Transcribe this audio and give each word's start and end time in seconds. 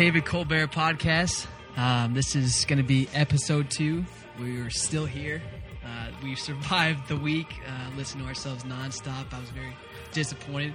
David 0.00 0.24
Colbert 0.24 0.68
podcast. 0.68 1.46
Um, 1.76 2.14
this 2.14 2.34
is 2.34 2.64
going 2.64 2.78
to 2.78 2.82
be 2.82 3.06
episode 3.12 3.68
two. 3.68 4.02
We 4.40 4.58
are 4.60 4.70
still 4.70 5.04
here. 5.04 5.42
Uh, 5.84 6.06
we 6.22 6.36
survived 6.36 7.06
the 7.08 7.18
week, 7.18 7.48
uh, 7.68 7.94
listening 7.98 8.24
to 8.24 8.28
ourselves 8.30 8.64
nonstop. 8.64 9.30
I 9.30 9.38
was 9.38 9.50
very 9.50 9.76
disappointed. 10.12 10.74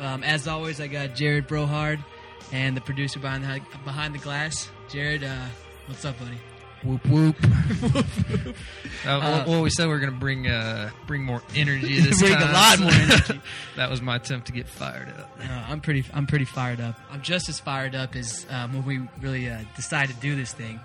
Um, 0.00 0.24
as 0.24 0.48
always, 0.48 0.80
I 0.80 0.88
got 0.88 1.14
Jarred 1.14 1.46
Brohard 1.46 2.04
and 2.50 2.76
the 2.76 2.80
producer 2.80 3.20
behind 3.20 3.44
the, 3.44 3.60
behind 3.84 4.12
the 4.12 4.18
glass. 4.18 4.68
Jarred, 4.88 5.22
uh, 5.22 5.46
what's 5.86 6.04
up, 6.04 6.18
buddy? 6.18 6.40
Whoop 6.84 7.06
whoop. 7.06 7.36
Uh, 9.06 9.20
well, 9.20 9.44
well, 9.46 9.62
we 9.62 9.68
said 9.68 9.86
we 9.86 9.92
are 9.92 9.98
going 9.98 10.12
to 10.14 10.18
bring 10.18 10.46
uh, 10.46 10.88
bring 11.06 11.22
more 11.22 11.42
energy 11.54 12.00
this 12.00 12.20
Bring 12.20 12.32
a 12.32 12.38
time. 12.38 12.52
lot 12.54 12.80
more 12.80 12.90
energy. 12.90 13.38
that 13.76 13.90
was 13.90 14.00
my 14.00 14.16
attempt 14.16 14.46
to 14.46 14.52
get 14.54 14.66
fired 14.66 15.08
up. 15.10 15.30
Uh, 15.38 15.64
I'm 15.68 15.82
pretty. 15.82 16.06
I'm 16.14 16.26
pretty 16.26 16.46
fired 16.46 16.80
up. 16.80 16.98
I'm 17.10 17.20
just 17.20 17.50
as 17.50 17.60
fired 17.60 17.94
up 17.94 18.16
as 18.16 18.46
um, 18.48 18.72
when 18.72 18.84
we 18.86 19.08
really 19.20 19.50
uh, 19.50 19.58
decided 19.76 20.14
to 20.14 20.22
do 20.22 20.34
this 20.36 20.54
thing. 20.54 20.80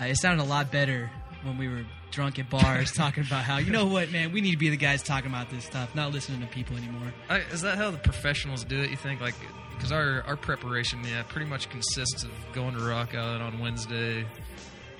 Uh, 0.00 0.04
it 0.04 0.16
sounded 0.16 0.44
a 0.44 0.46
lot 0.46 0.70
better 0.70 1.10
when 1.42 1.58
we 1.58 1.66
were 1.66 1.82
drunk 2.12 2.38
at 2.38 2.48
bars 2.48 2.92
talking 2.92 3.24
about 3.26 3.42
how 3.42 3.56
you 3.56 3.72
know 3.72 3.86
what, 3.86 4.12
man, 4.12 4.30
we 4.30 4.40
need 4.40 4.52
to 4.52 4.56
be 4.58 4.68
the 4.70 4.76
guys 4.76 5.02
talking 5.02 5.28
about 5.30 5.50
this 5.50 5.64
stuff, 5.64 5.92
not 5.92 6.12
listening 6.12 6.40
to 6.42 6.46
people 6.46 6.76
anymore. 6.76 7.12
I, 7.28 7.38
is 7.38 7.62
that 7.62 7.78
how 7.78 7.90
the 7.90 7.98
professionals 7.98 8.62
do 8.62 8.80
it? 8.80 8.90
You 8.90 8.96
think 8.96 9.20
like 9.20 9.34
because 9.74 9.90
our 9.90 10.22
our 10.28 10.36
preparation, 10.36 11.00
yeah, 11.04 11.24
pretty 11.24 11.46
much 11.50 11.68
consists 11.68 12.22
of 12.22 12.30
going 12.52 12.76
to 12.76 12.84
rock 12.84 13.16
out 13.16 13.40
on 13.40 13.58
Wednesday, 13.58 14.24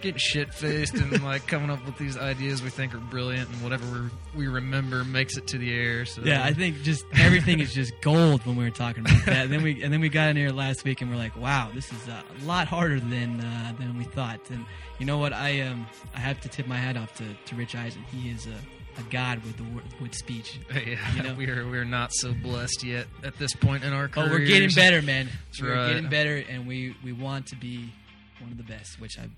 getting 0.07 0.19
shit 0.19 0.55
faced, 0.55 0.95
and 0.95 1.23
like 1.23 1.47
coming 1.47 1.71
up 1.71 1.85
with 1.85 1.97
these 1.99 2.17
ideas 2.17 2.63
we 2.63 2.71
think 2.71 2.95
are 2.95 2.99
brilliant, 2.99 3.49
and 3.51 3.63
whatever 3.63 4.11
we, 4.35 4.47
we 4.47 4.47
remember 4.47 5.05
makes 5.05 5.37
it 5.37 5.47
to 5.49 5.59
the 5.59 5.73
air. 5.73 6.05
So 6.05 6.23
Yeah, 6.25 6.45
I 6.45 6.53
think 6.53 6.83
just 6.83 7.05
everything 7.15 7.61
is 7.61 7.73
just 7.73 7.93
gold 8.01 8.45
when 8.47 8.57
we 8.57 8.65
were 8.65 8.71
talking 8.71 9.05
about 9.05 9.25
that. 9.27 9.45
And 9.47 9.53
then 9.53 9.63
we 9.63 9.83
and 9.83 9.93
then 9.93 10.01
we 10.01 10.09
got 10.09 10.29
in 10.29 10.37
here 10.37 10.51
last 10.51 10.85
week 10.85 11.01
and 11.01 11.11
we're 11.11 11.17
like, 11.17 11.37
wow, 11.37 11.71
this 11.75 11.93
is 11.93 12.09
a 12.09 12.23
lot 12.45 12.69
harder 12.69 13.01
than 13.01 13.41
uh, 13.41 13.73
than 13.79 13.97
we 13.99 14.05
thought. 14.05 14.41
And 14.51 14.65
you 14.99 15.07
know 15.07 15.19
what? 15.19 15.33
I 15.33 15.61
um 15.63 15.87
I 16.15 16.19
have 16.21 16.41
to 16.41 16.49
tip 16.49 16.67
my 16.67 16.77
hat 16.77 16.97
off 16.97 17.15
to, 17.17 17.25
to 17.47 17.55
Rich 17.55 17.75
Eisen. 17.75 18.03
He 18.11 18.31
is 18.31 18.47
a, 18.47 19.01
a 19.01 19.03
god 19.11 19.43
with 19.45 19.57
the 19.57 19.65
with 20.01 20.15
speech. 20.15 20.61
yeah, 20.75 21.15
you 21.15 21.23
know? 21.23 21.35
we're 21.35 21.69
we're 21.69 21.85
not 21.85 22.13
so 22.15 22.33
blessed 22.33 22.85
yet 22.85 23.07
at 23.25 23.39
this 23.39 23.55
point 23.55 23.85
in 23.85 23.93
our 23.93 24.09
careers. 24.09 24.29
Oh, 24.29 24.33
we're 24.33 24.47
getting 24.47 24.71
better, 24.71 25.03
man. 25.03 25.29
That's 25.47 25.63
we're 25.63 25.75
right. 25.75 25.89
getting 25.89 26.09
better, 26.09 26.45
and 26.49 26.67
we 26.67 26.97
we 27.05 27.13
want 27.13 27.47
to 27.49 27.57
be 27.57 27.93
one 28.41 28.51
of 28.53 28.57
the 28.59 28.65
best, 28.65 29.01
which 29.01 29.19
I 29.19 29.29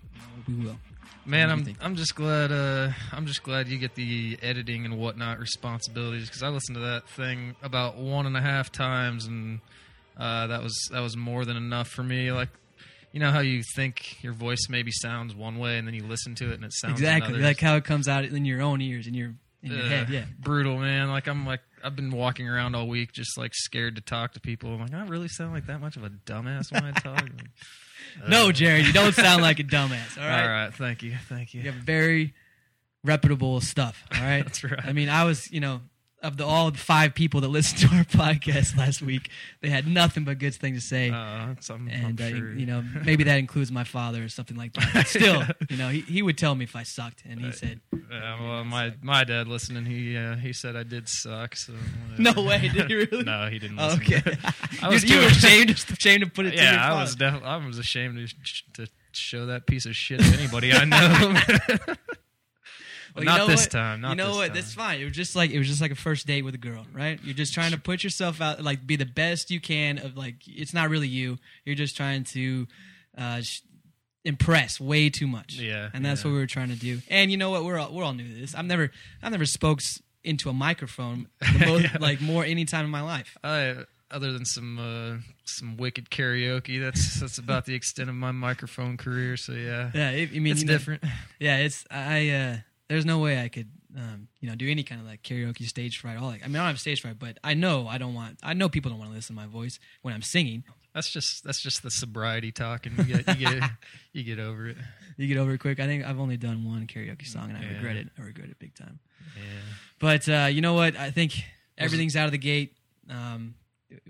we 0.47 0.55
will. 0.55 0.79
Man, 1.25 1.49
What 1.51 1.65
do 1.65 1.71
you 1.71 1.77
I'm? 1.81 1.87
I'm 1.87 1.97
just 1.97 2.15
glad 2.15 2.51
uh, 2.53 2.91
I'm 3.13 3.27
just 3.27 3.43
glad 3.43 3.69
you 3.69 3.79
get 3.79 3.95
the 3.95 4.39
editing 4.43 4.85
and 4.85 4.99
whatnot 4.99 5.39
responsibilities 5.39 6.27
because 6.29 6.43
I 6.43 6.49
listened 6.49 6.77
to 6.77 6.81
that 6.83 7.09
thing 7.09 7.55
about 7.63 7.97
one 7.97 8.27
and 8.27 8.37
a 8.37 8.41
half 8.41 8.73
times 8.73 9.27
and 9.27 9.61
uh, 10.17 10.47
that 10.49 10.63
was 10.63 10.75
that 10.93 11.01
was 11.01 11.17
more 11.17 11.45
than 11.45 11.57
enough 11.57 11.89
for 11.89 12.03
me. 12.03 12.33
Like, 12.33 12.49
you 13.13 13.21
know 13.21 13.31
how 13.31 13.41
you 13.41 13.63
think 13.77 14.23
your 14.23 14.33
voice 14.33 14.67
maybe 14.69 14.91
sounds 14.91 15.35
one 15.35 15.59
way 15.59 15.79
and 15.79 15.87
then 15.87 15.95
you 15.95 16.05
listen 16.05 16.35
to 16.37 16.51
it 16.51 16.55
and 16.55 16.65
it 16.65 16.73
sounds 16.75 16.95
exactly 17.01 17.35
another. 17.35 17.45
like 17.45 17.61
how 17.61 17.77
it 17.77 17.85
comes 17.85 18.09
out 18.09 18.25
in 18.25 18.45
your 18.45 18.61
own 18.63 18.81
ears, 18.81 19.07
in 19.07 19.15
your 19.15 19.35
in 19.63 19.73
your 19.73 19.81
Ugh, 19.83 19.89
head. 19.89 20.09
Yeah. 20.09 20.25
brutal, 20.41 20.79
man. 20.79 21.09
Like 21.09 21.27
I'm 21.29 21.47
like 21.47 21.61
I've 21.85 21.95
been 21.97 22.11
walking 22.11 22.49
around 22.49 22.75
all 22.75 22.89
week 22.89 23.13
just 23.13 23.39
like 23.39 23.53
scared 23.55 23.95
to 23.97 24.01
talk 24.03 24.33
to 24.33 24.41
people. 24.41 24.73
I'm 24.75 24.81
like 24.81 24.95
I 24.95 25.05
really 25.07 25.29
sound 25.29 25.53
like 25.53 25.67
that 25.67 25.81
much 25.81 25.97
of 25.97 26.05
a 26.05 26.11
dumbass 26.11 26.73
when 26.73 26.85
I 26.85 26.93
talk. 26.93 27.25
No, 28.29 28.49
Uh, 28.49 28.53
Jarred, 28.53 28.87
you 28.87 28.93
don't 28.93 29.15
sound 29.15 29.43
like 29.43 29.59
a 29.61 29.65
dumbass. 29.65 30.19
All 30.19 30.25
right. 30.27 30.43
All 30.43 30.49
right, 30.49 30.75
thank 30.75 31.03
you, 31.03 31.15
thank 31.29 31.55
you. 31.55 31.63
You 31.63 31.71
have 31.73 31.81
very 31.81 32.35
reputable 33.05 33.61
stuff. 33.61 34.03
All 34.15 34.21
right. 34.21 34.43
That's 34.45 34.65
right. 34.65 34.85
I 34.85 34.93
mean, 34.93 35.09
I 35.09 35.25
was, 35.25 35.51
you 35.53 35.61
know, 35.61 35.81
of 36.23 36.37
the 36.37 36.45
all 36.45 36.71
five 36.73 37.15
people 37.15 37.41
that 37.41 37.49
listened 37.49 37.81
to 37.91 37.97
our 37.97 38.05
podcast 38.05 38.77
last 38.77 39.03
week, 39.03 39.31
they 39.61 39.69
had 39.69 39.87
nothing 39.87 40.25
but 40.25 40.39
good 40.39 40.55
things 40.55 40.83
to 40.83 40.87
say. 40.87 41.11
Uh, 41.11 41.55
and 41.91 42.21
uh, 42.21 42.29
sure. 42.29 42.53
you 42.55 42.67
know, 42.67 42.83
maybe 43.05 43.25
that 43.25 43.39
includes 43.39 43.71
my 43.71 43.85
father 43.85 44.25
or 44.25 44.29
something 44.29 44.57
like 44.57 44.73
that. 44.75 44.91
But 44.93 45.07
still, 45.07 45.45
you 45.69 45.77
know, 45.77 45.89
he, 45.89 46.01
he 46.01 46.23
would 46.23 46.39
tell 46.39 46.55
me 46.55 46.65
if 46.65 46.75
I 46.75 46.83
sucked, 46.83 47.23
and 47.29 47.41
he 47.41 47.53
said, 47.53 47.81
Yeah, 48.11 48.41
well, 48.41 48.65
my 48.65 48.95
my 49.03 49.25
dad 49.25 49.49
listening, 49.49 49.85
he 49.85 50.17
uh, 50.17 50.37
he 50.37 50.53
said 50.53 50.77
I 50.77 50.83
did 50.83 51.09
suck. 51.09 51.57
So 51.57 51.75
"No 52.19 52.33
way, 52.43 52.69
did 52.69 52.89
he 52.89 52.95
really?" 52.95 53.25
no, 53.25 53.49
he 53.49 53.59
didn't. 53.59 53.77
Listen 53.77 54.01
Okay. 54.01 54.37
I 54.83 54.87
you, 54.87 54.93
was 54.93 55.05
you 55.05 55.19
were 55.19 55.27
ashamed, 55.27 55.71
ashamed 55.71 56.25
to 56.25 56.31
put 56.31 56.47
it 56.47 56.51
to 56.51 56.57
your 56.57 56.65
yeah, 56.65 56.95
I 56.95 57.01
was 57.01 57.15
def- 57.15 57.43
I 57.45 57.65
was 57.65 57.79
ashamed 57.79 58.29
to, 58.29 58.85
to 58.85 58.91
show 59.13 59.47
that 59.47 59.67
piece 59.67 59.87
of 59.87 59.97
shit 59.97 60.21
to 60.21 60.39
anybody 60.39 60.73
I 60.73 60.85
know. 60.85 61.95
Well, 63.19 63.25
But 63.25 63.33
you 63.33 63.39
not 63.39 63.39
know 63.39 63.47
this 63.55 63.61
what? 63.63 63.71
time. 63.71 64.01
Not 64.01 64.11
you 64.11 64.17
know 64.17 64.27
this 64.29 64.37
what? 64.37 64.47
Time. 64.47 64.55
That's 64.55 64.75
fine. 64.75 65.01
It 65.01 65.05
was 65.05 65.13
just 65.15 65.37
like 65.37 65.51
it 65.51 65.59
was 65.59 65.67
just 65.69 65.81
like 65.81 65.91
a 65.91 65.97
first 65.97 66.27
date 66.27 66.43
with 66.43 66.55
a 66.55 66.59
girl, 66.59 66.87
right? 66.93 67.19
You're 67.23 67.35
just 67.35 67.53
trying 67.55 67.73
to 67.73 67.79
put 67.79 68.03
yourself 68.05 68.41
out, 68.41 68.63
like 68.63 68.87
be 68.87 68.97
the 68.97 69.07
best 69.07 69.51
you 69.51 69.61
can. 69.61 69.99
Of 69.99 70.17
like, 70.17 70.37
it's 70.47 70.73
not 70.75 70.89
really 70.91 71.09
you. 71.09 71.39
You're 71.65 71.75
just 71.77 71.97
trying 71.97 72.25
to 72.25 72.67
uh, 73.17 73.41
sh- 73.43 73.61
impress 74.25 74.81
way 74.81 75.11
too 75.11 75.27
much. 75.27 75.55
Yeah, 75.57 75.89
and 75.93 76.05
that's 76.05 76.23
yeah. 76.25 76.29
what 76.31 76.35
we 76.35 76.41
were 76.41 76.47
trying 76.47 76.69
to 76.69 76.77
do. 76.77 77.01
And 77.11 77.31
you 77.31 77.37
know 77.37 77.51
what? 77.51 77.65
We're 77.65 77.79
all 77.79 77.93
we're 77.93 78.05
all 78.05 78.13
new 78.15 78.27
to 78.29 78.41
this. 78.41 78.55
I've 78.55 78.67
never 78.67 78.91
I've 79.23 79.33
never 79.33 79.47
spoke 79.47 79.81
into 80.25 80.49
a 80.51 80.53
microphone 80.53 81.29
most, 81.61 81.85
Yeah. 81.85 81.97
like 82.01 82.21
more 82.21 82.45
any 82.45 82.65
time 82.65 82.85
in 82.85 82.91
my 82.91 83.03
life. 83.03 83.37
I, 83.43 83.85
other 84.11 84.33
than 84.33 84.45
some 84.45 84.79
uh, 84.79 85.19
some 85.45 85.77
wicked 85.77 86.11
karaoke, 86.11 86.81
that's 86.81 87.21
that's 87.21 87.39
about 87.39 87.67
the 87.67 87.75
extent 87.75 88.09
of 88.09 88.17
my 88.17 88.33
microphone 88.33 88.97
career. 88.97 89.37
So 89.37 89.53
yeah, 89.53 89.91
Yeah, 89.95 90.11
it, 90.11 90.31
I 90.35 90.39
mean, 90.39 90.53
it's 90.53 90.61
you 90.63 90.67
know, 90.67 90.73
different. 90.73 91.05
Yeah, 91.39 91.59
it's 91.59 91.85
I. 91.91 92.29
uh 92.31 92.57
There's 92.89 93.05
no 93.05 93.19
way 93.19 93.43
I 93.43 93.49
could, 93.49 93.69
um, 93.97 94.29
you 94.41 94.49
know, 94.49 94.55
do 94.55 94.69
any 94.69 94.83
kind 94.83 95.01
of 95.01 95.07
like 95.07 95.23
karaoke 95.23 95.67
stage 95.67 95.99
fright. 95.99 96.17
All 96.17 96.27
like, 96.29 96.43
I 96.43 96.47
mean, 96.47 96.57
I 96.57 96.61
don't 96.61 96.69
have 96.69 96.81
stage 96.81 97.03
fright, 97.03 97.19
but 97.19 97.39
I 97.45 97.55
know 97.55 97.87
I 97.87 97.99
don't 97.99 98.15
want. 98.15 98.39
I 98.43 98.55
know 98.55 98.69
people 98.69 98.91
don't 98.91 98.99
want 98.99 99.11
to 99.11 99.17
listen 99.17 99.37
to 99.37 99.41
my 99.43 99.47
voice 99.49 99.79
when 100.03 100.15
I'm 100.15 100.23
singing. 100.23 100.65
That's 100.95 101.11
just 101.11 101.45
that's 101.45 101.61
just 101.61 101.83
the 101.83 101.91
sobriety 101.91 102.51
talking. 102.51 102.93
You 102.97 103.05
get 103.05 103.29
you 103.39 103.47
get 103.47 103.71
you 104.13 104.23
get 104.25 104.39
over 104.39 104.69
it. 104.69 104.77
You 105.17 105.27
get 105.29 105.37
over 105.37 105.53
it 105.53 105.59
quick. 105.59 105.81
I 105.81 105.87
think 105.87 106.05
I've 106.05 106.19
only 106.19 106.37
done 106.37 106.65
one 106.65 106.87
karaoke 106.87 107.27
song, 107.27 107.51
and 107.51 107.59
I 107.59 107.63
Yeah. 107.63 107.75
regret 107.77 107.97
it. 107.97 108.09
I 108.19 108.23
regret 108.23 108.49
it 108.49 108.59
big 108.59 108.75
time. 108.75 108.99
Yeah. 109.37 109.43
But 109.99 110.29
uh, 110.29 110.49
you 110.51 110.61
know 110.61 110.75
what? 110.75 110.97
I 110.97 111.11
think 111.11 111.33
everything's 111.77 112.17
out 112.17 112.27
of 112.27 112.33
the 112.33 112.39
gate. 112.39 112.75
Um, 113.11 113.55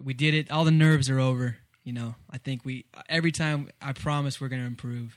we 0.03 0.15
did 0.15 0.35
it. 0.35 0.51
All 0.51 0.65
the 0.65 0.71
nerves 0.71 1.11
are 1.11 1.19
over. 1.19 1.57
You 1.85 1.93
know, 1.95 2.15
I 2.31 2.39
think 2.39 2.65
we 2.65 2.85
every 3.09 3.33
time 3.33 3.71
I 3.83 3.93
promise 3.93 4.41
we're 4.41 4.49
going 4.49 4.61
to 4.63 4.67
improve, 4.67 5.17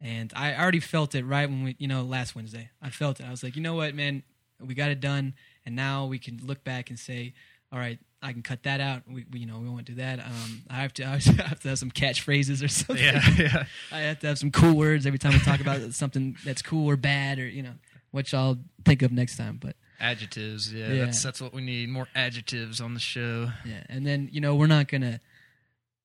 and 0.00 0.32
I 0.34 0.54
already 0.54 0.80
felt 0.80 1.14
it 1.14 1.24
right 1.24 1.48
when 1.48 1.64
we, 1.64 1.76
you 1.78 1.88
know, 1.88 2.02
last 2.02 2.36
Wednesday. 2.36 2.70
I 2.80 2.90
felt 2.90 3.20
it. 3.20 3.26
I 3.26 3.30
was 3.30 3.42
like, 3.42 3.56
you 3.56 3.62
know 3.62 3.74
what, 3.74 3.94
man, 3.94 4.22
we 4.60 4.74
got 4.74 4.90
it 4.90 5.00
done, 5.00 5.34
and 5.66 5.74
now 5.76 6.06
we 6.06 6.18
can 6.18 6.40
look 6.44 6.64
back 6.64 6.90
and 6.90 6.98
say, 6.98 7.34
all 7.72 7.78
right, 7.78 7.98
I 8.22 8.32
can 8.32 8.42
cut 8.42 8.62
that 8.64 8.80
out. 8.80 9.02
We, 9.06 9.24
we 9.30 9.40
you 9.40 9.46
know, 9.46 9.58
we 9.58 9.68
won't 9.68 9.84
do 9.84 9.94
that. 9.96 10.20
Um, 10.20 10.62
I 10.70 10.76
have 10.76 10.92
to, 10.94 11.04
I 11.06 11.18
have 11.18 11.60
to 11.60 11.68
have 11.68 11.78
some 11.78 11.90
catchphrases 11.90 12.64
or 12.64 12.68
something. 12.68 13.04
Yeah, 13.04 13.22
yeah. 13.36 13.64
I 13.92 14.00
have 14.00 14.20
to 14.20 14.28
have 14.28 14.38
some 14.38 14.50
cool 14.50 14.74
words 14.74 15.06
every 15.06 15.18
time 15.18 15.32
we 15.32 15.40
talk 15.40 15.60
about 15.60 15.80
something 15.94 16.36
that's 16.44 16.62
cool 16.62 16.88
or 16.88 16.96
bad, 16.96 17.38
or 17.38 17.46
you 17.46 17.62
know, 17.62 17.74
which 18.10 18.34
I'll 18.34 18.58
think 18.84 19.02
of 19.02 19.12
next 19.12 19.36
time. 19.36 19.58
But 19.60 19.76
Adjectives, 20.00 20.72
yeah, 20.72 20.92
Yeah. 20.92 21.04
That's 21.06 21.22
that's 21.22 21.40
what 21.40 21.52
we 21.52 21.60
need. 21.60 21.88
More 21.88 22.06
adjectives 22.14 22.80
on 22.80 22.94
the 22.94 23.00
show. 23.00 23.50
Yeah, 23.64 23.82
and 23.88 24.06
then 24.06 24.28
you 24.32 24.40
know 24.40 24.54
we're 24.54 24.68
not 24.68 24.88
gonna 24.88 25.20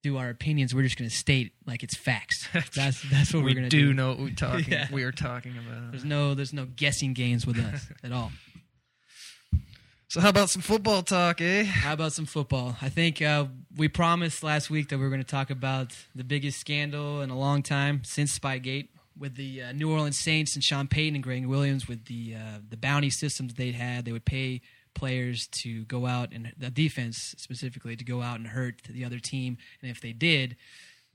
do 0.04 0.18
our 0.18 0.30
opinions. 0.30 0.76
We're 0.76 0.84
just 0.84 0.98
gonna 0.98 1.10
state 1.10 1.54
like 1.66 1.82
it's 1.82 1.96
facts. 1.96 2.48
That's 2.76 3.02
that's 3.10 3.34
what 3.34 3.44
we 3.44 3.52
are 3.52 3.56
gonna 3.56 3.70
do 3.70 3.88
do. 3.88 3.94
know 3.94 4.10
what 4.10 4.20
we're 4.20 4.30
talking. 4.36 4.66
Yeah. 4.72 4.88
We 4.92 5.04
are 5.04 5.12
talking 5.12 5.54
about. 5.58 5.92
There's 5.92 6.06
no 6.06 6.36
there's 6.36 6.54
no 6.54 6.66
guessing 6.66 7.14
games 7.14 7.48
with 7.48 7.58
us 7.58 7.88
at 8.04 8.12
all. 8.12 8.32
So 10.10 10.22
how 10.22 10.30
about 10.30 10.52
some 10.52 10.62
football 10.62 11.02
talk, 11.02 11.42
eh? 11.42 11.64
How 11.64 11.94
about 11.94 12.14
some 12.14 12.26
football? 12.26 12.76
I 12.84 12.90
think 12.90 13.20
uh, 13.20 13.46
we 13.76 13.88
promised 13.88 14.44
last 14.44 14.70
week 14.70 14.90
that 14.90 15.00
we 15.00 15.04
were 15.04 15.10
going 15.10 15.24
to 15.24 15.28
talk 15.28 15.50
about 15.50 15.96
the 16.14 16.24
biggest 16.24 16.60
scandal 16.60 17.22
in 17.22 17.32
a 17.32 17.38
long 17.38 17.64
time 17.64 18.04
since 18.04 18.38
Spygate 18.38 18.90
with 19.18 19.36
the 19.38 19.64
uh, 19.64 19.72
New 19.72 19.92
Orleans 19.92 20.20
Saints 20.20 20.54
and 20.54 20.64
Sean 20.64 20.88
Payton 20.88 21.16
and 21.16 21.24
Gregg 21.24 21.48
Williams 21.48 21.88
with 21.88 22.06
the 22.06 22.36
uh, 22.36 22.60
the 22.70 22.78
bounty 22.78 23.10
systems 23.10 23.56
they 23.56 23.72
had. 23.72 24.06
They 24.06 24.12
would 24.12 24.26
pay 24.26 24.62
players 24.94 25.48
to 25.48 25.86
go 25.86 26.06
out 26.06 26.32
and 26.32 26.54
the 26.58 26.70
defense 26.70 27.36
specifically 27.38 27.96
to 27.96 28.04
go 28.04 28.22
out 28.22 28.38
and 28.38 28.48
hurt 28.48 28.82
the 28.90 29.06
other 29.06 29.20
team, 29.20 29.58
and 29.82 29.92
if 29.92 30.02
they 30.02 30.14
did, 30.14 30.56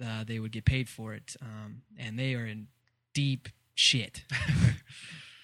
uh, 0.04 0.24
they 0.24 0.38
would 0.38 0.52
get 0.52 0.64
paid 0.64 0.88
for 0.88 1.14
it. 1.14 1.36
Um, 1.42 1.82
and 1.98 2.18
they 2.18 2.34
are 2.34 2.46
in 2.46 2.68
deep 3.14 3.48
shit. 3.74 4.24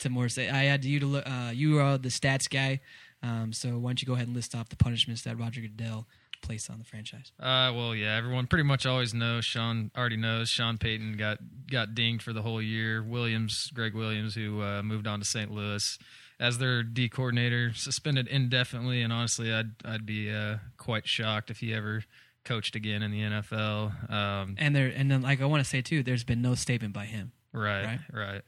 to 0.01 0.11
more 0.11 0.29
say, 0.29 0.49
I 0.49 0.65
had 0.65 0.85
you 0.85 1.01
to 1.01 1.07
look. 1.07 1.25
Uh, 1.27 1.51
you 1.53 1.79
are 1.79 1.99
the 1.99 2.09
stats 2.09 2.49
guy. 2.49 2.81
Um, 3.23 3.53
so 3.53 3.79
why 3.79 3.91
don't 3.91 4.03
you 4.03 4.07
go 4.07 4.15
ahead 4.15 4.27
and 4.27 4.37
list 4.37 4.55
off 4.55 4.69
the 4.69 4.77
punishments 4.77 5.23
that 5.23 5.39
Roger 5.39 5.63
Goodell 5.63 6.07
placed 6.43 6.71
on 6.71 6.79
the 6.79 6.85
franchise? 6.85 7.33
Uh, 7.41 7.73
well, 7.75 7.95
yeah, 7.95 8.17
everyone 8.17 8.47
pretty 8.47 8.65
much 8.65 8.85
always 8.85 9.15
knows. 9.15 9.45
Sean 9.47 9.91
already 9.97 10.19
knows. 10.19 10.51
Sean 10.51 10.77
Payton 10.77 11.17
got 11.17 11.39
got 11.71 11.95
dinged 11.95 12.23
for 12.23 12.33
the 12.33 12.43
whole 12.43 12.61
year. 12.61 13.03
Williams, 13.03 13.71
Gregg 13.75 13.95
Williams, 13.95 14.35
who 14.35 14.63
uh, 14.63 14.83
moved 14.83 15.07
on 15.07 15.21
to 15.21 15.25
St. 15.25 15.51
Louis 15.51 15.99
as 16.45 16.59
their 16.59 16.83
D 16.83 17.09
coordinator, 17.09 17.73
suspended 17.75 18.29
indefinitely. 18.29 19.03
And 19.03 19.13
honestly, 19.13 19.53
I'd 19.53 19.71
I'd 19.85 20.07
be 20.07 20.31
uh, 20.31 20.59
quite 20.77 21.07
shocked 21.09 21.51
if 21.51 21.59
he 21.61 21.73
ever 21.75 22.05
coached 22.45 22.77
again 22.77 23.03
in 23.03 23.11
the 23.11 23.21
NFL. 23.21 24.11
Um, 24.11 24.55
And 24.59 24.77
there, 24.77 24.93
and 24.95 25.11
then 25.11 25.23
like 25.23 25.41
I 25.41 25.47
want 25.47 25.63
to 25.65 25.69
say 25.69 25.81
too, 25.83 26.03
there's 26.03 26.25
been 26.25 26.43
no 26.43 26.55
statement 26.55 26.93
by 26.93 27.07
him. 27.07 27.33
Right, 27.53 28.01
right. 28.13 28.43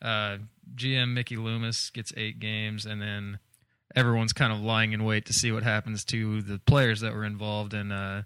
Uh, 0.00 0.38
GM 0.74 1.12
Mickey 1.14 1.36
Loomis 1.36 1.90
gets 1.90 2.12
eight 2.16 2.38
games, 2.38 2.86
and 2.86 3.00
then 3.00 3.38
everyone's 3.94 4.32
kind 4.32 4.52
of 4.52 4.60
lying 4.60 4.92
in 4.92 5.04
wait 5.04 5.26
to 5.26 5.32
see 5.32 5.50
what 5.52 5.62
happens 5.62 6.04
to 6.06 6.42
the 6.42 6.58
players 6.58 7.00
that 7.00 7.12
were 7.14 7.24
involved. 7.24 7.72
And 7.74 7.92
uh, 7.92 8.22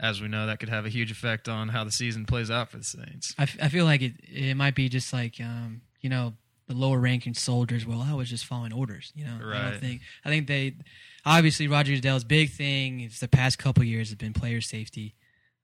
as 0.00 0.20
we 0.20 0.28
know, 0.28 0.46
that 0.46 0.58
could 0.60 0.68
have 0.68 0.86
a 0.86 0.88
huge 0.90 1.10
effect 1.10 1.48
on 1.48 1.68
how 1.68 1.84
the 1.84 1.90
season 1.92 2.24
plays 2.24 2.50
out 2.50 2.70
for 2.70 2.78
the 2.78 2.84
Saints. 2.84 3.34
I, 3.38 3.42
f- 3.44 3.56
I 3.62 3.68
feel 3.68 3.84
like 3.84 4.02
it 4.02 4.14
it 4.22 4.54
might 4.56 4.74
be 4.74 4.88
just 4.88 5.12
like 5.12 5.40
um, 5.40 5.82
you 6.00 6.08
know 6.10 6.34
the 6.66 6.74
lower 6.74 6.98
ranking 6.98 7.34
soldiers. 7.34 7.86
Well, 7.86 8.00
I 8.02 8.14
was 8.14 8.30
just 8.30 8.44
following 8.46 8.72
orders. 8.72 9.12
You 9.14 9.24
know, 9.24 9.38
I 9.52 9.70
don't 9.70 9.80
think 9.80 10.00
I 10.24 10.28
think 10.30 10.46
they 10.46 10.76
obviously 11.24 11.68
Roger 11.68 11.94
Goodell's 11.94 12.24
big 12.24 12.50
thing 12.50 13.00
is 13.00 13.20
the 13.20 13.28
past 13.28 13.58
couple 13.58 13.84
years 13.84 14.10
have 14.10 14.18
been 14.18 14.32
player 14.32 14.60
safety. 14.60 15.14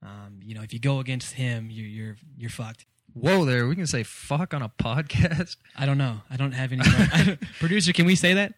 Um, 0.03 0.41
you 0.43 0.55
know, 0.55 0.63
if 0.63 0.73
you 0.73 0.79
go 0.79 0.99
against 0.99 1.35
him, 1.35 1.69
you're 1.71 1.87
you're 1.87 2.17
you're 2.37 2.51
fucked. 2.51 2.87
Whoa, 3.13 3.45
there, 3.45 3.67
we 3.67 3.75
can 3.75 3.87
say 3.87 4.03
fuck 4.03 4.55
on 4.55 4.63
a 4.63 4.69
podcast. 4.81 5.57
I 5.77 5.87
don't 5.87 5.99
know. 5.99 6.21
I 6.31 6.37
don't 6.37 6.53
have 6.53 6.73
any 6.73 7.37
producer. 7.59 7.93
Can 7.93 8.07
we 8.07 8.15
say 8.15 8.35
that? 8.35 8.55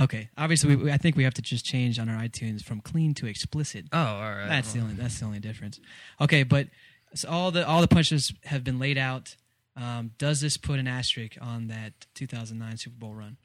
Okay. 0.00 0.28
Obviously, 0.38 0.76
we, 0.76 0.92
I 0.92 0.96
think 0.96 1.16
we 1.16 1.24
have 1.24 1.34
to 1.34 1.42
just 1.42 1.64
change 1.64 1.98
on 1.98 2.08
our 2.08 2.20
iTunes 2.22 2.62
from 2.62 2.80
clean 2.80 3.14
to 3.14 3.26
explicit. 3.26 3.86
Oh, 3.92 3.98
all 3.98 4.20
right. 4.30 4.48
That's 4.48 4.72
the 4.72 4.80
only 4.80 4.94
that's 4.94 5.18
the 5.18 5.26
only 5.26 5.40
difference. 5.40 5.80
Okay, 6.20 6.44
but 6.44 6.68
so 7.14 7.28
all 7.28 7.50
the 7.50 7.66
all 7.66 7.80
the 7.80 7.88
punches 7.88 8.32
have 8.44 8.62
been 8.62 8.78
laid 8.78 8.98
out. 8.98 9.36
Um, 9.80 10.10
does 10.18 10.40
this 10.40 10.56
put 10.56 10.78
an 10.78 10.88
asterisk 10.88 11.36
on 11.40 11.68
that 11.68 11.92
2009 12.14 12.76
Super 12.78 12.96
Bowl 12.98 13.14
run? 13.14 13.36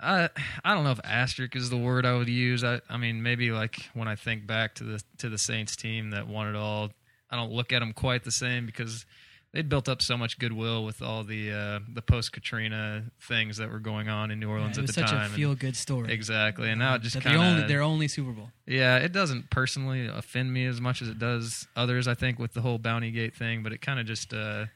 I 0.00 0.28
I 0.64 0.74
don't 0.74 0.84
know 0.84 0.90
if 0.92 1.00
asterisk 1.04 1.54
is 1.54 1.70
the 1.70 1.76
word 1.76 2.04
I 2.06 2.14
would 2.16 2.28
use. 2.28 2.64
I 2.64 2.80
I 2.88 2.96
mean 2.96 3.22
maybe 3.22 3.50
like 3.50 3.90
when 3.94 4.08
I 4.08 4.16
think 4.16 4.46
back 4.46 4.74
to 4.76 4.84
the 4.84 5.02
to 5.18 5.28
the 5.28 5.38
Saints 5.38 5.76
team 5.76 6.10
that 6.10 6.26
won 6.26 6.48
it 6.48 6.56
all, 6.56 6.90
I 7.30 7.36
don't 7.36 7.52
look 7.52 7.72
at 7.72 7.80
them 7.80 7.92
quite 7.92 8.24
the 8.24 8.30
same 8.32 8.66
because 8.66 9.04
they'd 9.52 9.68
built 9.68 9.88
up 9.88 10.00
so 10.00 10.16
much 10.16 10.38
goodwill 10.38 10.84
with 10.84 11.02
all 11.02 11.22
the 11.22 11.52
uh, 11.52 11.80
the 11.92 12.02
post 12.02 12.32
Katrina 12.32 13.04
things 13.20 13.58
that 13.58 13.70
were 13.70 13.78
going 13.78 14.08
on 14.08 14.30
in 14.30 14.40
New 14.40 14.48
Orleans 14.48 14.78
it 14.78 14.80
at 14.80 14.86
was 14.86 14.94
the 14.96 15.02
such 15.02 15.10
time. 15.10 15.30
a 15.30 15.34
feel 15.34 15.54
good 15.54 15.76
story. 15.76 16.12
exactly, 16.12 16.70
and 16.70 16.78
now 16.78 16.94
it 16.94 17.02
just 17.02 17.20
kind 17.20 17.60
of 17.60 17.68
their 17.68 17.82
only 17.82 18.08
Super 18.08 18.32
Bowl. 18.32 18.48
yeah, 18.66 18.96
it 18.96 19.12
doesn't 19.12 19.50
personally 19.50 20.06
offend 20.06 20.52
me 20.52 20.64
as 20.66 20.80
much 20.80 21.02
as 21.02 21.08
it 21.08 21.18
does 21.18 21.68
others. 21.76 22.08
I 22.08 22.14
think 22.14 22.38
with 22.38 22.54
the 22.54 22.62
whole 22.62 22.78
BountyGate 22.78 23.34
thing, 23.34 23.62
but 23.62 23.72
it 23.72 23.82
kind 23.82 24.00
of 24.00 24.06
just 24.06 24.32
uh, 24.32 24.66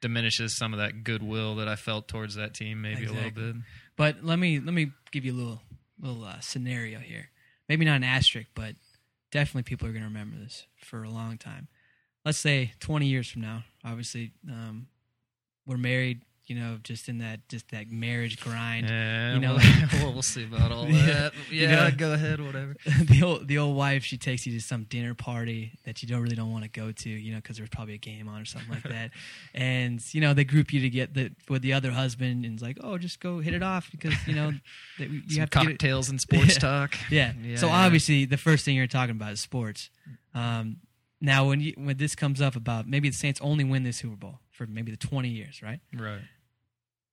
diminishes 0.00 0.56
some 0.56 0.72
of 0.72 0.78
that 0.78 1.04
goodwill 1.04 1.56
that 1.56 1.68
I 1.68 1.76
felt 1.76 2.08
towards 2.08 2.34
that 2.36 2.54
team, 2.54 2.80
maybe 2.82 3.06
a 3.06 3.12
little 3.12 3.30
bit. 3.30 3.56
But 3.96 4.24
let 4.24 4.38
me 4.38 4.60
let 4.60 4.74
me 4.74 4.92
give 5.10 5.24
you 5.24 5.32
a 5.32 5.38
little 5.38 5.62
little 6.00 6.24
uh, 6.24 6.40
scenario 6.40 6.98
here. 6.98 7.30
Maybe 7.68 7.84
not 7.84 7.96
an 7.96 8.04
asterisk, 8.04 8.48
but 8.54 8.74
definitely 9.30 9.64
people 9.64 9.88
are 9.88 9.92
going 9.92 10.02
to 10.02 10.08
remember 10.08 10.36
this 10.36 10.66
for 10.76 11.02
a 11.02 11.10
long 11.10 11.36
time. 11.38 11.68
Let's 12.24 12.38
say 12.38 12.72
20 12.80 13.06
years 13.06 13.30
from 13.30 13.42
now. 13.42 13.64
Obviously, 13.84 14.32
um, 14.48 14.86
we're 15.66 15.76
married. 15.76 16.22
You 16.48 16.56
know, 16.58 16.78
just 16.82 17.08
in 17.10 17.18
that 17.18 17.46
just 17.48 17.68
that 17.72 17.90
marriage 17.90 18.40
grind. 18.40 18.88
Yeah, 18.88 19.34
You 19.34 19.40
know, 19.40 19.56
we'll, 19.58 20.02
we'll, 20.04 20.12
we'll 20.14 20.22
see 20.22 20.44
about 20.44 20.72
all 20.72 20.86
Yeah. 20.88 21.06
that. 21.06 21.32
You 21.50 21.62
Yeah, 21.68 21.88
know. 21.88 21.90
go 21.96 22.12
ahead, 22.14 22.40
whatever. 22.40 22.74
the 23.04 23.22
old 23.22 23.46
the 23.48 23.58
old 23.58 23.76
wife 23.76 24.02
she 24.04 24.16
takes 24.16 24.46
you 24.46 24.52
to 24.54 24.60
some 24.60 24.84
dinner 24.84 25.14
party 25.14 25.72
that 25.84 26.02
you 26.02 26.08
don't 26.08 26.22
really 26.22 26.36
don't 26.36 26.50
want 26.50 26.64
to 26.64 26.70
go 26.70 26.90
to 26.90 27.08
you 27.10 27.32
know 27.32 27.36
because 27.38 27.58
there's 27.58 27.68
probably 27.68 27.94
a 27.94 27.98
game 27.98 28.28
on 28.28 28.40
or 28.40 28.44
something 28.46 28.70
like 28.70 28.82
that 28.84 29.10
and 29.54 30.02
you 30.14 30.20
know 30.20 30.32
they 30.34 30.44
group 30.44 30.72
you 30.72 30.80
to 30.80 30.88
get 30.90 31.12
the 31.14 31.30
with 31.48 31.60
the 31.62 31.72
other 31.74 31.90
husband 31.90 32.44
and 32.44 32.54
it's 32.54 32.62
like 32.62 32.78
oh 32.82 32.96
just 32.98 33.20
go 33.20 33.40
hit 33.40 33.52
it 33.54 33.62
off 33.62 33.90
because 33.90 34.14
you 34.26 34.34
know 34.34 34.52
that 34.98 35.10
you 35.10 35.22
Some 35.28 35.40
have 35.40 35.50
to 35.50 35.58
get 35.58 35.66
cocktails 35.68 36.08
and 36.08 36.20
sports 36.20 36.54
Yeah. 36.54 36.58
talk. 36.60 36.96
yeah. 37.10 37.32
Yeah, 37.42 37.56
so 37.56 37.66
yeah. 37.66 37.84
obviously 37.84 38.24
the 38.24 38.36
first 38.38 38.64
thing 38.64 38.74
you're 38.74 38.86
talking 38.86 39.16
about 39.16 39.32
is 39.32 39.40
sports 39.40 39.90
um, 40.34 40.78
now 41.20 41.46
when 41.48 41.60
you 41.60 41.74
when 41.76 41.96
this 41.98 42.14
comes 42.14 42.40
up 42.40 42.56
about 42.56 42.88
maybe 42.88 43.08
the 43.10 43.16
Saints 43.16 43.38
only 43.42 43.64
win 43.64 43.82
this 43.82 43.98
Super 43.98 44.16
Bowl 44.16 44.38
for 44.50 44.66
maybe 44.66 44.90
the 44.90 44.96
20 44.96 45.28
years 45.28 45.62
right 45.62 45.80
Right. 45.94 46.20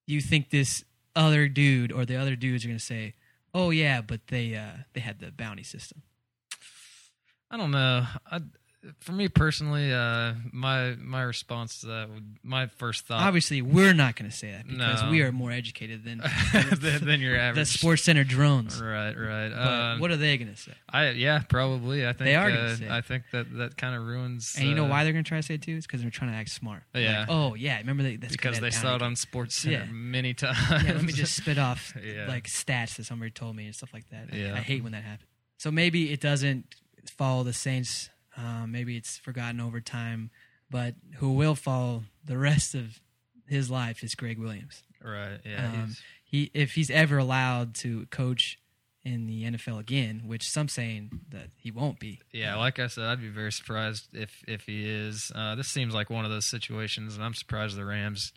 You 0.07 0.21
think 0.21 0.49
this 0.49 0.83
other 1.15 1.47
dude 1.47 1.91
or 1.91 2.05
the 2.05 2.15
other 2.15 2.35
dudes 2.35 2.65
are 2.65 2.67
going 2.67 2.77
to 2.77 2.83
say 2.83 3.13
oh 3.53 3.69
yeah 3.69 4.01
but 4.01 4.27
they 4.27 4.55
uh, 4.55 4.83
they 4.93 4.99
had 5.01 5.19
the 5.19 5.31
bounty 5.31 5.63
system 5.63 6.01
I 7.51 7.57
don't 7.57 7.71
know. 7.71 8.05
I, 8.29 8.39
for 8.99 9.11
me 9.13 9.27
personally, 9.27 9.91
uh, 9.91 10.33
my 10.51 10.95
my 10.99 11.21
response 11.23 11.79
to 11.81 11.87
that 11.87 12.09
would 12.09 12.37
my 12.43 12.67
first 12.67 13.05
thought 13.07 13.21
Obviously, 13.21 13.61
we're 13.61 13.93
not 13.93 14.15
going 14.15 14.29
to 14.29 14.35
say 14.35 14.51
that 14.51 14.67
because 14.67 15.01
No. 15.03 15.09
we 15.09 15.21
are 15.21 15.31
more 15.31 15.51
educated 15.51 16.03
than 16.03 16.19
than, 16.53 17.03
than 17.05 17.19
your 17.21 17.33
the 17.33 17.39
average. 17.41 17.73
SportsCenter 17.81 18.27
drones. 18.27 18.81
Right, 18.81 19.13
right. 19.17 19.49
But 19.49 19.57
Um, 19.67 19.99
what 19.99 20.11
are 20.11 20.17
they 20.17 20.37
going 20.37 20.53
to 20.53 20.59
say? 20.59 20.73
I 20.89 21.09
yeah, 21.11 21.39
probably. 21.49 22.05
I 22.05 22.13
think 22.13 22.25
They 22.25 22.35
are 22.35 22.49
uh. 22.49 22.75
I 22.89 23.01
think 23.01 23.23
that 23.31 23.51
that 23.57 23.77
kind 23.77 23.95
of 23.95 24.03
ruins. 24.03 24.55
And 24.57 24.67
you 24.67 24.75
know 24.75 24.85
uh, 24.85 24.89
why 24.89 25.03
they're 25.03 25.13
going 25.13 25.23
to 25.23 25.27
try 25.27 25.39
to 25.39 25.43
say 25.43 25.55
it 25.55 25.61
too? 25.61 25.75
It's 25.75 25.85
because 25.87 26.01
they're 26.01 26.11
trying 26.11 26.31
to 26.31 26.37
act 26.37 26.49
smart. 26.49 26.83
Yeah. 26.93 27.21
Like, 27.21 27.29
oh 27.31 27.55
yeah, 27.55 27.77
remember 27.79 28.03
they, 28.03 28.15
that's 28.17 28.35
'cause 28.35 28.57
because 28.57 28.59
they 28.59 28.71
saw 28.71 28.95
it 28.95 29.01
on 29.01 29.15
SportsCenter 29.15 29.71
Yeah. 29.71 29.85
many 29.91 30.33
times. 30.33 30.57
Yeah, 30.69 30.93
let 30.93 31.03
me 31.03 31.13
just 31.13 31.35
spit 31.35 31.57
off 31.57 31.93
Yeah. 32.03 32.27
like 32.27 32.45
stats 32.47 32.97
that 32.97 33.05
somebody 33.05 33.31
told 33.31 33.55
me 33.55 33.65
and 33.65 33.75
stuff 33.75 33.93
like 33.93 34.09
that. 34.09 34.29
I- 34.31 34.35
Yeah. 34.35 34.53
I 34.55 34.59
hate 34.59 34.83
when 34.83 34.91
that 34.91 35.03
happens. 35.03 35.29
So 35.57 35.71
maybe 35.71 36.11
it 36.11 36.19
doesn't 36.21 36.65
follow 37.17 37.43
the 37.43 37.53
Saints. 37.53 38.09
Um, 38.37 38.71
maybe 38.71 38.97
it's 38.97 39.17
forgotten 39.17 39.59
over 39.61 39.79
time. 39.81 40.29
But 40.69 40.95
who 41.17 41.33
will 41.33 41.55
follow 41.55 42.03
the 42.25 42.37
rest 42.37 42.75
of 42.75 42.99
his 43.47 43.69
life 43.69 44.03
is 44.03 44.15
Gregg 44.15 44.39
Williams. 44.39 44.83
right. 45.03 45.39
Yeah. 45.45 45.67
Um, 45.67 45.73
he's- 45.87 46.01
he 46.27 46.51
if 46.55 46.73
he's 46.73 46.89
ever 46.89 47.17
allowed 47.19 47.75
to 47.75 48.07
coach 48.07 48.57
in 49.03 49.27
the 49.27 49.43
NFL 49.43 49.77
again, 49.79 50.23
which 50.25 50.49
some 50.49 50.67
saying 50.67 51.21
that 51.29 51.49
he 51.55 51.69
won't 51.69 51.99
be. 51.99 52.19
Yeah, 52.33 52.55
like 52.55 52.79
I 52.79 52.87
said, 52.87 53.03
I'd 53.05 53.21
be 53.21 53.29
very 53.29 53.51
surprised 53.51 54.07
if 54.13 54.43
if 54.47 54.63
he 54.65 54.89
is. 54.89 55.31
Uh, 55.35 55.53
this 55.53 55.67
seems 55.67 55.93
like 55.93 56.09
one 56.09 56.25
of 56.25 56.31
those 56.31 56.47
situations, 56.47 57.13
and 57.15 57.23
I'm 57.23 57.35
surprised 57.35 57.77
the 57.77 57.85
Rams 57.85 58.33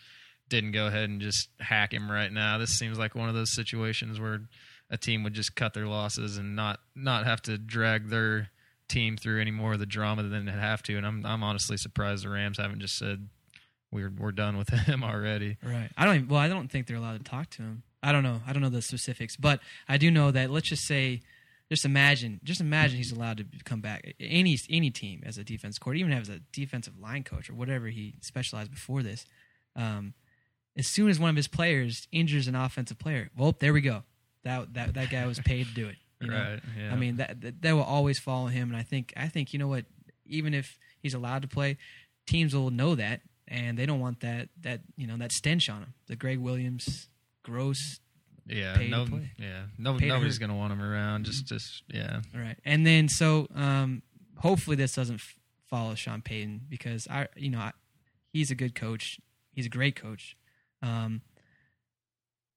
didn't 0.51 0.73
go 0.73 0.87
ahead 0.87 1.09
and 1.09 1.21
just 1.23 1.49
hack 1.61 1.95
him 1.95 2.11
right 2.11 2.31
now. 2.33 2.59
This 2.59 2.79
seems 2.79 2.99
like 2.99 3.15
one 3.15 3.31
of 3.31 3.35
those 3.35 3.51
situations 3.55 4.21
where 4.21 4.43
a 4.91 4.99
team 4.99 5.23
would 5.23 5.35
just 5.35 5.55
cut 5.57 5.73
their 5.73 5.87
losses 5.87 6.37
and 6.37 6.55
not 6.55 6.81
not 6.95 7.25
have 7.25 7.41
to 7.43 7.57
drag 7.57 8.09
their 8.11 8.51
team 8.89 9.17
through 9.17 9.41
any 9.41 9.51
more 9.51 9.75
of 9.75 9.79
the 9.79 9.87
drama 9.87 10.23
than 10.23 10.47
they 10.47 10.53
have 10.53 10.83
to. 10.85 10.97
And 10.97 11.07
I'm 11.07 11.25
I'm 11.25 11.43
honestly 11.43 11.77
surprised 11.77 12.25
the 12.25 12.31
Rams 12.31 12.59
haven't 12.59 12.81
just 12.81 12.97
said 12.99 13.29
we're 13.91 14.13
we're 14.17 14.33
done 14.33 14.57
with 14.57 14.69
him 14.87 15.03
already. 15.05 15.57
Right. 15.63 15.91
I 15.97 16.05
don't. 16.05 16.17
Even, 16.17 16.29
well, 16.29 16.41
I 16.41 16.49
don't 16.49 16.71
think 16.71 16.87
they're 16.87 16.97
allowed 16.97 17.25
to 17.25 17.31
talk 17.31 17.51
to 17.51 17.63
him. 17.63 17.83
I 18.03 18.13
don't 18.13 18.23
know. 18.23 18.41
I 18.47 18.53
don't 18.53 18.63
know 18.63 18.69
the 18.69 18.83
specifics, 18.83 19.37
but 19.37 19.61
I 19.89 19.99
do 19.99 20.11
know 20.11 20.31
that. 20.31 20.51
Let's 20.51 20.69
just 20.69 20.85
say, 20.85 21.21
just 21.71 21.85
imagine, 21.85 22.41
just 22.45 22.61
imagine 22.61 22.97
he's 22.97 23.13
allowed 23.13 23.39
to 23.39 23.47
come 23.65 23.81
back. 23.81 24.15
Any 24.21 24.59
any 24.71 24.91
team 24.91 25.23
as 25.27 25.39
a 25.39 25.45
defense 25.45 25.79
court, 25.79 25.97
even 25.97 26.13
as 26.13 26.29
a 26.29 26.41
defensive 26.53 26.99
line 26.99 27.25
coach 27.25 27.51
or 27.51 27.55
whatever 27.55 27.89
he 27.89 28.15
specialized 28.21 28.71
before 28.71 29.03
this. 29.03 29.27
Um, 29.75 30.15
as 30.77 30.87
soon 30.87 31.11
as 31.11 31.19
one 31.19 31.31
of 31.31 31.37
his 31.37 31.49
players 31.49 32.07
injures 32.13 32.47
an 32.47 32.55
offensive 32.55 32.99
player, 32.99 33.31
well, 33.37 33.55
there 33.59 33.73
we 33.73 33.81
go. 33.81 34.05
That 34.45 34.75
that 34.75 34.95
that 34.95 35.11
guy 35.11 35.27
was 35.27 35.41
paid 35.41 35.67
to 35.67 35.75
do 35.75 35.89
it. 35.89 35.97
You 36.21 36.29
know? 36.29 36.37
Right. 36.37 36.61
Yeah. 36.79 36.93
I 36.93 36.97
mean 36.97 37.17
that, 37.17 37.41
that 37.41 37.63
that 37.63 37.73
will 37.73 37.83
always 37.83 38.19
follow 38.19 38.47
him, 38.47 38.69
and 38.69 38.77
I 38.77 38.83
think 38.83 39.13
I 39.17 39.29
think 39.29 39.53
you 39.53 39.59
know 39.59 39.69
what, 39.69 39.85
even 40.27 40.55
if 40.55 40.79
he's 41.01 41.15
allowed 41.15 41.43
to 41.43 41.49
play, 41.49 41.79
teams 42.27 42.55
will 42.55 42.71
know 42.71 42.95
that, 42.95 43.21
and 43.47 43.79
they 43.79 43.87
don't 43.87 44.01
want 44.01 44.21
that 44.21 44.49
that 44.63 44.81
you 44.97 45.07
know 45.07 45.17
that 45.19 45.33
stench 45.33 45.69
on 45.71 45.83
him. 45.83 45.95
The 46.07 46.17
Gregg 46.17 46.39
Williams, 46.39 47.09
gross, 47.45 48.01
yeah. 48.49 48.77
No. 48.89 49.07
Yeah. 49.39 49.65
No. 49.79 49.97
Nobody's 49.97 50.39
gonna 50.39 50.57
want 50.57 50.73
him 50.73 50.83
around. 50.83 51.25
Just. 51.25 51.47
Just. 51.47 51.83
Yeah. 51.89 52.21
all 52.35 52.41
right. 52.41 52.57
And 52.65 52.87
then 52.87 53.09
so 53.09 53.47
um, 53.55 54.03
hopefully 54.39 54.77
this 54.77 54.95
doesn't 54.95 55.17
f- 55.17 55.37
follow 55.69 55.95
Sean 55.95 56.23
Payton 56.23 56.63
because 56.69 57.07
I 57.09 57.29
you 57.37 57.51
know 57.51 57.59
I, 57.59 57.73
he's 58.33 58.51
a 58.51 58.55
good 58.55 58.75
coach. 58.75 59.21
He's 59.53 59.67
a 59.67 59.71
great 59.71 59.97
coach. 59.97 60.37
Um, 60.83 61.23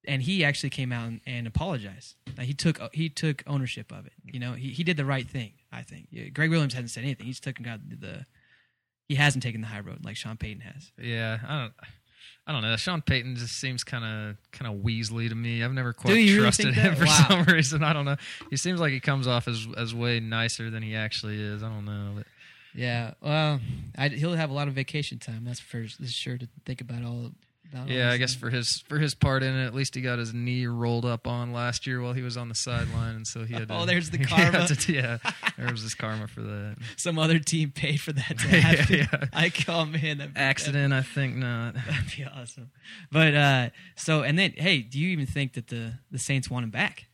and 0.08 0.22
he 0.22 0.44
actually 0.44 0.70
came 0.72 0.92
out 0.92 1.08
and, 1.08 1.22
and 1.26 1.48
apologized. 1.48 2.16
Like, 2.38 2.48
he 2.48 2.54
took 2.54 2.80
he 2.94 3.10
took 3.10 3.44
ownership 3.48 3.92
of 3.92 4.06
it. 4.06 4.14
You 4.26 4.40
know, 4.40 4.54
he, 4.54 4.70
he 4.70 4.84
did 4.84 4.98
the 4.98 5.06
right 5.06 5.28
thing. 5.28 5.54
I 5.72 5.84
think 5.84 6.08
Yeah, 6.12 6.26
Gregg 6.30 6.50
Williams 6.50 6.74
hasn't 6.74 6.90
said 6.92 7.04
anything. 7.04 7.26
He's 7.28 7.40
taken 7.40 7.64
got 7.66 7.80
the 7.90 8.26
he 9.08 9.16
hasn't 9.16 9.44
taken 9.44 9.62
the 9.62 9.68
high 9.68 9.82
road 9.82 10.06
like 10.06 10.16
Sean 10.16 10.38
Payton 10.38 10.62
has. 10.62 10.92
Yeah, 10.98 11.40
I 11.48 11.60
don't. 11.62 11.74
I 12.48 12.54
don't 12.54 12.64
know. 12.64 12.76
Sean 12.76 13.02
Payton 13.02 13.36
just 13.36 13.58
seems 13.60 13.84
kind 13.84 14.04
of 14.04 14.38
kind 14.52 14.74
of 14.74 14.82
Weasley 14.84 15.30
to 15.30 15.36
me. 15.36 15.64
I've 15.64 15.74
never 15.74 15.94
quite 15.94 16.16
you 16.18 16.26
really 16.38 16.40
trusted 16.40 16.74
him 16.74 16.96
for 16.96 17.06
Wow. 17.06 17.26
some 17.30 17.44
reason. 17.44 17.84
I 17.84 17.94
don't 17.94 18.06
know. 18.06 18.16
He 18.50 18.58
seems 18.58 18.80
like 18.80 18.92
he 18.92 19.00
comes 19.00 19.28
off 19.28 19.48
as 19.48 19.68
as 19.78 19.94
way 19.94 20.20
nicer 20.20 20.70
than 20.72 20.82
he 20.82 20.96
actually 20.96 21.40
is. 21.40 21.62
I 21.62 21.70
don't 21.70 21.86
know. 21.86 22.14
But 22.18 22.26
Yeah, 22.74 23.14
well, 23.22 23.60
I, 23.98 24.08
he'll 24.10 24.34
have 24.34 24.50
a 24.50 24.54
lot 24.54 24.68
of 24.68 24.74
vacation 24.74 25.20
time. 25.20 25.44
That's 25.46 25.60
for 25.60 25.86
sure 25.88 26.38
to 26.40 26.48
think 26.66 26.82
about 26.82 27.04
all. 27.04 27.32
Yeah, 27.88 28.12
I 28.12 28.18
guess 28.18 28.36
for 28.36 28.50
his 28.50 28.84
for 28.88 29.00
his 29.00 29.16
part 29.16 29.44
in 29.44 29.54
it, 29.56 29.66
at 29.66 29.74
least 29.74 29.96
he 29.96 30.02
got 30.02 30.20
his 30.20 30.34
knee 30.34 30.66
rolled 30.68 31.06
up 31.06 31.26
on 31.28 31.54
last 31.54 31.88
year 31.88 32.02
while 32.02 32.14
he 32.14 32.22
was 32.22 32.36
on 32.38 32.50
the 32.50 32.56
sideline, 32.56 33.16
and 33.16 33.26
so 33.28 33.44
he 33.46 33.54
had. 33.54 33.68
To, 33.70 33.74
Oh, 33.80 33.86
there's 33.86 34.10
the 34.10 34.18
karma. 34.26 34.68
to- 34.68 34.94
yeah, 34.94 35.18
there 35.58 35.72
was 35.72 35.82
his 35.82 35.94
karma 35.94 36.28
for 36.28 36.42
that 36.42 36.76
some 36.98 37.18
other 37.20 37.40
team 37.40 37.72
paid 37.72 38.02
for 38.02 38.12
that 38.14 38.38
to 38.40 38.48
happen. 38.62 38.96
yeah. 39.12 39.28
I 39.34 39.52
oh 39.68 39.86
man, 39.86 40.34
accident. 40.36 40.94
I 40.94 41.02
think 41.02 41.36
not. 41.38 41.76
That'd 41.76 42.16
be 42.18 42.26
awesome. 42.26 42.72
But 43.12 43.34
uh 43.36 43.70
so 43.96 44.24
and 44.24 44.38
then 44.38 44.54
hey, 44.58 44.80
do 44.82 45.00
you 45.00 45.10
even 45.10 45.26
think 45.26 45.54
that 45.54 45.68
the 45.68 45.94
the 46.12 46.20
Saints 46.20 46.50
want 46.50 46.64
him 46.66 46.72
back? 46.72 47.06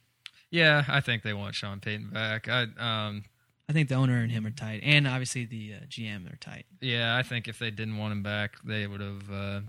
Yeah, 0.49 0.85
I 0.87 1.01
think 1.01 1.23
they 1.23 1.33
want 1.33 1.55
Sean 1.55 1.79
Payton 1.79 2.09
back. 2.11 2.47
I 2.47 2.63
um 2.79 3.25
I 3.69 3.73
think 3.73 3.89
the 3.89 3.95
owner 3.95 4.17
and 4.19 4.31
him 4.31 4.45
are 4.45 4.49
tight, 4.51 4.79
and 4.83 5.05
obviously 5.05 5.43
the 5.43 5.73
uh, 5.73 5.85
GM 5.89 6.31
are 6.31 6.37
tight. 6.37 6.65
Yeah, 6.79 7.17
I 7.17 7.23
think 7.23 7.49
if 7.49 7.59
they 7.59 7.69
didn't 7.69 7.97
want 7.97 8.13
him 8.13 8.23
back, 8.23 8.53
they 8.63 8.87
would 8.87 9.01
have 9.01 9.29
uh, 9.29 9.59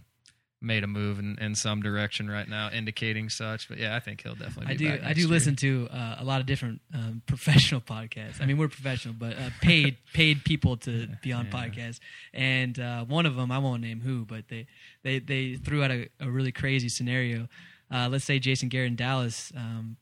made 0.61 0.83
a 0.83 0.87
move 0.89 1.19
in, 1.21 1.39
in 1.41 1.55
some 1.55 1.81
direction 1.83 2.29
right 2.29 2.49
now, 2.49 2.69
indicating 2.71 3.29
such. 3.29 3.69
But 3.69 3.79
yeah, 3.79 3.95
I 3.95 4.01
think 4.01 4.23
he'll 4.23 4.35
definitely. 4.35 4.75
I 4.75 4.77
do. 4.77 4.99
I 5.05 5.13
do 5.13 5.21
year. 5.21 5.29
listen 5.31 5.55
to 5.57 5.89
uh, 5.93 6.17
a 6.19 6.25
lot 6.25 6.41
of 6.41 6.47
different 6.47 6.81
um, 6.93 7.23
professional 7.27 7.81
podcasts. 7.81 8.41
I 8.41 8.47
mean, 8.47 8.59
we're 8.59 8.69
professional, 8.69 9.15
but 9.19 9.35
uh, 9.39 9.51
paid 9.61 9.99
paid 10.13 10.45
people 10.45 10.77
to 10.79 11.09
be 11.23 11.33
on 11.33 11.47
Yeah. 11.47 11.51
podcasts. 11.53 12.01
And 12.35 12.79
uh, 12.79 13.05
one 13.05 13.27
of 13.27 13.37
them, 13.37 13.53
I 13.53 13.59
won't 13.59 13.83
name 13.83 14.01
who, 14.01 14.25
but 14.25 14.49
they 14.49 14.67
they 15.05 15.19
they 15.21 15.55
threw 15.55 15.83
out 15.85 15.91
a, 15.91 16.09
a 16.21 16.31
really 16.31 16.53
crazy 16.53 16.89
scenario. 16.89 17.49
Uh, 17.91 18.09
let's 18.11 18.25
say 18.25 18.39
Jason 18.39 18.69
Garrett 18.69 18.89
in 18.89 18.97
Dallas 18.97 19.53
um, 19.57 19.97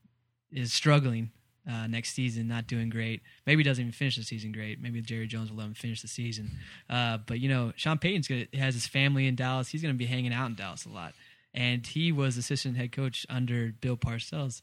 is 0.51 0.73
struggling 0.73 1.31
uh, 1.71 1.87
next 1.87 2.15
season, 2.15 2.49
not 2.49 2.67
doing 2.67 2.89
great. 2.89 3.23
Maybe 3.47 3.63
doesn't 3.63 3.83
even 3.83 3.93
finish 3.93 4.17
the 4.17 4.23
season 4.23 4.53
great. 4.53 4.81
Maybe 4.81 5.01
Jerry 5.03 5.27
Jones 5.27 5.51
will 5.51 5.59
let 5.59 5.67
him 5.67 5.75
finish 5.75 6.03
the 6.03 6.09
season. 6.09 6.51
Uh, 6.89 7.19
but 7.27 7.41
you 7.41 7.49
know, 7.49 7.73
Sean 7.77 7.99
Payton's 7.99 8.29
gonna 8.29 8.47
has 8.55 8.75
his 8.75 8.87
family 8.87 9.27
in 9.27 9.35
Dallas. 9.35 9.69
He's 9.69 9.83
going 9.83 9.95
to 9.95 9.99
be 9.99 10.07
hanging 10.07 10.33
out 10.33 10.47
in 10.47 10.55
Dallas 10.55 10.85
a 10.85 10.91
lot, 10.91 11.15
and 11.55 11.87
he 11.87 12.13
was 12.13 12.37
assistant 12.37 12.77
head 12.77 12.93
coach 12.93 13.27
under 13.29 13.73
Bill 13.81 13.97
Parcells. 13.97 14.63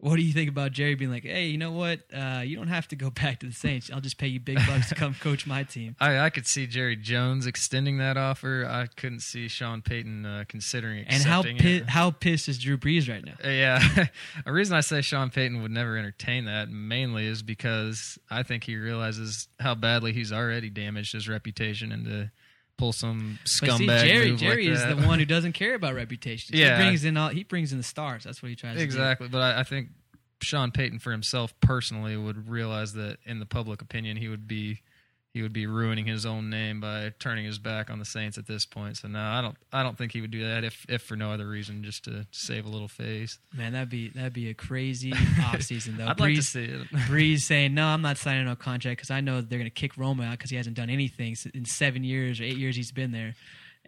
What 0.00 0.14
do 0.14 0.22
you 0.22 0.32
think 0.32 0.48
about 0.48 0.70
Jerry 0.70 0.94
being 0.94 1.10
like, 1.10 1.24
"Hey, 1.24 1.46
you 1.48 1.58
know 1.58 1.72
what? 1.72 2.00
Uh, 2.14 2.42
you 2.44 2.56
don't 2.56 2.68
have 2.68 2.86
to 2.88 2.96
go 2.96 3.10
back 3.22 3.40
to 3.40 3.46
the 3.46 3.52
Saints. 3.52 3.90
I'll 3.92 4.00
just 4.00 4.16
pay 4.16 4.28
you 4.28 4.38
big 4.38 4.56
bucks 4.66 4.88
to 4.90 4.94
come 4.94 5.14
coach 5.14 5.44
my 5.46 5.64
team." 5.64 5.96
I, 5.98 6.18
I 6.18 6.30
could 6.30 6.46
see 6.46 6.66
Jerry 6.68 6.94
Jones 6.94 7.46
extending 7.46 7.98
that 7.98 8.16
offer. 8.16 8.64
I 8.64 8.86
couldn't 8.86 9.20
see 9.20 9.48
Sean 9.48 9.82
Payton 9.82 10.24
uh, 10.24 10.44
considering 10.46 11.04
And 11.08 11.22
how 11.24 11.42
pi- 11.42 11.82
how 11.86 12.12
pissed 12.12 12.48
is 12.48 12.58
Drew 12.58 12.78
Brees 12.78 13.08
right 13.08 13.24
now? 13.24 13.34
Uh, 13.44 13.48
Yeah, 13.48 14.06
a 14.46 14.52
reason 14.52 14.76
I 14.76 14.80
say 14.80 15.00
Sean 15.00 15.30
Payton 15.30 15.62
would 15.62 15.72
never 15.72 15.96
entertain 15.96 16.44
that 16.44 16.68
mainly 16.68 17.26
is 17.26 17.42
because 17.42 18.18
I 18.30 18.44
think 18.44 18.64
he 18.64 18.76
realizes 18.76 19.48
how 19.58 19.74
badly 19.74 20.12
he's 20.12 20.32
already 20.32 20.70
damaged 20.70 21.12
his 21.12 21.28
reputation 21.28 21.90
and 21.90 22.04
to 22.04 22.30
pull 22.78 22.92
some 22.92 23.38
But 23.42 23.48
see, 23.48 23.66
scumbag 23.66 24.06
Jerry, 24.06 24.30
move 24.30 24.40
Jerry 24.40 24.64
like 24.68 24.74
is 24.74 24.80
that. 24.82 24.96
the 24.98 25.06
one 25.06 25.18
who 25.18 25.24
doesn't 25.36 25.52
care 25.52 25.74
about 25.74 25.94
reputation. 25.94 26.56
Yeah. 26.56 26.78
he 26.78 26.84
brings 26.84 27.04
in 27.04 27.16
all 27.18 27.28
he 27.28 27.44
brings 27.44 27.72
in 27.72 27.78
the 27.78 27.84
stars. 27.84 28.24
That's 28.24 28.42
what 28.42 28.48
he 28.48 28.56
tries 28.56 28.74
to 28.74 28.78
do. 28.78 28.84
exactly. 28.84 29.28
But 29.28 29.40
I, 29.42 29.60
I 29.60 29.62
think 29.64 29.88
Sean 30.40 30.70
Payton 30.70 31.00
for 31.00 31.10
himself 31.10 31.52
personally 31.60 32.16
would 32.16 32.48
realize 32.48 32.94
that 32.94 33.18
in 33.26 33.40
the 33.40 33.46
public 33.46 33.82
opinion 33.82 34.16
he 34.16 34.28
would 34.28 34.46
be 34.48 34.80
he 35.34 35.42
would 35.42 35.52
be 35.52 35.66
ruining 35.66 36.06
his 36.06 36.24
own 36.24 36.48
name 36.48 36.80
by 36.80 37.12
turning 37.18 37.44
his 37.44 37.58
back 37.58 37.90
on 37.90 37.98
the 37.98 38.04
Saints 38.04 38.38
at 38.38 38.46
this 38.46 38.64
point. 38.64 38.96
So 38.96 39.08
no, 39.08 39.20
I 39.20 39.40
don't 39.42 39.56
I 39.72 39.82
don't 39.82 39.96
think 39.96 40.12
he 40.12 40.20
would 40.20 40.30
do 40.30 40.44
that 40.44 40.64
if 40.64 40.86
if 40.88 41.02
for 41.02 41.16
no 41.16 41.32
other 41.32 41.46
reason 41.46 41.84
just 41.84 42.04
to 42.04 42.26
save 42.30 42.64
a 42.64 42.68
little 42.68 42.88
face. 42.88 43.38
Man, 43.54 43.72
that'd 43.72 43.90
be 43.90 44.08
that'd 44.08 44.32
be 44.32 44.48
a 44.48 44.54
crazy 44.54 45.12
offseason 45.12 45.96
though. 45.96 46.06
I'd 46.06 46.20
like 46.20 46.34
to 46.34 46.42
see 46.42 46.64
it. 46.64 46.88
Brees 47.08 47.40
saying, 47.40 47.74
"No, 47.74 47.86
I'm 47.86 48.02
not 48.02 48.16
signing 48.16 48.46
no 48.46 48.56
contract 48.56 48.98
because 48.98 49.10
I 49.10 49.20
know 49.20 49.40
they're 49.40 49.58
going 49.58 49.70
to 49.70 49.70
kick 49.70 49.94
Romo 49.94 50.24
out 50.24 50.32
because 50.32 50.50
he 50.50 50.56
hasn't 50.56 50.76
done 50.76 50.90
anything 50.90 51.36
in 51.54 51.64
seven 51.64 52.04
years 52.04 52.40
or 52.40 52.44
eight 52.44 52.56
years 52.56 52.76
he's 52.76 52.92
been 52.92 53.12
there." 53.12 53.34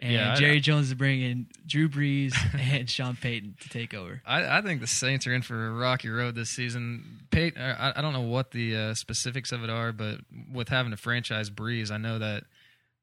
And 0.01 0.11
Yeah, 0.13 0.35
Jerry 0.35 0.59
Jones 0.59 0.87
is 0.87 0.93
bringing 0.95 1.47
Drew 1.67 1.87
Brees 1.87 2.33
and 2.59 2.89
Sean 2.89 3.15
Payton 3.15 3.55
to 3.61 3.69
take 3.69 3.93
over. 3.93 4.21
I, 4.25 4.57
I 4.57 4.61
think 4.61 4.81
the 4.81 4.87
Saints 4.87 5.27
are 5.27 5.33
in 5.33 5.43
for 5.43 5.67
a 5.67 5.71
rocky 5.71 6.09
road 6.09 6.33
this 6.35 6.49
season. 6.49 7.19
Pate, 7.29 7.57
I, 7.57 7.93
I 7.95 8.01
don't 8.01 8.13
know 8.13 8.21
what 8.21 8.51
the 8.51 8.75
uh, 8.75 8.93
specifics 8.95 9.51
of 9.51 9.63
it 9.63 9.69
are, 9.69 9.91
but 9.91 10.17
with 10.51 10.69
having 10.69 10.91
to 10.91 10.97
franchise 10.97 11.49
Brees, 11.49 11.91
I 11.91 11.97
know 11.97 12.17
that 12.19 12.43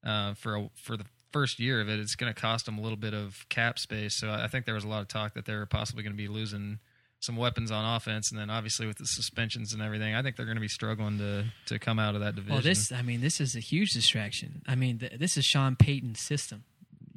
uh, 0.03 0.33
for 0.33 0.55
a, 0.55 0.69
for 0.75 0.97
the 0.97 1.05
first 1.31 1.59
year 1.59 1.79
of 1.79 1.89
it, 1.89 1.99
it's 1.99 2.15
going 2.15 2.33
to 2.33 2.39
cost 2.39 2.65
them 2.65 2.77
a 2.77 2.81
little 2.81 2.97
bit 2.97 3.13
of 3.13 3.45
cap 3.49 3.79
space. 3.79 4.15
So 4.15 4.29
I 4.31 4.47
think 4.47 4.65
there 4.65 4.75
was 4.75 4.83
a 4.83 4.87
lot 4.87 5.01
of 5.01 5.07
talk 5.07 5.35
that 5.35 5.45
they 5.45 5.55
were 5.55 5.65
possibly 5.65 6.03
going 6.03 6.13
to 6.13 6.17
be 6.17 6.27
losing 6.27 6.79
some 7.21 7.35
weapons 7.35 7.69
on 7.69 7.95
offense, 7.95 8.31
and 8.31 8.39
then 8.39 8.49
obviously 8.49 8.87
with 8.87 8.97
the 8.97 9.05
suspensions 9.05 9.73
and 9.73 9.81
everything, 9.81 10.15
I 10.15 10.21
think 10.21 10.37
they're 10.37 10.45
going 10.45 10.55
to 10.55 10.61
be 10.61 10.69
struggling 10.69 11.17
to 11.17 11.45
to 11.65 11.77
come 11.77 11.99
out 11.99 12.15
of 12.15 12.21
that 12.21 12.35
division. 12.35 12.55
Well, 12.55 12.63
this, 12.63 12.91
I 12.91 13.01
mean, 13.01 13.19
this 13.19 13.41
is 13.41 13.55
a 13.55 13.59
huge 13.59 13.91
distraction. 13.91 14.61
I 14.67 14.75
mean, 14.75 14.99
th- 14.99 15.13
this 15.19 15.35
is 15.35 15.43
Sean 15.43 15.75
Payton's 15.75 16.21
system. 16.21 16.63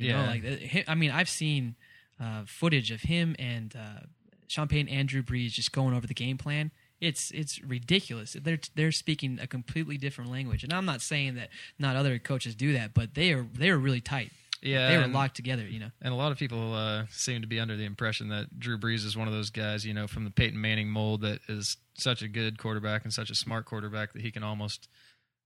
You 0.02 0.12
know, 0.12 0.22
Yeah. 0.24 0.30
like 0.30 0.42
th- 0.42 0.84
I 0.88 0.94
mean, 0.94 1.10
I've 1.10 1.28
seen 1.28 1.76
uh, 2.20 2.42
footage 2.46 2.90
of 2.90 3.02
him 3.02 3.34
and 3.38 3.74
uh, 3.76 4.00
Sean 4.48 4.68
Payton 4.68 4.88
and 4.92 5.08
Brees 5.08 5.52
just 5.52 5.72
going 5.72 5.94
over 5.94 6.06
the 6.06 6.14
game 6.14 6.38
plan. 6.38 6.70
It's 7.00 7.30
it's 7.32 7.60
ridiculous. 7.62 8.36
They're 8.40 8.60
they're 8.76 8.92
speaking 8.92 9.38
a 9.42 9.46
completely 9.48 9.98
different 9.98 10.30
language, 10.30 10.62
and 10.62 10.72
I'm 10.72 10.84
not 10.84 11.00
saying 11.02 11.34
that 11.34 11.48
not 11.78 11.96
other 11.96 12.18
coaches 12.20 12.54
do 12.54 12.72
that, 12.74 12.94
but 12.94 13.14
they 13.14 13.32
are 13.32 13.44
they 13.54 13.70
are 13.70 13.78
really 13.78 14.00
tight. 14.00 14.30
yeah, 14.62 14.88
they 14.90 14.96
were 14.96 15.02
and- 15.02 15.12
locked 15.12 15.34
together. 15.34 15.66
You 15.66 15.80
know. 15.80 15.90
And 16.00 16.12
a 16.12 16.16
lot 16.16 16.30
of 16.30 16.38
people 16.38 16.74
uh, 16.74 17.06
seem 17.10 17.40
to 17.40 17.48
be 17.48 17.58
under 17.58 17.76
the 17.76 17.84
impression 17.84 18.28
that 18.28 18.56
Drew 18.60 18.78
Brees 18.78 19.04
is 19.04 19.16
one 19.16 19.26
of 19.26 19.34
those 19.34 19.50
guys, 19.50 19.84
you 19.84 19.92
know, 19.94 20.06
from 20.06 20.22
the 20.24 20.30
Peyton 20.30 20.60
Manning 20.60 20.90
mold 20.90 21.22
that 21.22 21.40
is 21.48 21.76
such 21.94 22.22
a 22.22 22.28
good 22.28 22.56
quarterback 22.56 23.02
and 23.02 23.12
such 23.12 23.30
a 23.30 23.34
smart 23.34 23.64
quarterback 23.66 24.12
that 24.12 24.22
he 24.22 24.30
can 24.30 24.44
almost 24.44 24.88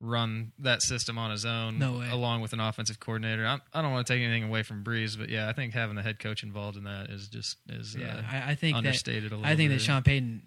run 0.01 0.53
that 0.59 0.83
system 0.83 1.17
on 1.19 1.31
his 1.31 1.45
own, 1.45 1.79
No 1.79 1.99
way. 1.99 2.11
along 2.11 2.43
with 2.43 2.53
an 2.53 2.61
offensive 2.61 3.01
coordinator. 3.01 3.47
I, 3.47 3.59
I 3.73 3.83
don't 3.83 3.93
want 3.93 4.07
to 4.07 4.13
take 4.13 4.23
anything 4.23 4.45
away 4.45 4.63
from 4.63 4.85
Brees, 4.85 5.19
but 5.19 5.29
yeah, 5.29 5.49
I 5.49 5.53
think 5.53 5.73
having 5.73 5.97
the 5.97 6.03
head 6.03 6.19
coach 6.19 6.43
involved 6.43 6.77
in 6.77 6.85
that 6.85 7.09
is 7.11 7.29
just 7.29 7.57
is 7.69 7.95
Yeah, 7.95 8.17
uh, 8.17 8.23
I, 8.31 8.51
I 8.51 8.55
think 8.55 8.75
that 8.75 8.79
understated 8.79 9.33
a 9.33 9.37
little. 9.37 9.47
I 9.47 9.57
think 9.57 9.71
bit. 9.71 9.79
that 9.79 9.85
Sean 9.85 10.03
Payton 10.03 10.43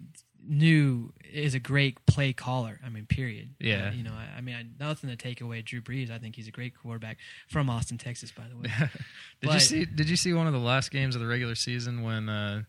knew 0.46 1.12
is 1.32 1.54
a 1.54 1.58
great 1.58 2.04
play 2.06 2.32
caller. 2.32 2.80
I 2.84 2.88
mean, 2.88 3.06
period. 3.06 3.50
Yeah. 3.60 3.88
Uh, 3.88 3.92
you 3.92 4.02
know, 4.02 4.12
I, 4.12 4.38
I 4.38 4.40
mean, 4.40 4.54
I, 4.54 4.64
nothing 4.84 5.10
to 5.10 5.16
take 5.16 5.40
away 5.40 5.62
Drew 5.62 5.80
Brees. 5.80 6.10
I 6.10 6.18
think 6.18 6.36
he's 6.36 6.48
a 6.48 6.52
great 6.52 6.76
quarterback 6.76 7.18
from 7.48 7.68
Austin, 7.68 7.98
Texas, 7.98 8.32
by 8.32 8.44
the 8.48 8.56
way. 8.56 8.72
did 9.40 9.52
you 9.52 9.60
see? 9.60 9.84
Did 9.84 10.08
you 10.08 10.16
see 10.16 10.32
one 10.32 10.46
of 10.46 10.52
the 10.52 10.58
last 10.58 10.90
games 10.90 11.14
of 11.14 11.20
the 11.20 11.26
regular 11.26 11.54
season 11.54 12.02
when 12.02 12.28
uh, 12.28 12.62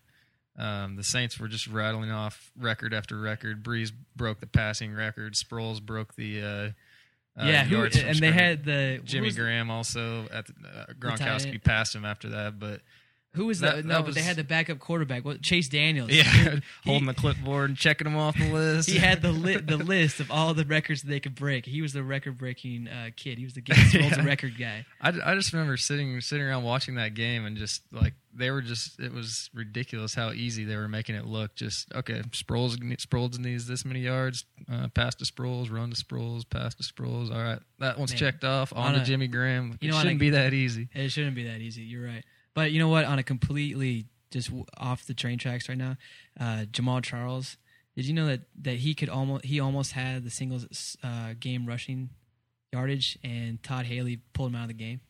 um, 0.58 0.96
the 0.96 1.04
Saints 1.04 1.38
were 1.38 1.48
just 1.48 1.66
rattling 1.66 2.10
off 2.10 2.50
record 2.58 2.92
after 2.92 3.18
record? 3.18 3.62
Brees 3.62 3.92
broke 4.16 4.40
the 4.40 4.46
passing 4.46 4.94
record. 4.94 5.34
Sproles 5.34 5.80
broke 5.82 6.14
the. 6.14 6.42
Uh, 6.42 6.70
uh, 7.40 7.46
yeah, 7.46 7.64
who, 7.64 7.82
and 7.82 8.18
they 8.18 8.30
had 8.30 8.64
the 8.64 9.00
Jimmy 9.04 9.30
Graham 9.30 9.70
also 9.70 10.28
at 10.30 10.46
the, 10.46 10.52
uh, 10.68 10.84
Gronkowski 10.98 11.52
end. 11.52 11.64
passed 11.64 11.94
him 11.94 12.04
after 12.04 12.28
that, 12.28 12.58
but 12.58 12.82
Who 13.34 13.46
was 13.46 13.60
That- 13.60 13.76
the, 13.76 13.82
no? 13.84 13.98
but 14.00 14.06
was- 14.08 14.14
they 14.14 14.20
had 14.22 14.36
the 14.36 14.44
backup 14.44 14.78
quarterback. 14.78 15.24
What 15.24 15.40
Chase 15.40 15.68
Daniels? 15.68 16.10
yeah, 16.10 16.56
holding 16.84 17.06
the 17.06 17.14
clipboard 17.14 17.70
and 17.70 17.78
checking 17.78 18.04
them 18.04 18.16
off 18.16 18.36
the 18.38 18.48
list. 18.52 18.90
He 18.90 18.98
had 18.98 19.22
the 19.22 19.32
li- 19.32 19.56
the 19.56 19.78
list 19.78 20.20
of 20.20 20.30
all 20.30 20.52
the 20.52 20.64
records 20.66 21.02
that 21.02 21.08
they 21.08 21.20
could 21.20 21.34
break. 21.34 21.64
He 21.64 21.80
was 21.80 21.92
the 21.94 22.02
record 22.02 22.36
breaking 22.36 22.88
uh, 22.88 23.08
kid. 23.16 23.38
He 23.38 23.44
was 23.44 23.54
the 23.54 23.62
Guinness 23.62 23.94
World 23.94 24.12
Yeah. 24.18 24.24
Record 24.24 24.58
guy. 24.58 24.84
I, 25.00 25.12
I 25.24 25.34
just 25.34 25.52
remember 25.52 25.76
sitting 25.78 26.20
sitting 26.20 26.44
around 26.44 26.64
watching 26.64 26.96
that 26.96 27.14
game 27.14 27.46
and 27.46 27.56
just 27.56 27.82
like 27.90 28.12
they 28.34 28.50
were 28.50 28.60
just 28.62 29.00
it 29.00 29.12
was 29.12 29.48
ridiculous 29.54 30.14
how 30.14 30.32
easy 30.32 30.64
they 30.64 30.76
were 30.76 30.88
making 30.88 31.14
it 31.14 31.24
look. 31.24 31.54
Just 31.54 31.90
okay, 31.94 32.20
Sproles 32.32 32.76
Sproles 32.98 33.38
needs 33.38 33.66
this 33.66 33.84
many 33.86 34.00
yards, 34.00 34.44
uh, 34.70 34.88
pass 34.88 35.14
to 35.16 35.24
Sproles, 35.24 35.72
run 35.72 35.90
to 35.90 35.96
Sproles, 35.96 36.42
pass 36.48 36.74
to 36.74 36.82
Sproles. 36.82 37.34
All 37.34 37.42
right, 37.42 37.60
that 37.78 37.98
one's 37.98 38.10
Man. 38.12 38.18
checked 38.18 38.44
off. 38.44 38.74
On, 38.74 38.88
On 38.88 38.94
to 38.94 39.00
a- 39.00 39.04
Jimmy 39.04 39.26
Graham. 39.28 39.78
you 39.80 39.88
it 39.88 39.92
know, 39.92 39.98
shouldn't 40.00 40.20
be 40.20 40.30
that 40.30 40.52
easy. 40.52 40.88
It 40.92 41.08
shouldn't 41.10 41.34
be 41.34 41.44
that 41.44 41.60
easy. 41.62 41.82
You're 41.82 42.04
right. 42.06 42.24
But 42.54 42.72
you 42.72 42.78
know 42.78 42.88
what? 42.88 43.04
On 43.04 43.18
a 43.18 43.22
completely 43.22 44.06
just 44.30 44.50
off 44.76 45.06
the 45.06 45.14
train 45.14 45.38
tracks 45.38 45.68
right 45.68 45.78
now, 45.78 45.96
uh, 46.40 46.64
Jamaal 46.70 47.02
Charles. 47.02 47.56
Did 47.96 48.06
you 48.06 48.14
know 48.14 48.26
that 48.26 48.40
that 48.62 48.76
he 48.76 48.94
could 48.94 49.08
almost 49.08 49.44
he 49.44 49.60
almost 49.60 49.92
had 49.92 50.24
the 50.24 50.30
singles 50.30 50.96
uh, 51.02 51.34
game 51.38 51.66
rushing 51.66 52.10
yardage, 52.72 53.18
and 53.22 53.62
Todd 53.62 53.86
Haley 53.86 54.20
pulled 54.32 54.50
him 54.50 54.56
out 54.56 54.62
of 54.62 54.68
the 54.68 54.74
game. 54.74 55.00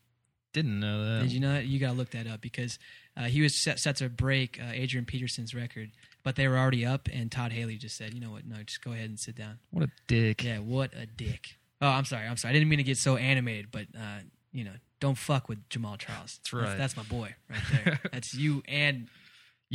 Didn't 0.53 0.81
know 0.81 1.05
that. 1.05 1.23
Did 1.23 1.33
you 1.33 1.41
know 1.41 1.53
that? 1.53 1.67
You 1.67 1.79
got 1.79 1.93
to 1.93 1.97
look 1.97 2.11
that 2.11 2.27
up 2.27 2.41
because 2.43 2.79
uh, 3.17 3.23
he 3.23 3.41
was 3.41 3.55
set, 3.55 3.79
set 3.79 3.97
to 3.97 4.09
break 4.11 4.61
uh, 4.61 4.71
Adrian 4.73 5.07
Peterson's 5.07 5.55
record, 5.55 5.93
but 6.23 6.37
they 6.37 6.47
were 6.47 6.59
already 6.59 6.85
up, 6.85 7.09
and 7.11 7.33
Todd 7.33 7.53
Haley 7.53 7.77
just 7.77 7.97
said, 7.97 8.13
"You 8.13 8.21
know 8.21 8.31
what? 8.31 8.45
No, 8.45 8.57
just 8.63 8.85
go 8.85 8.93
ahead 8.93 9.09
and 9.09 9.19
sit 9.19 9.37
down." 9.37 9.59
What 9.71 9.85
a 9.85 9.91
dick. 10.07 10.45
Yeah, 10.45 10.59
what 10.59 10.93
a 10.95 11.07
dick. 11.07 11.57
Oh, 11.81 11.89
I'm 11.89 12.05
sorry. 12.05 12.27
I'm 12.27 12.37
sorry. 12.37 12.51
I 12.51 12.53
didn't 12.55 12.69
mean 12.69 12.79
to 12.79 12.85
get 12.85 12.99
so 12.99 13.17
animated, 13.17 13.69
but 13.71 13.87
uh, 13.97 14.21
you 14.53 14.65
know, 14.65 14.75
don't 15.03 15.19
fuck 15.19 15.49
with 15.49 15.69
Jamaal 15.69 15.99
Charles. 15.99 16.39
That's 16.39 16.53
right. 16.53 16.79
That's, 16.79 16.97
my 16.97 17.03
boy 17.03 17.35
right 17.51 17.61
there. 17.85 18.01
that's 18.13 18.35
you 18.35 18.63
and 18.69 19.09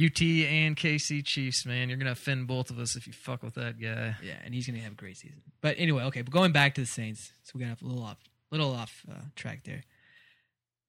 UT 0.02 0.22
and 0.22 0.78
KC 0.78 1.26
Chiefs, 1.26 1.66
man, 1.66 1.90
you're 1.90 1.98
gonna 1.98 2.12
offend 2.12 2.48
both 2.48 2.70
of 2.70 2.80
us 2.80 2.96
if 2.96 3.08
you 3.08 3.12
fuck 3.12 3.44
with 3.44 3.56
that 3.56 3.80
guy. 3.80 4.16
yeah, 4.24 4.40
and 4.46 4.54
he's 4.54 4.66
gonna 4.68 4.80
have 4.80 4.94
a 4.94 4.96
great 4.96 5.18
season. 5.18 5.42
But 5.60 5.76
anyway, 5.78 6.04
okay. 6.04 6.22
But 6.22 6.32
going 6.32 6.54
back 6.54 6.76
to 6.76 6.82
the 6.82 6.88
Saints, 6.88 7.34
so 7.44 7.52
we 7.56 7.66
got 7.66 7.82
a 7.82 7.86
little 7.86 8.04
off, 8.04 8.18
little 8.52 8.74
off 8.74 9.06
uh, 9.12 9.16
track 9.36 9.64
there. 9.66 9.84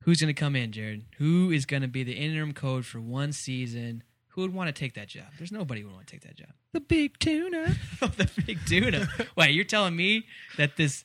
Who's 0.05 0.21
gonna 0.21 0.35
come 0.35 0.55
in, 0.55 0.71
Jarred? 0.71 1.05
Who 1.17 1.51
is 1.51 1.67
gonna 1.67 1.89
be 1.89 2.05
the 2.05 2.13
interim 2.13 2.53
coach 2.53 2.85
for 2.85 3.01
one 3.01 3.33
season? 3.33 4.05
Who 4.29 4.43
would 4.43 4.55
want 4.55 4.69
to 4.69 4.73
take 4.73 4.95
that 4.95 5.09
job? 5.09 5.25
There's 5.37 5.51
nobody 5.51 5.81
who 5.81 5.89
would 5.89 5.97
want 5.97 6.07
to 6.07 6.13
take 6.13 6.23
that 6.23 6.37
job. 6.37 6.51
The 6.73 6.81
big 6.81 7.19
tuna. 7.19 7.75
the 8.01 8.31
big 8.47 8.65
tuna. 8.67 9.09
Wait, 9.37 9.51
you're 9.51 9.65
telling 9.65 9.97
me 9.97 10.27
that 10.59 10.77
this 10.77 11.05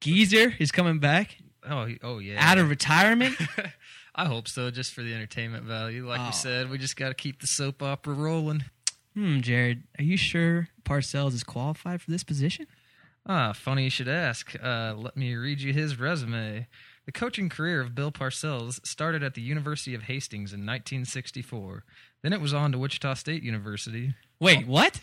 geezer 0.00 0.54
is 0.60 0.70
coming 0.70 1.00
back 1.00 1.38
Oh, 1.68 1.86
oh 2.02 2.18
yeah. 2.18 2.36
out 2.38 2.58
of 2.58 2.70
retirement? 2.70 3.36
I 4.14 4.24
hope 4.26 4.48
so, 4.48 4.70
just 4.70 4.92
for 4.94 5.02
the 5.02 5.14
entertainment 5.14 5.64
value. 5.64 6.08
Like 6.08 6.20
Oh. 6.20 6.26
we 6.26 6.32
said, 6.32 6.70
we 6.70 6.78
just 6.78 6.96
got 6.96 7.08
to 7.08 7.14
keep 7.14 7.40
the 7.40 7.46
soap 7.46 7.82
opera 7.82 8.14
rolling. 8.14 8.64
Hmm, 9.14 9.40
Jarred, 9.40 9.82
are 9.98 10.02
you 10.04 10.16
sure 10.16 10.68
Parcells 10.84 11.34
is 11.34 11.44
qualified 11.44 12.00
for 12.02 12.10
this 12.10 12.24
position? 12.24 12.66
Ah, 13.26 13.52
funny 13.52 13.84
you 13.84 13.90
should 13.90 14.08
ask. 14.08 14.54
Uh, 14.62 14.94
let 14.96 15.16
me 15.16 15.34
read 15.34 15.60
you 15.60 15.72
his 15.72 15.98
resume. 16.00 16.66
The 17.06 17.12
coaching 17.12 17.48
career 17.48 17.80
of 17.80 17.94
Bill 17.94 18.10
Parcells 18.12 18.84
started 18.86 19.22
at 19.22 19.34
the 19.34 19.40
University 19.42 19.94
of 19.94 20.02
Hastings 20.04 20.52
in 20.52 20.60
1964. 20.60 21.84
Then 22.22 22.32
it 22.32 22.40
was 22.40 22.52
on 22.54 22.72
to 22.72 22.78
Wichita 22.78 23.14
State 23.14 23.42
University. 23.42 24.14
Wait, 24.40 24.66
what? 24.66 25.00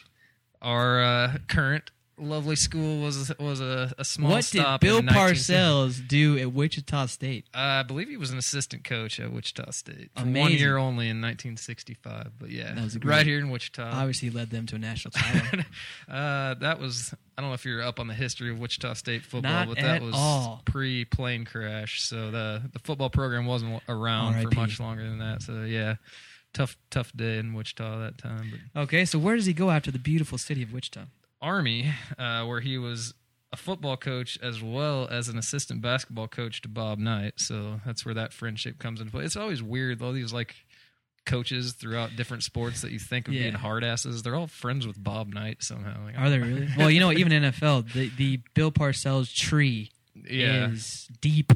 Our 0.62 1.02
uh, 1.04 1.38
current 1.48 1.92
lovely 2.18 2.56
school 2.56 3.02
was 3.02 3.32
was 3.40 3.60
a, 3.62 3.94
a 3.98 4.06
small 4.06 4.32
what 4.32 4.46
did 4.46 4.60
stop. 4.62 4.82
Bill 4.82 4.98
in 5.00 5.06
1970. 5.06 5.54
Parcells 6.04 6.08
do 6.08 6.38
at 6.38 6.54
Wichita 6.54 7.06
State? 7.08 7.46
Uh, 7.54 7.58
I 7.58 7.84
believe 7.84 8.08
he 8.10 8.18
was 8.18 8.32
an 8.32 8.38
assistant 8.38 8.84
coach 8.84 9.20
at 9.20 9.32
Wichita 9.32 9.72
State 9.72 10.12
for 10.16 10.22
one 10.22 10.30
Amazing. 10.30 10.58
year 10.60 10.78
only 10.78 11.10
in 11.10 11.22
1965. 11.22 12.32
But 12.40 12.50
yeah, 12.52 12.74
That 12.74 12.84
was 12.84 12.96
a 12.96 13.00
great- 13.00 13.12
right 13.18 13.26
here 13.26 13.40
in 13.40 13.50
Wichita. 13.50 13.84
Obviously, 13.92 14.30
led 14.30 14.50
them 14.50 14.66
to 14.68 14.76
a 14.76 14.80
national 14.80 15.12
title. 15.16 15.60
uh, 16.10 16.54
that 16.56 16.80
was 16.80 17.14
I 17.38 17.42
don't 17.42 17.50
know 17.52 17.56
if 17.56 17.66
you're 17.66 17.82
up 17.84 18.00
on 18.00 18.08
the 18.08 18.14
history 18.14 18.50
of 18.50 18.60
Wichita 18.60 18.94
State 18.94 19.24
football, 19.24 19.52
Not 19.52 19.68
but 19.68 19.78
that 19.78 19.86
at 19.98 20.02
was 20.02 20.14
all. 20.16 20.62
pre 20.66 21.04
plane 21.06 21.44
crash, 21.46 22.02
so 22.02 22.32
the 22.32 22.62
the 22.72 22.80
football 22.80 23.10
program 23.10 23.46
wasn't 23.46 23.82
around 23.90 24.34
for 24.34 24.40
R.I.P.. 24.48 24.56
much 24.56 24.80
longer 24.80 25.04
than 25.04 25.20
that. 25.20 25.42
So 25.42 25.64
yeah, 25.64 25.96
tough 26.54 26.78
tough 26.90 27.12
day 27.16 27.40
in 27.40 27.54
Wichita 27.54 28.00
that 28.00 28.18
time. 28.18 28.54
But 28.74 28.84
okay, 28.84 29.04
so 29.04 29.20
where 29.20 29.36
does 29.36 29.46
he 29.48 29.54
go 29.54 29.70
after 29.70 29.92
the 29.92 30.00
beautiful 30.00 30.38
city 30.38 30.64
of 30.64 30.72
Wichita? 30.72 31.02
Army, 31.46 31.94
uh, 32.18 32.44
where 32.46 32.60
he 32.60 32.78
was 32.78 33.14
a 33.54 33.58
football 33.58 33.96
coach 33.96 34.38
as 34.42 34.62
well 34.64 35.08
as 35.10 35.30
an 35.30 35.38
assistant 35.38 35.82
basketball 35.82 36.28
coach 36.28 36.62
to 36.62 36.68
Bob 36.68 36.98
Knight. 36.98 37.36
So 37.38 37.80
that's 37.86 38.04
where 38.04 38.16
that 38.16 38.34
friendship 38.34 38.80
comes 38.80 39.00
into 39.00 39.12
play. 39.12 39.24
It's 39.24 39.36
always 39.38 39.62
weird 39.62 40.02
all 40.02 40.12
These 40.12 40.34
like 40.34 40.56
coaches 41.26 41.74
throughout 41.74 42.16
different 42.16 42.44
sports 42.44 42.82
that 42.82 42.92
you 42.92 43.00
think 43.00 43.28
of 43.28 43.34
Yeah. 43.34 43.44
being 43.44 43.54
hard 43.54 43.84
asses, 43.84 44.24
they're 44.24 44.36
all 44.36 44.48
friends 44.48 44.86
with 44.86 45.02
Bob 45.02 45.28
Knight 45.34 45.64
somehow. 45.64 46.04
Like, 46.06 46.18
Are 46.18 46.30
they 46.30 46.40
really? 46.40 46.68
well, 46.78 46.90
you 46.92 47.00
know, 47.00 47.12
even 47.12 47.32
NFL, 47.32 47.94
the 47.94 48.10
the 48.10 48.42
Bill 48.54 48.72
Parcells 48.72 49.34
tree 49.34 49.92
yeah, 50.30 50.70
is 50.70 51.08
deep. 51.22 51.52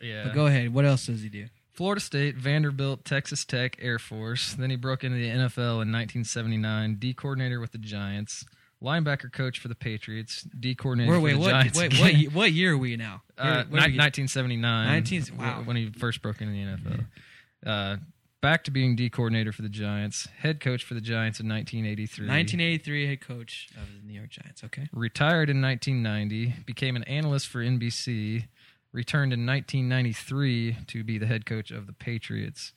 yeah. 0.00 0.24
But 0.24 0.34
go 0.34 0.46
ahead. 0.46 0.72
What 0.74 0.84
else 0.84 1.06
does 1.06 1.22
he 1.22 1.28
do? 1.28 1.46
Florida 1.72 2.00
State, 2.02 2.36
Vanderbilt, 2.36 3.04
Texas 3.04 3.44
Tech, 3.46 3.76
Air 3.80 3.98
Force. 3.98 4.54
Then 4.54 4.68
he 4.70 4.76
broke 4.76 5.04
into 5.04 5.16
the 5.16 5.28
NFL 5.28 5.80
in 5.82 5.90
1979. 5.90 6.96
D 6.96 7.14
coordinator 7.14 7.60
with 7.60 7.72
the 7.72 7.78
Giants, 7.78 8.44
linebacker 8.82 9.32
coach 9.32 9.58
for 9.58 9.68
the 9.68 9.74
Patriots, 9.74 10.42
D 10.58 10.74
coordinator 10.74 11.12
Wait, 11.12 11.18
for 11.18 11.22
wait, 11.22 11.32
the 11.34 11.38
what? 11.38 11.50
Giants. 11.50 11.78
Wait, 11.78 12.00
what? 12.00 12.14
ye- 12.18 12.28
What 12.28 12.52
year 12.52 12.72
are 12.74 12.78
we 12.78 12.96
now? 12.96 13.22
Uh, 13.38 13.42
Where- 13.42 13.54
where 13.80 13.88
ni- 13.88 13.92
we- 13.92 13.98
1979. 13.98 14.86
19 14.88 15.24
wow. 15.38 15.62
When 15.64 15.76
he 15.76 15.90
first 15.90 16.20
broke 16.22 16.40
into 16.40 16.52
the 16.52 16.62
NFL. 16.64 17.06
Uh, 17.64 17.96
back 18.40 18.64
to 18.64 18.70
being 18.72 18.96
D 18.96 19.08
coordinator 19.08 19.52
for 19.52 19.62
the 19.62 19.68
Giants, 19.68 20.26
head 20.38 20.58
coach 20.58 20.82
for 20.82 20.94
the 20.94 21.00
Giants 21.00 21.38
in 21.38 21.48
1983. 21.48 22.26
1983 22.26 23.06
head 23.06 23.20
coach 23.20 23.68
of 23.76 23.86
the 24.00 24.06
New 24.06 24.14
York 24.14 24.30
Giants. 24.30 24.64
Okay. 24.64 24.88
Retired 24.92 25.48
in 25.48 25.62
1990, 25.62 26.64
became 26.66 26.96
an 26.96 27.04
analyst 27.04 27.46
for 27.46 27.60
NBC, 27.62 28.46
returned 28.92 29.32
in 29.32 29.46
1993 29.46 30.76
to 30.88 31.04
be 31.04 31.18
the 31.18 31.26
head 31.26 31.46
coach 31.46 31.70
of 31.70 31.86
the 31.86 31.92
Patriots. 31.92 32.72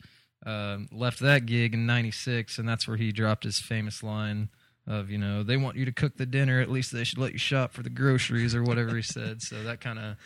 Um, 0.45 0.87
left 0.91 1.19
that 1.21 1.47
gig 1.47 1.73
in 1.73 1.87
96, 1.87 2.59
and 2.59 2.69
that's 2.69 2.87
where 2.87 2.97
he 2.97 3.11
dropped 3.11 3.43
his 3.45 3.59
famous 3.59 4.03
line 4.03 4.49
of, 4.87 5.09
you 5.09 5.17
know, 5.17 5.43
they 5.43 5.57
want 5.57 5.77
you 5.77 5.85
to 5.85 5.91
cook 5.91 6.17
the 6.17 6.25
dinner, 6.25 6.61
at 6.61 6.69
least 6.69 6.91
they 6.91 7.03
should 7.03 7.17
let 7.17 7.33
you 7.33 7.39
shop 7.39 7.73
for 7.73 7.83
the 7.83 7.89
groceries 7.89 8.53
or 8.53 8.63
whatever 8.63 8.95
he 8.95 9.01
said. 9.01 9.41
So 9.41 9.63
that 9.63 9.81
kind 9.81 9.99
of 9.99 10.17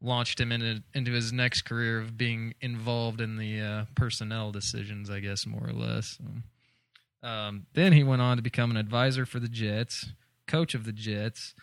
launched 0.00 0.38
him 0.38 0.52
into 0.52 0.82
into 0.92 1.12
his 1.12 1.32
next 1.32 1.62
career 1.62 1.98
of 1.98 2.16
being 2.16 2.54
involved 2.60 3.20
in 3.20 3.36
the 3.36 3.60
uh, 3.60 3.84
personnel 3.94 4.52
decisions, 4.52 5.10
I 5.10 5.20
guess, 5.20 5.46
more 5.46 5.66
or 5.66 5.72
less. 5.72 6.18
Um, 7.22 7.66
then 7.72 7.92
he 7.92 8.04
went 8.04 8.22
on 8.22 8.36
to 8.36 8.42
become 8.42 8.70
an 8.70 8.76
advisor 8.76 9.24
for 9.24 9.40
the 9.40 9.48
Jets, 9.48 10.12
coach 10.46 10.74
of 10.74 10.84
the 10.84 10.92
Jets. 10.92 11.54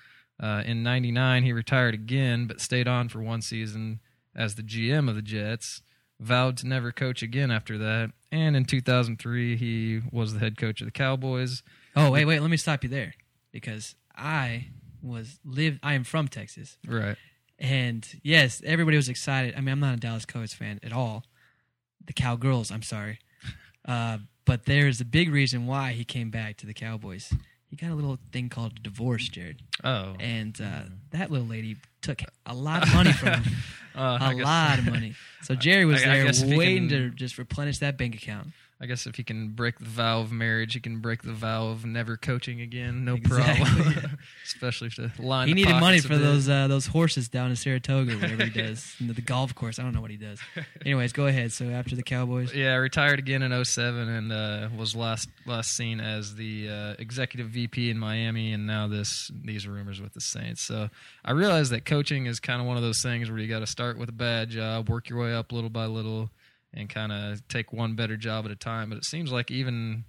Uh, 0.41 0.63
in 0.65 0.81
'99, 0.81 1.43
he 1.43 1.53
retired 1.53 1.93
again, 1.93 2.47
but 2.47 2.59
stayed 2.59 2.87
on 2.87 3.09
for 3.09 3.21
one 3.21 3.41
season 3.41 3.99
as 4.35 4.55
the 4.55 4.63
GM 4.63 5.07
of 5.07 5.15
the 5.15 5.21
Jets. 5.21 5.81
Vowed 6.19 6.57
to 6.57 6.67
never 6.67 6.91
coach 6.91 7.23
again 7.23 7.49
after 7.49 7.77
that. 7.79 8.11
And 8.31 8.55
in 8.55 8.65
2003, 8.65 9.55
he 9.57 10.01
was 10.11 10.33
the 10.33 10.39
head 10.39 10.55
coach 10.55 10.79
of 10.81 10.85
the 10.85 10.91
Cowboys. 10.91 11.63
Oh, 11.95 12.11
wait, 12.11 12.25
wait. 12.25 12.39
Let 12.39 12.49
me 12.49 12.57
stop 12.57 12.83
you 12.83 12.89
there 12.89 13.13
because 13.51 13.95
I 14.15 14.67
was 15.01 15.39
live. 15.45 15.79
I 15.83 15.93
am 15.93 16.03
from 16.03 16.27
Texas, 16.27 16.77
Right. 16.87 17.17
and 17.59 18.07
yes, 18.23 18.61
everybody 18.65 18.97
was 18.97 19.09
excited. 19.09 19.55
I 19.55 19.59
mean, 19.61 19.69
I'm 19.69 19.79
not 19.79 19.93
a 19.95 19.97
Dallas 19.97 20.25
Cowboys 20.25 20.53
fan 20.53 20.79
at 20.83 20.93
all. 20.93 21.23
The 22.05 22.13
Cowgirls, 22.13 22.71
I'm 22.71 22.81
sorry, 22.83 23.19
uh, 23.87 24.19
but 24.45 24.65
there's 24.65 25.01
a 25.01 25.05
big 25.05 25.31
reason 25.31 25.67
why 25.67 25.91
he 25.93 26.03
came 26.03 26.29
back 26.31 26.57
to 26.57 26.65
the 26.65 26.73
Cowboys. 26.73 27.33
He 27.69 27.77
got 27.77 27.91
a 27.91 27.95
little 27.95 28.17
thing 28.33 28.49
called 28.49 28.73
a 28.77 28.79
divorce, 28.81 29.29
Jarred, 29.29 29.61
Oh. 29.83 30.15
and 30.19 30.59
uh, 30.61 30.81
that 31.11 31.31
little 31.31 31.47
lady 31.47 31.77
took 32.01 32.21
a 32.45 32.53
lot 32.53 32.83
of 32.83 32.93
money 32.93 33.11
from 33.13 33.41
him. 33.43 33.53
Uh, 33.93 34.17
a 34.21 34.33
lot 34.41 34.79
of 34.79 34.85
money. 34.85 35.15
So 35.43 35.53
Jerry 35.53 35.83
was 35.83 36.01
I- 36.01 36.05
there 36.23 36.57
waiting 36.57 36.87
can- 36.87 36.97
to 36.97 37.09
just 37.09 37.37
replenish 37.37 37.79
that 37.79 37.97
bank 37.97 38.15
account. 38.15 38.47
I 38.81 38.87
guess 38.87 39.05
if 39.05 39.15
he 39.15 39.23
can 39.23 39.49
break 39.49 39.77
the 39.77 39.85
vow 39.85 40.21
of 40.21 40.31
marriage, 40.31 40.73
he 40.73 40.79
can 40.79 41.01
break 41.01 41.21
the 41.21 41.33
vow 41.33 41.67
of 41.67 41.85
never 41.85 42.17
coaching 42.17 42.61
again. 42.61 43.05
No 43.05 43.13
Exactly. 43.13 43.63
problem. 43.83 44.17
Especially 44.43 44.87
if 44.87 44.95
the 44.95 45.11
line. 45.19 45.47
He 45.47 45.53
needed 45.53 45.79
money 45.79 45.99
for 45.99 46.17
those 46.17 46.49
uh, 46.49 46.67
those 46.67 46.87
horses 46.87 47.29
down 47.29 47.51
in 47.51 47.55
Saratoga, 47.55 48.15
whatever 48.15 48.45
he 48.45 48.49
does, 48.49 48.95
know, 48.99 49.13
the 49.13 49.21
golf 49.21 49.53
course. 49.53 49.77
I 49.77 49.83
don't 49.83 49.93
know 49.93 50.01
what 50.01 50.09
he 50.09 50.17
does. 50.17 50.39
Anyways, 50.85 51.13
go 51.13 51.27
ahead. 51.27 51.51
So 51.51 51.65
after 51.69 51.95
the 51.95 52.01
Cowboys, 52.01 52.53
Yeah, 52.55 52.73
retired 52.77 53.19
again 53.19 53.43
in 53.43 53.63
07 53.63 54.09
and 54.09 54.31
uh, 54.31 54.69
was 54.75 54.95
last 54.95 55.29
last 55.45 55.73
seen 55.75 55.99
as 55.99 56.33
the 56.33 56.69
uh, 56.69 56.95
executive 56.97 57.49
VP 57.49 57.91
in 57.91 57.99
Miami, 57.99 58.51
and 58.51 58.65
now 58.65 58.87
this 58.87 59.29
these 59.45 59.67
rumors 59.67 60.01
with 60.01 60.13
the 60.13 60.21
Saints. 60.21 60.59
So 60.63 60.89
I 61.23 61.33
realize 61.33 61.69
that 61.69 61.85
coaching 61.85 62.25
is 62.25 62.39
kind 62.39 62.59
of 62.59 62.65
one 62.65 62.77
of 62.77 62.83
those 62.83 63.03
things 63.03 63.29
where 63.29 63.37
you 63.39 63.47
got 63.47 63.59
to 63.59 63.67
start 63.67 63.99
with 63.99 64.09
a 64.09 64.13
bad 64.13 64.49
job, 64.49 64.89
work 64.89 65.07
your 65.07 65.19
way 65.19 65.35
up 65.35 65.51
little 65.51 65.69
by 65.69 65.85
little, 65.85 66.31
and 66.73 66.89
kind 66.89 67.11
of 67.11 67.47
take 67.47 67.73
one 67.73 67.95
better 67.95 68.17
job 68.17 68.45
at 68.45 68.51
a 68.51 68.55
time. 68.55 68.89
But 68.89 68.97
it 68.97 69.05
seems 69.05 69.31
like 69.31 69.51
even 69.51 70.05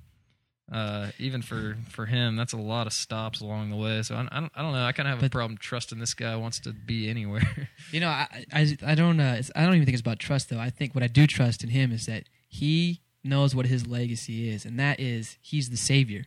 uh, 0.72 1.10
even 1.18 1.42
for 1.42 1.76
for 1.90 2.06
him, 2.06 2.36
that's 2.36 2.52
a 2.52 2.56
lot 2.58 2.86
of 2.86 2.92
stops 2.92 3.40
along 3.40 3.70
the 3.70 3.76
way. 3.76 4.02
So 4.02 4.14
I, 4.14 4.28
I 4.30 4.40
don't 4.40 4.52
I 4.54 4.62
don't 4.62 4.72
know. 4.72 4.84
I 4.84 4.92
kind 4.92 5.08
of 5.08 5.18
have 5.18 5.26
a 5.26 5.30
problem 5.30 5.58
trusting 5.58 5.98
this 5.98 6.14
guy 6.14 6.34
wants 6.36 6.60
to 6.60 6.72
be 6.72 7.08
anywhere. 7.10 7.68
you 7.92 8.00
know, 8.00 8.08
I 8.08 8.44
I, 8.52 8.76
I 8.86 8.94
don't 8.94 9.20
uh, 9.20 9.36
it's, 9.38 9.50
I 9.54 9.64
don't 9.64 9.74
even 9.74 9.84
think 9.84 9.94
it's 9.94 10.00
about 10.00 10.18
trust 10.18 10.48
though. 10.50 10.58
I 10.60 10.70
think 10.70 10.94
what 10.94 11.04
I 11.04 11.08
do 11.08 11.26
trust 11.26 11.62
in 11.64 11.70
him 11.70 11.92
is 11.92 12.06
that 12.06 12.24
he 12.48 13.00
knows 13.24 13.54
what 13.54 13.66
his 13.66 13.86
legacy 13.86 14.48
is, 14.48 14.64
and 14.64 14.78
that 14.80 14.98
is 15.00 15.36
he's 15.42 15.68
the 15.70 15.76
savior. 15.76 16.26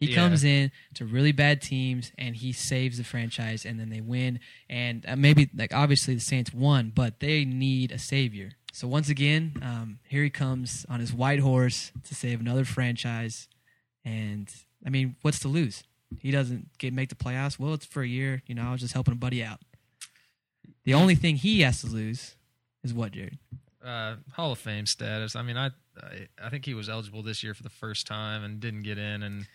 He 0.00 0.06
Yeah. 0.10 0.16
comes 0.16 0.42
in 0.44 0.72
to 0.94 1.06
really 1.06 1.32
bad 1.32 1.62
teams 1.62 2.10
and 2.18 2.34
he 2.36 2.52
saves 2.52 2.98
the 2.98 3.04
franchise, 3.04 3.64
and 3.64 3.78
then 3.78 3.90
they 3.90 4.00
win. 4.00 4.40
And 4.68 5.04
uh, 5.06 5.14
maybe 5.16 5.48
like 5.54 5.72
obviously 5.72 6.14
the 6.14 6.20
Saints 6.20 6.52
won, 6.52 6.90
but 6.94 7.20
they 7.20 7.44
need 7.44 7.92
a 7.92 7.98
savior. 7.98 8.52
So 8.74 8.88
once 8.88 9.08
again, 9.08 9.54
um, 9.62 10.00
here 10.08 10.24
he 10.24 10.30
comes 10.30 10.84
on 10.88 10.98
his 10.98 11.12
white 11.12 11.38
horse 11.38 11.92
to 12.08 12.14
save 12.14 12.40
another 12.40 12.64
franchise. 12.64 13.46
And 14.04 14.52
I 14.84 14.90
mean, 14.90 15.14
what's 15.22 15.38
to 15.40 15.48
lose? 15.48 15.84
He 16.18 16.32
doesn't 16.32 16.76
get 16.78 16.92
make 16.92 17.08
the 17.08 17.14
playoffs. 17.14 17.56
Well, 17.56 17.74
it's 17.74 17.86
for 17.86 18.02
a 18.02 18.08
year. 18.08 18.42
You 18.48 18.56
know, 18.56 18.62
I 18.62 18.72
was 18.72 18.80
just 18.80 18.92
helping 18.92 19.12
a 19.12 19.16
buddy 19.16 19.44
out. 19.44 19.60
The 20.84 20.94
only 20.94 21.14
thing 21.14 21.36
he 21.36 21.60
has 21.60 21.82
to 21.82 21.86
lose 21.86 22.34
is 22.82 22.92
what, 22.92 23.12
Jarred? 23.12 23.38
uh, 23.84 24.16
Hall 24.32 24.52
of 24.52 24.58
Fame 24.58 24.86
status. 24.86 25.36
I 25.36 25.42
mean, 25.42 25.56
I, 25.56 25.66
I 26.00 26.28
I 26.42 26.48
think 26.48 26.64
he 26.64 26.74
was 26.74 26.88
eligible 26.88 27.22
this 27.22 27.42
year 27.42 27.54
for 27.54 27.62
the 27.62 27.70
first 27.70 28.06
time 28.06 28.42
and 28.42 28.60
didn't 28.60 28.82
get 28.82 28.98
in, 28.98 29.22
and 29.22 29.46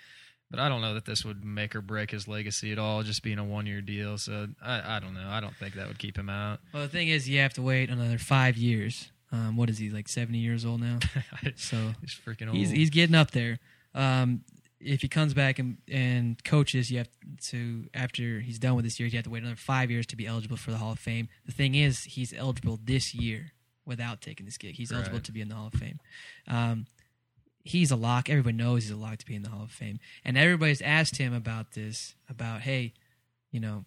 but 0.49 0.59
I 0.59 0.69
don't 0.69 0.81
know 0.81 0.93
that 0.95 1.05
this 1.05 1.23
would 1.23 1.43
make 1.45 1.75
or 1.75 1.81
break 1.81 2.11
his 2.11 2.27
legacy 2.27 2.71
at 2.71 2.79
all. 2.79 3.03
Just 3.03 3.23
being 3.23 3.37
a 3.39 3.43
one 3.43 3.65
year 3.65 3.81
deal, 3.81 4.17
so 4.17 4.47
I 4.61 4.97
I 4.97 4.99
don't 4.99 5.13
know. 5.13 5.27
I 5.29 5.39
don't 5.39 5.55
think 5.55 5.75
that 5.75 5.87
would 5.87 5.99
keep 5.99 6.17
him 6.17 6.29
out. 6.29 6.59
Well, 6.73 6.83
the 6.83 6.89
thing 6.89 7.07
is, 7.07 7.27
you 7.29 7.39
have 7.39 7.53
to 7.53 7.61
wait 7.61 7.89
another 7.89 8.17
five 8.17 8.57
years. 8.57 9.11
Um, 9.31 9.57
what 9.57 9.69
is 9.69 9.77
he 9.77 9.89
like? 9.89 10.07
Seventy 10.07 10.39
years 10.39 10.65
old 10.65 10.81
now. 10.81 10.99
So 11.55 11.93
he's 12.01 12.13
freaking 12.15 12.47
old. 12.47 12.57
he's 12.57 12.71
he's 12.71 12.89
getting 12.89 13.15
up 13.15 13.31
there. 13.31 13.59
Um, 13.93 14.41
if 14.79 15.01
he 15.01 15.07
comes 15.09 15.33
back 15.33 15.59
and, 15.59 15.77
and 15.91 16.41
coaches, 16.43 16.89
you 16.89 16.99
have 16.99 17.09
to 17.49 17.85
after 17.93 18.39
he's 18.39 18.59
done 18.59 18.75
with 18.75 18.85
this 18.85 18.99
year, 18.99 19.07
you 19.07 19.17
have 19.17 19.25
to 19.25 19.29
wait 19.29 19.43
another 19.43 19.55
five 19.55 19.91
years 19.91 20.05
to 20.07 20.15
be 20.15 20.25
eligible 20.25 20.57
for 20.57 20.71
the 20.71 20.77
Hall 20.77 20.93
of 20.93 20.99
Fame. 20.99 21.27
The 21.45 21.51
thing 21.51 21.75
is, 21.75 22.03
he's 22.05 22.33
eligible 22.33 22.79
this 22.83 23.13
year 23.13 23.51
without 23.85 24.21
taking 24.21 24.45
this 24.45 24.57
gig. 24.57 24.75
He's 24.75 24.91
eligible 24.91 25.19
to 25.19 25.31
be 25.31 25.41
in 25.41 25.49
the 25.49 25.55
Hall 25.55 25.67
of 25.67 25.73
Fame. 25.73 25.99
Um, 26.47 26.85
he's 27.63 27.91
a 27.91 27.95
lock. 27.95 28.29
Everybody 28.29 28.57
knows 28.57 28.83
he's 28.83 28.91
a 28.91 28.97
lock 28.97 29.17
to 29.17 29.25
be 29.25 29.35
in 29.35 29.43
the 29.43 29.49
Hall 29.49 29.63
of 29.63 29.71
Fame, 29.71 29.99
and 30.23 30.37
everybody's 30.37 30.81
asked 30.81 31.17
him 31.17 31.33
about 31.33 31.73
this. 31.73 32.15
About 32.29 32.61
hey, 32.61 32.93
you 33.51 33.59
know, 33.59 33.85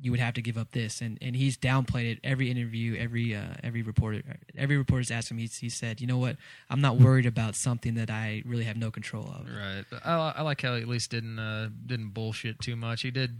you 0.00 0.10
would 0.10 0.20
have 0.20 0.34
to 0.34 0.42
give 0.42 0.58
up 0.58 0.72
this, 0.72 1.00
and 1.00 1.18
and 1.20 1.36
he's 1.36 1.56
downplayed 1.56 2.12
it 2.12 2.18
every 2.22 2.50
interview, 2.50 2.96
every 2.96 3.34
uh, 3.34 3.54
every 3.62 3.82
reporter, 3.82 4.22
every 4.56 4.76
reporter's 4.76 5.10
asked 5.10 5.30
him. 5.30 5.38
He's 5.38 5.58
he 5.58 5.68
said, 5.68 6.00
you 6.00 6.06
know 6.06 6.18
what, 6.18 6.36
I'm 6.68 6.80
not 6.80 6.98
worried 6.98 7.26
about 7.26 7.54
something 7.54 7.94
that 7.94 8.10
I 8.10 8.42
really 8.44 8.64
have 8.64 8.76
no 8.76 8.90
control 8.90 9.24
of. 9.24 9.46
Right. 9.46 9.84
I, 10.04 10.34
I 10.36 10.42
like 10.42 10.60
how 10.60 10.74
he 10.74 10.82
at 10.82 10.88
least 10.88 11.10
didn't 11.10 11.38
uh, 11.38 11.70
didn't 11.84 12.10
bullshit 12.10 12.60
too 12.60 12.76
much. 12.76 13.02
He 13.02 13.10
did 13.10 13.38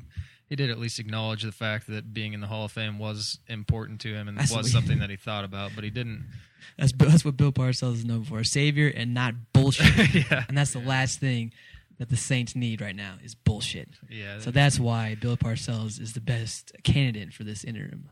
he 0.49 0.57
did 0.57 0.71
at 0.71 0.79
least 0.79 0.99
acknowledge 0.99 1.43
the 1.43 1.53
fact 1.53 1.89
that 1.89 2.13
being 2.13 2.33
in 2.33 2.41
the 2.41 2.47
Hall 2.47 2.65
of 2.65 2.73
Fame 2.73 2.99
was 2.99 3.39
important 3.49 4.01
to 4.03 4.15
him 4.15 4.29
and 4.29 4.39
That's 4.39 4.55
was 4.55 4.71
something 4.71 5.01
that 5.01 5.11
he 5.11 5.17
thought 5.17 5.45
about, 5.45 5.73
but 5.75 5.85
he 5.85 5.91
didn't. 5.91 6.27
That's 6.79 6.93
that's 6.93 7.25
what 7.25 7.37
Bill 7.37 7.53
Parcells 7.53 7.95
is 7.95 8.05
known 8.05 8.25
for, 8.25 8.41
a 8.41 8.45
savior 8.45 8.93
and 8.95 9.15
not 9.15 9.35
bullshit. 9.53 10.15
yeah. 10.31 10.45
and 10.49 10.57
that's 10.57 10.73
the 10.73 10.81
last 10.81 11.21
thing 11.21 11.53
that 11.99 12.11
the 12.11 12.17
Saints 12.17 12.55
need 12.55 12.81
right 12.81 12.95
now 12.95 13.15
is 13.25 13.35
bullshit. 13.35 13.89
Yeah. 14.09 14.39
So 14.41 14.51
that's 14.51 14.79
why 14.79 15.17
Bill 15.21 15.37
Parcells 15.37 16.01
is 16.01 16.13
the 16.13 16.21
best 16.21 16.73
candidate 16.85 17.33
for 17.33 17.45
this 17.45 17.65
interim. 17.65 18.11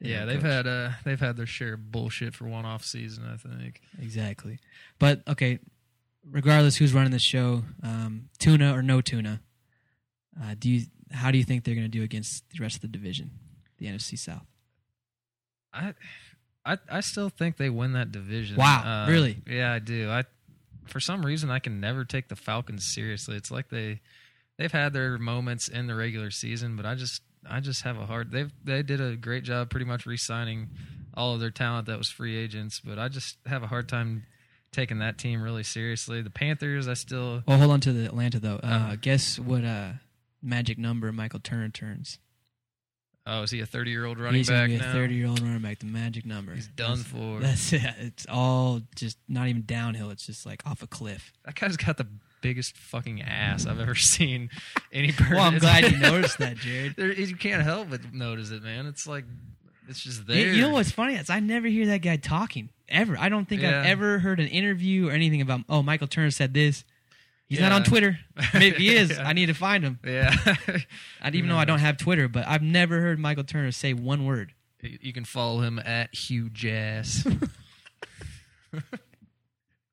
yeah, 0.00 0.24
they've 0.24 0.40
coach. 0.40 0.50
had 0.50 0.66
uh 0.66 0.90
they've 1.04 1.20
had 1.20 1.36
their 1.36 1.46
share 1.46 1.74
of 1.74 1.90
bullshit 1.90 2.34
for 2.34 2.46
one 2.46 2.64
off 2.64 2.84
season, 2.84 3.24
I 3.26 3.36
think. 3.36 3.80
Exactly. 4.00 4.58
But 4.98 5.22
okay, 5.26 5.58
regardless 6.30 6.76
who's 6.76 6.92
running 6.92 7.12
the 7.12 7.18
show, 7.18 7.62
um, 7.82 8.28
tuna 8.38 8.74
or 8.76 8.82
no 8.82 9.00
tuna, 9.00 9.40
uh, 10.40 10.54
do 10.58 10.70
you 10.70 10.86
how 11.12 11.30
do 11.30 11.38
you 11.38 11.44
think 11.44 11.64
they're 11.64 11.74
going 11.74 11.90
to 11.90 11.98
do 11.98 12.02
against 12.02 12.44
the 12.50 12.58
rest 12.62 12.76
of 12.76 12.82
the 12.82 12.88
division, 12.88 13.30
the 13.78 13.86
NFC 13.86 14.18
South? 14.18 14.46
I, 15.72 15.94
I, 16.64 16.78
I 16.90 17.00
still 17.00 17.28
think 17.30 17.56
they 17.56 17.70
win 17.70 17.92
that 17.92 18.12
division. 18.12 18.56
Wow, 18.56 18.82
Uh, 19.06 19.10
really? 19.10 19.38
Yeah, 19.46 19.72
I 19.72 19.78
do. 19.78 20.10
I, 20.10 20.24
for 20.86 21.00
some 21.00 21.24
reason, 21.24 21.50
I 21.50 21.58
can 21.58 21.80
never 21.80 22.04
take 22.04 22.28
the 22.28 22.36
Falcons 22.36 22.84
seriously. 22.92 23.36
It's 23.36 23.50
like 23.50 23.68
they, 23.70 24.00
they've 24.58 24.72
had 24.72 24.92
their 24.92 25.18
moments 25.18 25.68
in 25.68 25.86
the 25.86 25.94
regular 25.94 26.30
season, 26.30 26.76
but 26.76 26.84
I 26.86 26.94
just, 26.94 27.22
I 27.48 27.60
just 27.60 27.82
have 27.82 27.96
a 27.98 28.06
hard. 28.06 28.30
They've, 28.30 28.52
they 28.64 28.82
did 28.82 29.00
a 29.00 29.16
great 29.16 29.44
job, 29.44 29.70
pretty 29.70 29.86
much 29.86 30.06
re-signing 30.06 30.68
all 31.14 31.34
of 31.34 31.40
their 31.40 31.50
talent 31.50 31.86
that 31.86 31.98
was 31.98 32.08
free 32.10 32.36
agents, 32.36 32.80
but 32.84 32.98
I 32.98 33.08
just 33.08 33.36
have 33.46 33.62
a 33.62 33.66
hard 33.66 33.88
time 33.88 34.24
taking 34.72 34.98
that 35.00 35.18
team 35.18 35.42
really 35.42 35.62
seriously. 35.62 36.22
The 36.22 36.30
Panthers, 36.30 36.88
I 36.88 36.94
still. 36.94 37.42
Well, 37.46 37.58
hold 37.58 37.70
on 37.70 37.80
to 37.80 37.92
the 37.92 38.04
Atlanta 38.06 38.38
though. 38.40 38.60
Uh, 38.62 38.66
Uh-huh. 38.66 38.96
guess 39.00 39.38
what 39.38 39.64
uh, 39.64 39.92
magic 40.42 40.78
number 40.78 41.12
Michael 41.12 41.40
Turner 41.40 41.68
turns? 41.68 42.18
Oh, 43.24 43.42
is 43.42 43.52
he 43.52 43.60
a 43.60 43.66
thirty-year-old 43.66 44.18
running 44.18 44.38
He's 44.38 44.48
gonna 44.48 44.62
back 44.62 44.68
be 44.70 44.76
a 44.76 44.92
thirty-year-old 44.92 45.38
running 45.40 45.60
back. 45.62 45.78
The 45.78 45.86
magic 45.86 46.26
number. 46.26 46.54
He's 46.54 46.66
done 46.66 46.98
That's- 46.98 47.06
for. 47.06 47.38
That's 47.40 47.72
it. 47.72 47.82
It's 48.00 48.26
all 48.28 48.80
just 48.96 49.16
not 49.28 49.46
even 49.46 49.62
downhill. 49.64 50.10
It's 50.10 50.26
just 50.26 50.44
like 50.44 50.66
off 50.66 50.82
a 50.82 50.88
cliff. 50.88 51.32
That 51.44 51.54
guy's 51.54 51.76
got 51.76 51.96
the 51.98 52.08
biggest 52.40 52.76
fucking 52.76 53.22
ass 53.22 53.64
I've 53.66 53.78
ever 53.78 53.94
seen 53.96 54.50
any 54.92 55.12
person. 55.12 55.36
Well, 55.36 55.44
I'm 55.44 55.58
glad 55.58 55.88
you 55.88 55.98
noticed 56.00 56.38
that, 56.38 56.56
Jarred. 56.56 56.96
There, 56.96 57.12
you 57.12 57.36
can't 57.36 57.62
help 57.62 57.90
but 57.90 58.12
notice 58.12 58.50
it, 58.50 58.64
man. 58.64 58.86
It's 58.86 59.06
like 59.06 59.24
it's 59.88 60.00
just 60.00 60.20
You, 60.28 60.34
there. 60.34 60.52
you 60.54 60.62
know 60.62 60.70
what's 60.70 60.90
funny? 60.90 61.14
Is 61.14 61.30
I 61.30 61.38
never 61.38 61.68
hear 61.68 61.86
that 61.86 61.98
guy 62.02 62.16
talking 62.16 62.70
ever. 62.88 63.16
I 63.16 63.28
don't 63.28 63.48
think 63.48 63.62
I've 63.62 63.86
ever 63.86 64.18
heard 64.18 64.40
an 64.40 64.48
interview 64.48 65.08
or 65.08 65.12
anything 65.12 65.40
about. 65.40 65.60
Oh, 65.68 65.84
Michael 65.84 66.08
Turner 66.08 66.32
said 66.32 66.54
this. 66.54 66.84
He's 67.52 67.60
not 67.60 67.72
on 67.72 67.84
Twitter. 67.84 68.18
Maybe 68.54 68.76
he 68.78 68.94
is. 68.96 69.10
Yeah. 69.16 69.28
I 69.28 69.32
need 69.34 69.46
to 69.46 69.54
find 69.54 69.84
him. 69.84 69.98
Yeah, 70.04 70.34
I 71.22 71.28
even 71.28 71.48
know 71.48 71.58
I 71.58 71.64
don't 71.64 71.78
have 71.80 71.96
Twitter, 71.98 72.28
but 72.28 72.46
I've 72.46 72.62
never 72.62 73.00
heard 73.00 73.18
Michael 73.18 73.44
Turner 73.44 73.70
say 73.72 73.92
one 73.92 74.24
word. 74.24 74.52
you 74.80 75.12
can 75.12 75.24
follow 75.24 75.60
him 75.60 75.78
at 75.78 76.14
Hugh 76.14 76.48
Jazz. 76.50 77.26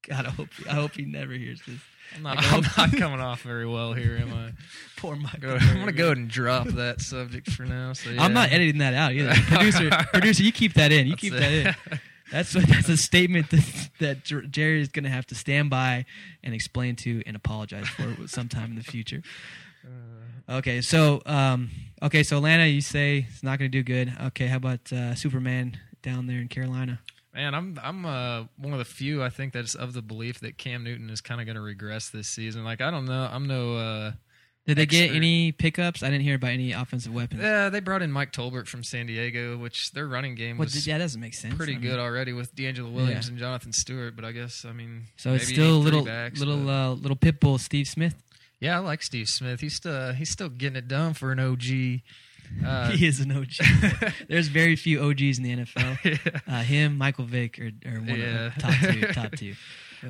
God, 0.08 0.26
I 0.26 0.30
hope 0.30 0.48
I 0.68 0.74
hope 0.74 0.94
he 0.96 1.04
never 1.06 1.34
hears 1.34 1.62
this. 1.68 1.80
I'm 2.16 2.24
not, 2.24 2.38
Like, 2.38 2.46
I 2.52 2.56
I'm 2.56 2.64
not 2.92 2.98
coming 2.98 3.20
off 3.20 3.42
very 3.44 3.68
well 3.68 3.94
here, 3.94 4.18
am 4.20 4.34
I? 4.34 4.52
Poor 4.98 5.16
Michael. 5.16 5.40
Go- 5.42 5.56
I'm 5.60 5.78
gonna 5.80 5.92
go 5.92 6.06
ahead 6.06 6.18
and 6.18 6.28
drop 6.30 6.68
that 6.70 7.02
subject 7.02 7.52
for 7.52 7.64
now. 7.66 7.94
So 7.94 8.10
yeah. 8.10 8.24
I'm 8.24 8.34
not 8.34 8.52
editing 8.52 8.80
that 8.80 8.94
out 8.96 9.14
either. 9.14 9.34
Producer, 9.36 9.90
producer, 10.12 10.42
you 10.44 10.52
keep 10.52 10.74
that 10.74 10.92
in. 10.92 11.06
You 11.06 11.12
That's 11.14 11.22
keep 11.22 11.34
it. 11.34 11.40
that 11.40 11.52
in. 11.92 12.00
That's 12.32 12.54
what, 12.54 12.68
that's 12.68 12.90
a 12.90 12.98
statement 12.98 13.50
that, 13.50 13.90
that 14.00 14.52
Jerry 14.52 14.82
is 14.82 14.90
going 14.90 15.04
to 15.04 15.10
have 15.10 15.26
to 15.28 15.36
stand 15.36 15.70
by 15.70 16.06
and 16.44 16.54
explain 16.54 16.96
to 16.98 17.24
and 17.26 17.36
apologize 17.36 17.88
for 17.88 18.16
sometime 18.28 18.72
in 18.72 18.76
the 18.76 18.84
future. 18.84 19.22
Okay, 20.50 20.82
so 20.82 21.22
um, 21.28 21.70
okay, 22.02 22.24
so 22.24 22.38
Atlanta, 22.38 22.66
you 22.66 22.82
say 22.82 23.28
it's 23.30 23.44
not 23.44 23.60
going 23.60 23.72
to 23.72 23.78
do 23.78 23.84
good. 23.84 24.12
Okay, 24.28 24.48
how 24.48 24.58
about 24.58 24.92
uh, 24.92 25.14
Superman 25.14 25.78
down 26.02 26.26
there 26.26 26.40
in 26.40 26.48
Carolina? 26.48 27.00
Man, 27.36 27.54
I'm 27.54 27.80
I'm 27.84 28.06
uh, 28.06 28.46
one 28.58 28.74
of 28.74 28.80
the 28.80 28.86
few 28.86 29.24
I 29.24 29.30
think 29.30 29.54
that's 29.54 29.76
of 29.76 29.94
the 29.94 30.02
belief 30.02 30.40
that 30.40 30.58
Cam 30.58 30.84
Newton 30.84 31.12
is 31.12 31.22
kind 31.22 31.40
of 31.40 31.46
going 31.46 31.56
to 31.56 31.62
regress 31.62 32.10
this 32.10 32.28
season. 32.28 32.64
Like 32.64 32.82
I 32.82 32.90
don't 32.90 33.06
know, 33.06 33.30
I'm 33.32 33.46
no. 33.46 33.76
Uh, 33.76 34.12
Did 34.70 34.78
they 34.78 34.86
get 34.86 35.04
Expert. 35.06 35.16
any 35.18 35.52
pickups? 35.52 36.04
I 36.04 36.10
didn't 36.12 36.22
hear 36.24 36.36
about 36.36 36.52
any 36.52 36.74
offensive 36.74 37.12
weapons. 37.14 37.42
yeah, 37.42 37.70
they 37.70 37.80
brought 37.80 38.02
in 38.04 38.12
Mike 38.12 38.32
Tolbert 38.32 38.68
from 38.68 38.84
San 38.84 39.08
Diego, 39.08 39.58
which 39.58 39.92
their 39.94 40.08
running 40.08 40.36
game 40.36 40.58
What 40.60 40.66
was 40.66 40.74
did- 40.74 40.86
yeah, 40.88 40.98
that 41.00 41.06
doesn't 41.06 41.20
make 41.20 41.34
sense. 41.34 41.56
pretty 41.56 41.74
I 41.74 41.78
mean, 41.80 41.90
good 41.90 42.00
already 42.00 42.34
with 42.34 42.54
DeAngelo 42.56 42.92
Williams 42.92 43.26
Yeah. 43.26 43.30
and 43.32 43.40
Jonathan 43.40 43.74
Stewart. 43.74 44.16
But 44.16 44.26
I 44.26 44.32
guess 44.32 44.66
I 44.66 44.72
mean, 44.72 45.06
So 45.18 45.34
it's 45.34 45.46
maybe 45.50 45.54
you 45.54 45.56
still 45.66 45.76
need 45.78 45.82
three 45.82 45.92
little 45.92 46.06
backs, 46.06 46.40
little 46.40 46.64
but- 46.66 46.70
uh, 46.72 46.92
little 46.94 47.18
pit 47.18 47.40
bull 47.40 47.58
Steve 47.58 47.88
Smith. 47.88 48.16
yeah, 48.60 48.76
I 48.76 48.80
like 48.80 49.02
Steve 49.02 49.28
Smith. 49.28 49.60
He's 49.60 49.76
still 49.76 50.14
he's 50.14 50.30
still 50.30 50.50
getting 50.50 50.76
it 50.76 50.88
done 50.88 51.14
for 51.16 51.32
an 51.32 51.40
OG. 51.40 52.02
Uh, 52.66 52.92
he 52.98 53.08
is 53.08 53.20
an 53.20 53.32
OG. 53.32 54.14
There's 54.28 54.48
very 54.50 54.76
few 54.76 55.02
OGs 55.04 55.38
in 55.40 55.44
the 55.44 55.56
NFL. 55.56 56.42
Uh, 56.48 56.62
him, 56.64 56.98
Michael 56.98 57.26
Vick, 57.26 57.60
or, 57.60 57.72
or 57.86 58.00
one 58.02 58.20
Yeah. 58.20 58.46
of 58.48 58.56
the 58.56 58.62
top 58.62 58.74
two. 58.82 59.02
Top 59.14 59.32
two. 59.34 59.56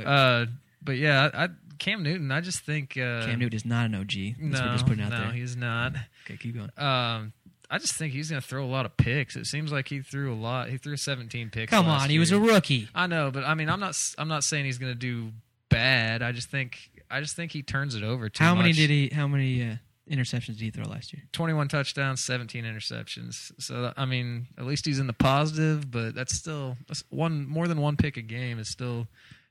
Uh, 0.06 0.46
but 0.82 0.94
yeah, 0.98 1.30
I, 1.34 1.44
I, 1.46 1.48
Cam 1.80 2.04
Newton. 2.04 2.32
I 2.32 2.42
just 2.42 2.60
think 2.62 2.92
uh, 2.98 3.26
Cam 3.26 3.40
Newton 3.40 3.56
is 3.56 3.66
not 3.66 3.86
an 3.86 3.96
OG. 3.96 4.12
That's 4.40 4.62
No, 4.62 4.72
just 4.74 4.86
putting 4.86 5.04
out 5.04 5.12
no, 5.12 5.18
there. 5.22 5.32
he's 5.32 5.56
not. 5.56 5.94
Okay, 6.26 6.38
keep 6.38 6.56
going. 6.56 6.70
Um, 6.78 7.34
I 7.72 7.78
just 7.78 7.94
think 7.94 8.14
he's 8.14 8.30
going 8.30 8.42
to 8.42 8.48
throw 8.48 8.66
a 8.66 8.68
lot 8.68 8.86
of 8.86 8.98
picks. 8.98 9.36
It 9.36 9.46
seems 9.46 9.72
like 9.72 9.88
he 9.88 10.02
threw 10.02 10.34
a 10.34 10.36
lot. 10.36 10.70
He 10.70 10.78
threw 10.78 10.98
17 10.98 11.50
picks. 11.52 11.70
Come 11.70 11.86
on, 11.88 12.10
he 12.10 12.18
was 12.20 12.32
a 12.32 12.40
rookie. 12.40 12.88
I 12.96 13.08
know, 13.08 13.30
but 13.32 13.44
I 13.44 13.54
mean, 13.54 13.70
I'm 13.70 13.80
not. 13.80 13.96
I'm 14.18 14.28
not 14.28 14.44
saying 14.44 14.66
he's 14.66 14.78
going 14.80 14.92
to 14.92 14.98
do 14.98 15.32
bad. 15.70 16.22
I 16.22 16.32
just 16.32 16.50
think. 16.50 16.78
I 17.12 17.22
just 17.22 17.36
think 17.36 17.52
he 17.52 17.64
turns 17.64 17.96
it 17.96 18.04
over 18.04 18.30
too 18.30 18.44
How 18.44 18.54
many 18.56 18.70
much. 18.70 18.78
did 18.78 18.90
he? 18.90 19.10
How 19.14 19.28
many 19.28 19.64
uh, 19.64 19.76
interceptions 20.12 20.58
did 20.58 20.62
he 20.62 20.70
throw 20.72 20.86
last 20.86 21.14
year? 21.14 21.24
21 21.32 21.68
touchdowns, 21.68 22.24
17 22.24 22.64
interceptions. 22.66 23.52
So 23.60 23.94
I 23.96 24.06
mean, 24.06 24.48
at 24.58 24.66
least 24.66 24.86
he's 24.86 25.00
in 25.00 25.08
the 25.08 25.14
positive, 25.14 25.90
but 25.92 26.16
that's 26.16 26.36
still 26.36 26.76
that's 26.88 27.04
one 27.10 27.48
more 27.48 27.68
than 27.68 27.80
one 27.82 27.98
pick 27.98 28.18
a 28.18 28.22
game 28.24 28.58
is 28.60 28.70
still 28.70 29.08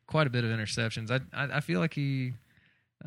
quite 0.08 0.26
a 0.26 0.30
bit 0.30 0.42
of 0.42 0.50
interceptions. 0.50 1.10
I 1.12 1.20
I, 1.36 1.58
I 1.58 1.60
feel 1.60 1.78
like 1.78 1.94
he. 1.94 2.32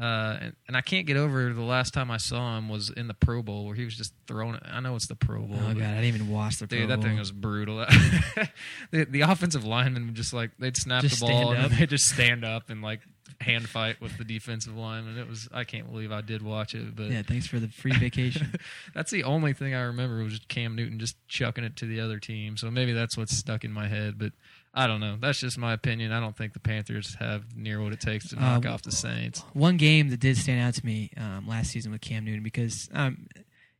Uh, 0.01 0.37
and, 0.39 0.55
and 0.69 0.77
I 0.77 0.79
can't 0.79 1.05
get 1.05 1.17
over 1.17 1.51
the 1.51 1.61
last 1.61 1.93
time 1.93 2.09
I 2.09 2.15
saw 2.15 2.57
him 2.57 2.69
was 2.69 2.89
in 2.89 3.09
the 3.09 3.13
Pro 3.13 3.41
Bowl 3.41 3.65
where 3.65 3.75
he 3.75 3.83
was 3.83 3.93
just 3.93 4.13
throwing 4.25 4.55
it. 4.55 4.63
I 4.65 4.79
know 4.79 4.95
it's 4.95 5.07
the 5.07 5.17
Pro 5.17 5.41
Bowl. 5.41 5.59
Oh 5.59 5.73
god, 5.73 5.83
I 5.83 5.95
didn't 5.95 6.05
even 6.05 6.29
watch 6.29 6.59
the 6.59 6.67
Pro 6.67 6.77
Bowl. 6.77 6.87
Dude, 6.87 6.87
Pro 6.87 6.95
that 6.95 7.09
thing 7.09 7.19
was 7.19 7.33
brutal. 7.33 7.77
the, 8.91 9.03
the 9.03 9.21
offensive 9.21 9.65
linemen 9.65 10.05
would 10.05 10.15
just 10.15 10.33
like 10.33 10.51
they'd 10.59 10.77
snap 10.77 11.01
Just 11.01 11.19
the 11.19 11.25
ball 11.25 11.51
and 11.51 11.65
up. 11.65 11.71
they 11.77 11.87
just 11.87 12.05
stand 12.05 12.45
up 12.45 12.69
and 12.69 12.81
like 12.81 13.01
hand 13.41 13.67
fight 13.67 13.99
with 13.99 14.17
the 14.17 14.23
defensive 14.23 14.77
lineman. 14.77 15.17
It 15.17 15.27
was 15.27 15.49
I 15.51 15.63
can't 15.63 15.91
believe 15.91 16.11
I 16.11 16.21
did 16.21 16.41
watch 16.41 16.73
it, 16.73 16.95
but 16.95 17.07
Yeah, 17.07 17.23
thanks 17.23 17.47
for 17.47 17.59
the 17.59 17.67
free 17.67 17.93
vacation. 17.93 18.53
that's 18.93 19.11
the 19.11 19.23
only 19.23 19.53
thing 19.53 19.73
I 19.73 19.81
remember 19.81 20.23
was 20.23 20.33
just 20.33 20.47
Cam 20.47 20.75
Newton 20.75 20.99
just 20.99 21.15
chucking 21.27 21.63
it 21.63 21.75
to 21.77 21.85
the 21.85 21.99
other 21.99 22.19
team. 22.19 22.57
So 22.57 22.71
maybe 22.71 22.93
that's 22.93 23.17
what's 23.17 23.35
stuck 23.35 23.63
in 23.63 23.71
my 23.71 23.87
head, 23.87 24.17
but 24.17 24.31
I 24.73 24.87
don't 24.87 25.01
know. 25.01 25.17
That's 25.19 25.39
just 25.39 25.57
my 25.57 25.73
opinion. 25.73 26.11
I 26.13 26.19
don't 26.21 26.35
think 26.35 26.53
the 26.53 26.59
Panthers 26.59 27.15
have 27.19 27.57
near 27.57 27.81
what 27.83 27.91
it 27.91 27.99
takes 27.99 28.29
to 28.29 28.37
knock 28.37 28.65
Uh, 28.65 28.69
off 28.71 28.81
the 28.83 28.91
Saints. 28.91 29.43
One 29.53 29.75
game 29.77 30.09
that 30.09 30.19
did 30.21 30.37
stand 30.37 30.61
out 30.61 30.75
to 30.75 30.85
me 30.85 31.11
um, 31.17 31.45
last 31.47 31.71
season 31.71 31.91
with 31.91 31.99
Cam 32.01 32.23
Newton 32.23 32.41
because, 32.41 32.87
um, 32.93 33.27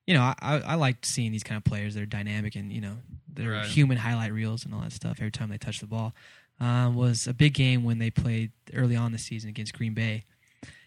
you 0.06 0.14
know, 0.14 0.22
I, 0.22 0.36
I, 0.66 0.76
like 0.76 1.06
seeing 1.06 1.32
these 1.32 1.44
kind 1.44 1.58
of 1.58 1.64
players 1.64 1.94
that 1.96 2.02
are 2.04 2.06
dynamic 2.08 2.56
and 2.56 2.74
you 2.74 2.82
know 2.82 2.98
they're 3.34 3.52
Right. 3.52 3.66
human 3.66 3.98
highlight 3.98 4.34
reels 4.34 4.66
and 4.66 4.74
all 4.74 4.82
that 4.82 4.92
stuff 4.92 5.18
every 5.20 5.32
time 5.32 5.48
they 5.50 5.58
touch 5.58 5.80
the 5.80 5.86
ball. 5.88 6.14
Um, 6.60 6.96
was 6.96 7.26
a 7.26 7.34
big 7.34 7.54
game 7.54 7.84
when 7.86 7.98
they 8.00 8.12
played 8.12 8.52
early 8.74 8.96
on 8.98 9.14
the 9.14 9.18
season 9.18 9.50
against 9.50 9.74
Green 9.74 9.94
Bay, 9.94 10.26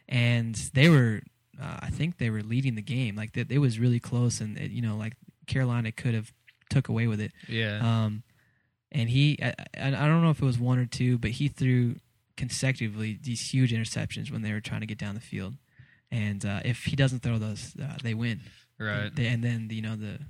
and 0.09 0.55
they 0.75 0.89
were, 0.89 1.23
uh, 1.61 1.79
I 1.81 1.91
think 1.91 2.19
they 2.19 2.31
were 2.31 2.43
leading 2.43 2.75
the 2.75 2.83
game. 2.83 3.17
Like 3.17 3.37
it, 3.37 3.51
it 3.51 3.59
was 3.59 3.79
really 3.79 4.01
close, 4.01 4.41
and 4.41 4.59
it, 4.59 4.71
you 4.71 4.83
know, 4.83 4.97
like 4.97 5.15
Carolina 5.47 5.91
could 5.93 6.15
have 6.15 6.33
took 6.71 6.89
away 6.89 7.07
with 7.07 7.21
it. 7.21 7.33
Yeah. 7.49 7.79
Um, 8.05 8.23
and 8.95 9.11
he, 9.11 9.39
I, 9.43 9.53
I 9.77 9.91
don't 9.91 10.23
know 10.23 10.31
if 10.31 10.41
it 10.41 10.45
was 10.45 10.59
one 10.59 10.79
or 10.79 10.87
two, 10.87 11.19
but 11.19 11.33
he 11.33 11.49
threw 11.49 11.97
consecutively 12.37 13.19
these 13.21 13.51
huge 13.53 13.73
interceptions 13.73 14.31
when 14.31 14.43
they 14.43 14.53
were 14.53 14.61
trying 14.61 14.81
to 14.81 14.87
get 14.87 14.99
down 14.99 15.15
the 15.15 15.21
field. 15.21 15.55
And 16.11 16.45
uh, 16.47 16.61
if 16.65 16.85
he 16.85 16.95
doesn't 16.95 17.21
throw 17.23 17.39
those, 17.39 17.75
uh, 17.83 17.97
they 18.03 18.15
win. 18.15 18.41
right. 18.79 19.15
They, 19.15 19.27
and 19.27 19.43
then 19.43 19.69
you 19.71 19.83
know 19.83 19.97
the 19.97 20.21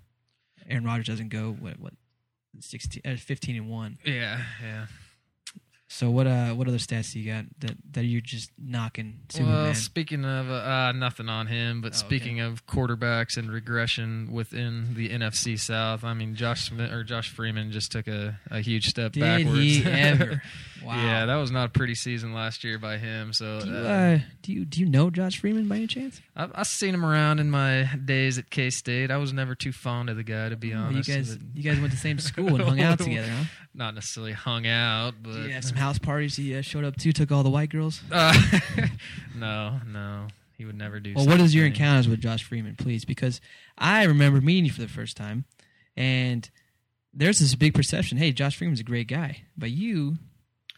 Aaron 0.69 0.85
Rodgers 0.85 1.07
doesn't 1.07 1.29
go 1.29 1.53
what 1.53 1.79
what 1.79 1.93
sixteen, 2.61 3.03
uh, 3.05 3.17
15 3.17 3.57
and 3.57 3.71
one. 3.71 3.99
Yeah, 4.05 4.41
yeah. 4.63 4.87
So 5.95 6.11
what 6.11 6.27
uh 6.27 6.49
what 6.55 6.67
other 6.67 6.79
stats 6.79 7.13
do 7.13 7.21
you 7.21 7.31
got 7.33 7.45
that 7.61 7.77
that 7.93 8.05
you're 8.05 8.21
just 8.21 8.51
knocking 8.59 9.21
Superman? 9.29 9.63
Well, 9.63 9.75
speaking 9.75 10.25
of 10.25 10.51
uh, 10.51 10.55
uh, 10.55 10.93
nothing 10.93 11.29
on 11.29 11.47
him, 11.47 11.81
but 11.83 11.93
Oh, 11.93 11.99
okay. 11.99 12.07
speaking 12.07 12.41
of 12.41 12.67
quarterbacks 12.67 13.37
and 13.37 13.49
regression 13.49 14.29
within 14.33 14.95
the 14.95 15.11
NFC 15.11 15.57
South, 15.57 16.03
I 16.03 16.13
mean 16.15 16.35
Josh 16.35 16.69
Smith 16.69 16.91
or 16.91 17.05
Josh 17.05 17.29
Freeman 17.31 17.71
just 17.71 17.93
took 17.93 18.09
a, 18.09 18.41
a 18.51 18.61
huge 18.61 18.87
step 18.87 19.13
Did 19.13 19.21
backwards. 19.21 19.61
he 19.61 19.85
ever? 19.87 20.43
Wow. 20.85 20.97
Yeah, 21.03 21.25
that 21.25 21.37
was 21.37 21.51
not 21.51 21.69
a 21.69 21.69
pretty 21.71 21.95
season 21.95 22.35
last 22.35 22.63
year 22.63 22.79
by 22.79 22.99
him. 22.99 23.33
So 23.33 23.61
do 23.63 23.69
you, 23.71 23.75
uh, 23.75 23.79
uh, 23.79 24.19
do 24.43 24.53
you 24.53 24.65
do 24.67 24.81
you 24.81 24.85
know 24.87 25.09
Josh 25.09 25.41
Freeman 25.41 25.67
by 25.67 25.77
any 25.77 25.87
chance? 25.87 26.21
I've, 26.37 26.53
I've 26.55 26.67
seen 26.67 26.93
him 26.93 27.07
around 27.07 27.39
in 27.41 27.51
my 27.51 27.89
days 28.05 28.37
at 28.37 28.51
K 28.51 28.69
State. 28.69 29.11
I 29.11 29.17
was 29.17 29.33
never 29.33 29.55
too 29.55 29.73
fond 29.73 30.11
of 30.11 30.19
the 30.19 30.23
guy, 30.23 30.51
to 30.51 30.57
be 30.57 30.75
honest. 30.75 31.09
you 31.09 31.15
guys 31.15 31.39
you 31.55 31.63
guys 31.63 31.81
went 31.81 31.93
to 31.93 31.97
the 31.97 32.03
same 32.03 32.19
school 32.19 32.49
and 32.49 32.61
hung 32.61 32.83
out 32.83 32.99
together, 32.99 33.27
huh? 33.31 33.45
not 33.73 33.95
necessarily 33.95 34.33
hung 34.33 34.67
out, 34.67 35.15
but 35.23 35.49
Yeah, 35.49 35.61
some 35.61 35.79
house 35.85 35.99
parties 35.99 36.37
he 36.37 36.57
uh, 36.57 36.63
showed 36.63 36.85
up 36.85 36.97
to. 36.97 37.13
Took 37.13 37.31
all 37.31 37.43
the 37.43 37.51
white 37.51 37.71
girls. 37.71 38.03
Uh, 38.11 38.35
no, 39.37 39.81
no, 39.87 40.29
he 40.57 40.65
would 40.65 40.77
never 40.77 40.99
do. 40.99 41.13
Well, 41.15 41.27
what 41.27 41.41
is 41.41 41.55
your 41.55 41.67
encounters 41.67 42.09
with 42.09 42.21
Josh 42.21 42.43
Freeman, 42.43 42.77
please? 42.77 43.05
Because 43.05 43.41
I 43.77 44.05
remember 44.05 44.41
meeting 44.41 44.65
you 44.65 44.73
for 44.73 44.81
the 44.81 44.89
first 44.89 45.17
time, 45.17 45.45
and 45.97 46.49
there's 47.13 47.39
this 47.39 47.55
big 47.55 47.75
perception. 47.75 48.19
Hey, 48.19 48.33
Josh 48.33 48.57
Freeman's 48.57 48.81
a 48.81 48.85
great 48.85 49.09
guy, 49.09 49.43
but 49.57 49.71
you, 49.71 50.17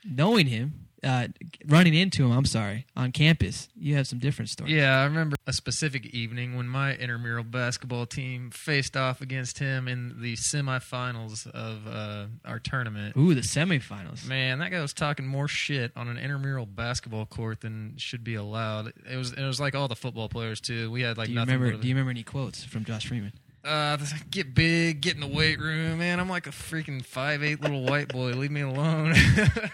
knowing 0.05 0.47
him, 0.47 0.86
uh, 1.05 1.29
running 1.67 1.95
into 1.95 2.25
him. 2.25 2.33
I'm 2.33 2.45
sorry, 2.45 2.87
on 2.97 3.13
campus. 3.13 3.69
You 3.77 3.97
have 3.97 4.07
some 4.07 4.19
different 4.19 4.49
stories. 4.49 4.73
Yeah, 4.73 5.01
I 5.01 5.05
remember 5.05 5.37
a 5.47 5.53
specific 5.53 6.07
evening 6.07 6.57
when 6.57 6.69
my 6.69 6.95
intramural 6.95 7.45
basketball 7.45 8.07
team 8.07 8.51
faced 8.51 8.97
off 8.97 9.21
against 9.21 9.59
him 9.59 9.89
in 9.89 10.21
the 10.21 10.35
semifinals 10.37 11.47
of 11.49 11.87
uh, 11.87 12.27
our 12.45 12.59
tournament. 12.59 13.17
Ooh, 13.17 13.35
the 13.35 13.41
semifinals. 13.43 14.27
Man, 14.27 14.59
that 14.59 14.71
guy 14.71 14.81
was 14.81 14.93
talking 14.93 15.27
more 15.27 15.49
shit 15.49 15.93
on 15.97 16.09
an 16.09 16.19
intramural 16.19 16.67
basketball 16.67 17.27
court 17.27 17.61
than 17.61 17.95
should 17.97 18.25
be 18.25 18.35
allowed. 18.35 18.93
It 19.11 19.17
was 19.17 19.33
it 19.33 19.45
was 19.45 19.61
like 19.61 19.75
all 19.75 19.89
the 19.89 19.97
football 19.97 20.29
players 20.29 20.61
too. 20.61 20.91
We 20.91 21.03
had 21.03 21.19
like 21.19 21.27
do 21.27 21.33
you 21.33 21.39
nothing. 21.39 21.55
remember? 21.55 21.81
Do 21.81 21.89
you 21.89 21.95
remember 21.95 22.11
any 22.11 22.23
quotes 22.23 22.65
from 22.65 22.85
Josh 22.85 23.07
Freeman? 23.07 23.33
Uh, 23.67 23.99
get 24.31 24.55
big, 24.55 25.01
get 25.01 25.15
in 25.15 25.21
the 25.21 25.27
weight 25.27 25.59
room, 25.59 25.99
man. 25.99 26.21
I'm 26.21 26.29
like 26.29 26.47
a 26.47 26.51
freaking 26.51 27.05
five 27.05 27.43
eight 27.43 27.61
little 27.61 27.85
white 27.85 28.09
boy. 28.09 28.31
Leave 28.33 28.51
me 28.51 28.63
alone. 28.63 29.15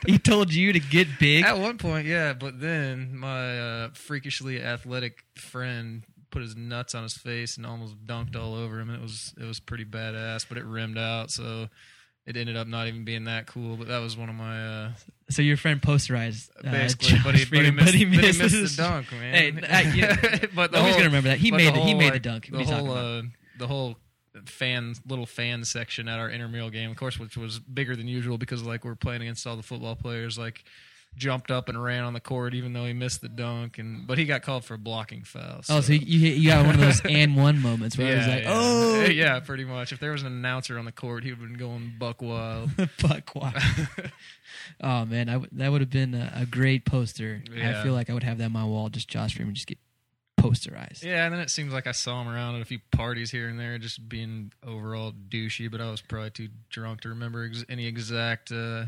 He 0.06 0.18
told 0.18 0.52
you 0.52 0.72
to 0.72 0.80
get 0.80 1.18
big. 1.18 1.44
At 1.44 1.58
one 1.58 1.78
point, 1.78 2.06
yeah, 2.06 2.32
but 2.32 2.60
then 2.60 3.16
my 3.16 3.58
uh, 3.58 3.88
freakishly 3.94 4.60
athletic 4.60 5.24
friend 5.36 6.02
put 6.30 6.42
his 6.42 6.56
nuts 6.56 6.94
on 6.94 7.04
his 7.04 7.14
face 7.14 7.56
and 7.56 7.64
almost 7.64 8.04
dunked 8.04 8.34
all 8.36 8.54
over 8.54 8.80
him. 8.80 8.90
And 8.90 8.98
it 8.98 9.02
was 9.02 9.34
it 9.40 9.44
was 9.44 9.60
pretty 9.60 9.84
badass, 9.84 10.46
but 10.48 10.58
it 10.58 10.64
rimmed 10.64 10.98
out, 10.98 11.30
so 11.30 11.68
it 12.26 12.36
ended 12.36 12.56
up 12.56 12.66
not 12.66 12.88
even 12.88 13.04
being 13.04 13.24
that 13.24 13.46
cool. 13.46 13.76
But 13.76 13.88
that 13.88 13.98
was 13.98 14.16
one 14.16 14.28
of 14.28 14.34
my 14.34 14.66
uh, 14.66 14.92
So 15.30 15.42
your 15.42 15.56
friend 15.56 15.80
posterized 15.80 16.50
uh, 16.64 16.70
basically, 16.70 17.18
but, 17.24 17.34
he, 17.34 17.44
but, 17.44 17.64
he 17.64 17.70
missed, 17.70 17.86
but 17.86 17.94
he 17.94 18.04
but 18.04 18.24
he 18.24 18.42
missed 18.42 18.76
the 18.76 18.82
dunk, 18.82 19.12
man. 19.12 19.34
Hey, 19.34 19.50
uh, 19.50 19.94
yeah. 19.94 20.16
but 20.54 20.72
the 20.72 20.78
Nobody's 20.78 20.80
whole, 20.80 20.92
gonna 20.92 21.04
remember 21.04 21.28
that. 21.28 21.38
He 21.38 21.50
made 21.50 21.74
the 21.74 21.80
it. 21.80 21.84
He 21.84 21.94
made 21.94 22.14
the 22.14 22.20
dunk. 22.20 22.48
The 22.50 22.56
are 22.56 22.60
you 22.60 22.66
talking 22.66 22.86
whole 22.86 22.96
uh, 22.96 23.22
the 23.58 23.66
whole 23.66 23.96
fan 24.46 24.94
little 25.06 25.26
fan 25.26 25.64
section 25.64 26.08
at 26.08 26.18
our 26.18 26.30
intramural 26.30 26.70
game, 26.70 26.90
of 26.90 26.96
course, 26.96 27.18
which 27.18 27.36
was 27.36 27.58
bigger 27.58 27.94
than 27.96 28.08
usual 28.08 28.38
because 28.38 28.62
like 28.62 28.84
we're 28.84 28.94
playing 28.94 29.22
against 29.22 29.46
all 29.46 29.56
the 29.56 29.62
football 29.62 29.96
players, 29.96 30.38
like 30.38 30.64
jumped 31.16 31.50
up 31.50 31.68
and 31.68 31.82
ran 31.82 32.04
on 32.04 32.14
the 32.14 32.20
court 32.20 32.54
even 32.54 32.72
though 32.72 32.86
he 32.86 32.94
missed 32.94 33.20
the 33.20 33.28
dunk 33.28 33.78
and 33.78 34.06
but 34.06 34.16
he 34.16 34.24
got 34.24 34.40
called 34.40 34.64
for 34.64 34.74
a 34.74 34.78
blocking 34.78 35.22
foul. 35.22 35.60
Oh, 35.68 35.80
so 35.80 35.92
you 35.92 36.18
you 36.30 36.48
got 36.48 36.64
one 36.64 36.74
of 36.74 36.80
those 36.80 37.02
and 37.08 37.36
one 37.36 37.60
moments 37.60 37.98
where 37.98 38.08
yeah, 38.08 38.14
I 38.14 38.16
was 38.16 38.26
like, 38.26 38.44
yeah. 38.44 38.50
oh, 38.54 39.04
yeah, 39.04 39.40
pretty 39.40 39.64
much. 39.64 39.92
If 39.92 40.00
there 40.00 40.12
was 40.12 40.22
an 40.22 40.28
announcer 40.28 40.78
on 40.78 40.84
the 40.84 40.92
court, 40.92 41.24
he 41.24 41.30
would 41.30 41.38
have 41.38 41.48
been 41.48 41.58
going 41.58 41.94
buck 41.98 42.22
wild. 42.22 42.70
buck 43.02 43.34
wild. 43.34 43.54
oh 44.80 45.04
man, 45.04 45.28
I 45.28 45.34
w- 45.34 45.50
that 45.52 45.70
would 45.70 45.82
have 45.82 45.90
been 45.90 46.14
a, 46.14 46.32
a 46.34 46.46
great 46.46 46.86
poster. 46.86 47.42
I 47.54 47.82
feel 47.82 47.92
like 47.92 48.08
I 48.08 48.14
would 48.14 48.24
have 48.24 48.38
that 48.38 48.46
on 48.46 48.52
my 48.52 48.64
wall. 48.64 48.88
Just 48.88 49.08
Josh 49.08 49.36
Freeman, 49.36 49.54
just 49.54 49.66
get 49.66 49.78
posterized. 50.42 51.02
Yeah, 51.04 51.24
and 51.24 51.32
then 51.32 51.40
it 51.40 51.50
seems 51.50 51.72
like 51.72 51.86
I 51.86 51.92
saw 51.92 52.20
him 52.22 52.28
around 52.28 52.56
at 52.56 52.62
a 52.62 52.64
few 52.64 52.78
parties 52.90 53.30
here 53.30 53.48
and 53.48 53.58
there, 53.58 53.78
just 53.78 54.08
being 54.08 54.52
overall 54.66 55.12
douchey. 55.28 55.70
But 55.70 55.80
I 55.80 55.90
was 55.90 56.00
probably 56.00 56.30
too 56.30 56.48
drunk 56.70 57.02
to 57.02 57.08
remember 57.10 57.44
ex- 57.44 57.64
any 57.68 57.86
exact 57.86 58.50
uh, 58.52 58.86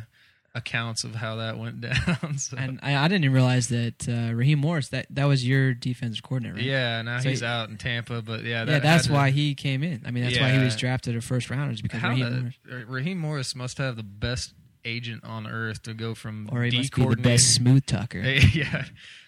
accounts 0.54 1.02
of 1.04 1.14
how 1.16 1.36
that 1.36 1.58
went 1.58 1.80
down. 1.82 2.38
so. 2.38 2.56
And 2.56 2.78
I, 2.82 2.96
I 2.96 3.08
didn't 3.08 3.24
even 3.24 3.34
realize 3.34 3.68
that 3.68 4.08
uh, 4.08 4.32
Raheem 4.34 4.58
Morris 4.60 4.88
that 4.88 5.06
that 5.10 5.24
was 5.24 5.46
your 5.46 5.74
defensive 5.74 6.22
coordinator. 6.22 6.56
Right? 6.56 6.64
yeah, 6.64 7.02
now 7.02 7.18
So 7.20 7.28
he's 7.30 7.40
he- 7.40 7.46
out 7.46 7.68
in 7.70 7.76
Tampa, 7.76 8.22
but 8.22 8.44
yeah, 8.44 8.64
that 8.64 8.72
yeah, 8.72 8.78
that's 8.78 9.06
to- 9.06 9.12
why 9.12 9.30
he 9.30 9.54
came 9.54 9.82
in. 9.82 10.02
I 10.06 10.10
mean, 10.10 10.24
that's 10.24 10.38
why 10.38 10.50
he 10.50 10.58
was 10.58 10.76
drafted 10.76 11.16
a 11.16 11.20
first 11.20 11.50
rounder, 11.50 11.74
because 11.82 12.02
Raheem 12.02 12.30
Morris, 12.40 12.54
uh, 12.70 12.86
Raheem 12.86 13.18
Morris 13.18 13.54
must 13.54 13.78
have 13.78 13.96
the 13.96 14.02
best 14.02 14.54
agent 14.84 15.24
on 15.24 15.46
earth 15.46 15.82
to 15.82 15.94
go 15.94 16.14
from 16.14 16.46
or 16.52 16.62
he 16.62 16.68
D 16.70 16.76
must 16.78 16.94
be 16.94 17.06
the 17.06 17.16
best 17.16 17.54
smooth 17.54 17.86
talker, 17.86 18.18
yeah, 18.52 18.84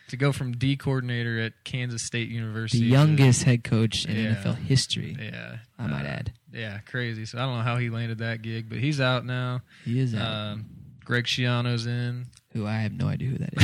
to 0.09 0.16
go 0.16 0.33
from 0.33 0.53
D 0.57 0.77
coordinator 0.77 1.40
at 1.40 1.53
Kansas 1.64 2.03
State 2.05 2.29
the 2.29 2.35
University, 2.35 2.81
to- 2.81 2.87
youngest 2.87 3.42
head 3.45 3.64
coach 3.64 4.05
in 4.07 4.16
Yeah. 4.16 4.35
NFL 4.35 4.57
history. 4.57 5.16
yeah, 5.21 5.59
I 5.79 5.87
might 5.87 6.05
uh, 6.05 6.09
add, 6.09 6.33
Yeah, 6.53 6.79
crazy. 6.81 7.25
So 7.27 7.38
I 7.38 7.42
don't 7.42 7.57
know 7.59 7.62
how 7.62 7.77
he 7.77 7.90
landed 7.90 8.19
that 8.19 8.42
gig, 8.42 8.69
but 8.69 8.79
he's 8.79 9.01
out 9.01 9.25
now. 9.25 9.62
he 9.85 9.99
is 10.01 10.14
out. 10.14 10.23
Um, 10.53 10.66
Greg 11.05 11.25
Schiano's 11.25 11.87
in. 11.87 12.27
who 12.53 12.66
I 12.66 12.79
have 12.79 12.92
no 12.92 13.07
idea 13.07 13.29
who 13.31 13.38
that 13.38 13.55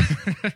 is. 0.45 0.53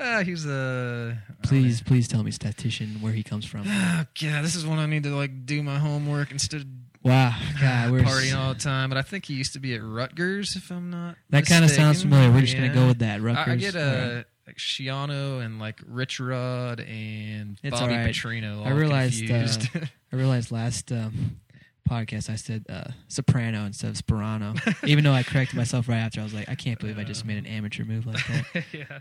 uh, 0.00 0.20
he's 0.24 0.46
a 0.46 1.18
please, 1.42 1.80
please 1.82 2.06
tell 2.06 2.22
me 2.22 2.30
statistician 2.30 3.00
where 3.00 3.12
he 3.12 3.22
comes 3.24 3.44
from. 3.44 3.62
Oh, 3.66 4.04
God, 4.20 4.44
this 4.44 4.54
is 4.54 4.64
when 4.66 4.78
I 4.78 4.86
need 4.86 5.02
to 5.04 5.16
like 5.16 5.46
do 5.46 5.62
my 5.62 5.78
homework 5.78 6.30
instead 6.30 6.60
of 6.62 6.66
Wow, 7.02 7.34
God, 7.60 7.90
we're 7.92 8.00
partying 8.02 8.36
all 8.36 8.54
the 8.54 8.60
time. 8.60 8.88
But 8.88 8.98
I 8.98 9.02
think 9.02 9.24
he 9.26 9.34
used 9.34 9.52
to 9.54 9.60
be 9.60 9.74
at 9.74 9.82
Rutgers, 9.82 10.56
if 10.56 10.70
I'm 10.70 10.90
not. 10.90 11.16
that 11.30 11.46
kind 11.46 11.64
of 11.64 11.70
sounds 11.70 12.02
familiar. 12.02 12.30
We're 12.30 12.40
just 12.42 12.54
gonna 12.56 12.74
go 12.74 12.86
with 12.88 12.98
that. 13.00 13.20
Rutgers. 13.22 13.46
I, 13.48 13.52
I 13.52 13.56
get 13.56 13.76
All 13.76 13.82
uh, 13.82 14.14
right. 14.16 14.24
Like 14.48 14.56
Schiano 14.56 15.44
and 15.44 15.58
like 15.58 15.78
Rich 15.86 16.20
Rod 16.20 16.80
and 16.80 17.58
It's 17.62 17.78
Bobby 17.78 17.92
right. 17.96 18.08
Petrino. 18.08 18.64
I 18.64 18.70
realized, 18.70 19.30
uh. 19.30 19.84
I 20.10 20.16
realized 20.16 20.50
last 20.50 20.90
um, 20.90 21.38
podcast 21.86 22.30
I 22.30 22.36
said 22.36 22.64
uh, 22.66 22.92
soprano 23.08 23.66
instead 23.66 23.90
of 23.90 23.96
Sparano. 23.96 24.56
Even 24.88 25.04
though 25.04 25.12
I 25.12 25.22
corrected 25.22 25.54
myself 25.58 25.86
right 25.86 25.98
after, 25.98 26.22
I 26.22 26.24
was 26.24 26.32
like, 26.32 26.48
I 26.48 26.54
can't 26.54 26.78
believe 26.80 26.98
I 26.98 27.04
just 27.04 27.26
made 27.26 27.36
an 27.36 27.44
amateur 27.44 27.84
move 27.84 28.06
like 28.06 28.26
that. 28.26 28.64
yeah, 28.72 29.00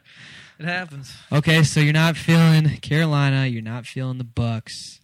it 0.59 0.65
happens. 0.65 1.15
Okay, 1.31 1.63
so 1.63 1.79
you're 1.79 1.93
not 1.93 2.17
feeling 2.17 2.67
Carolina. 2.81 3.45
You're 3.45 3.61
not 3.61 3.85
feeling 3.85 4.17
the 4.17 4.25
Bucks. 4.25 4.99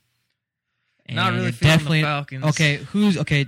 and 1.05 1.15
Not 1.15 1.31
really 1.31 1.53
feeling 1.53 1.71
definitely 1.77 2.01
the 2.01 2.07
Falcons. 2.07 2.45
okay. 2.47 2.75
Who's 2.91 3.17
okay? 3.17 3.45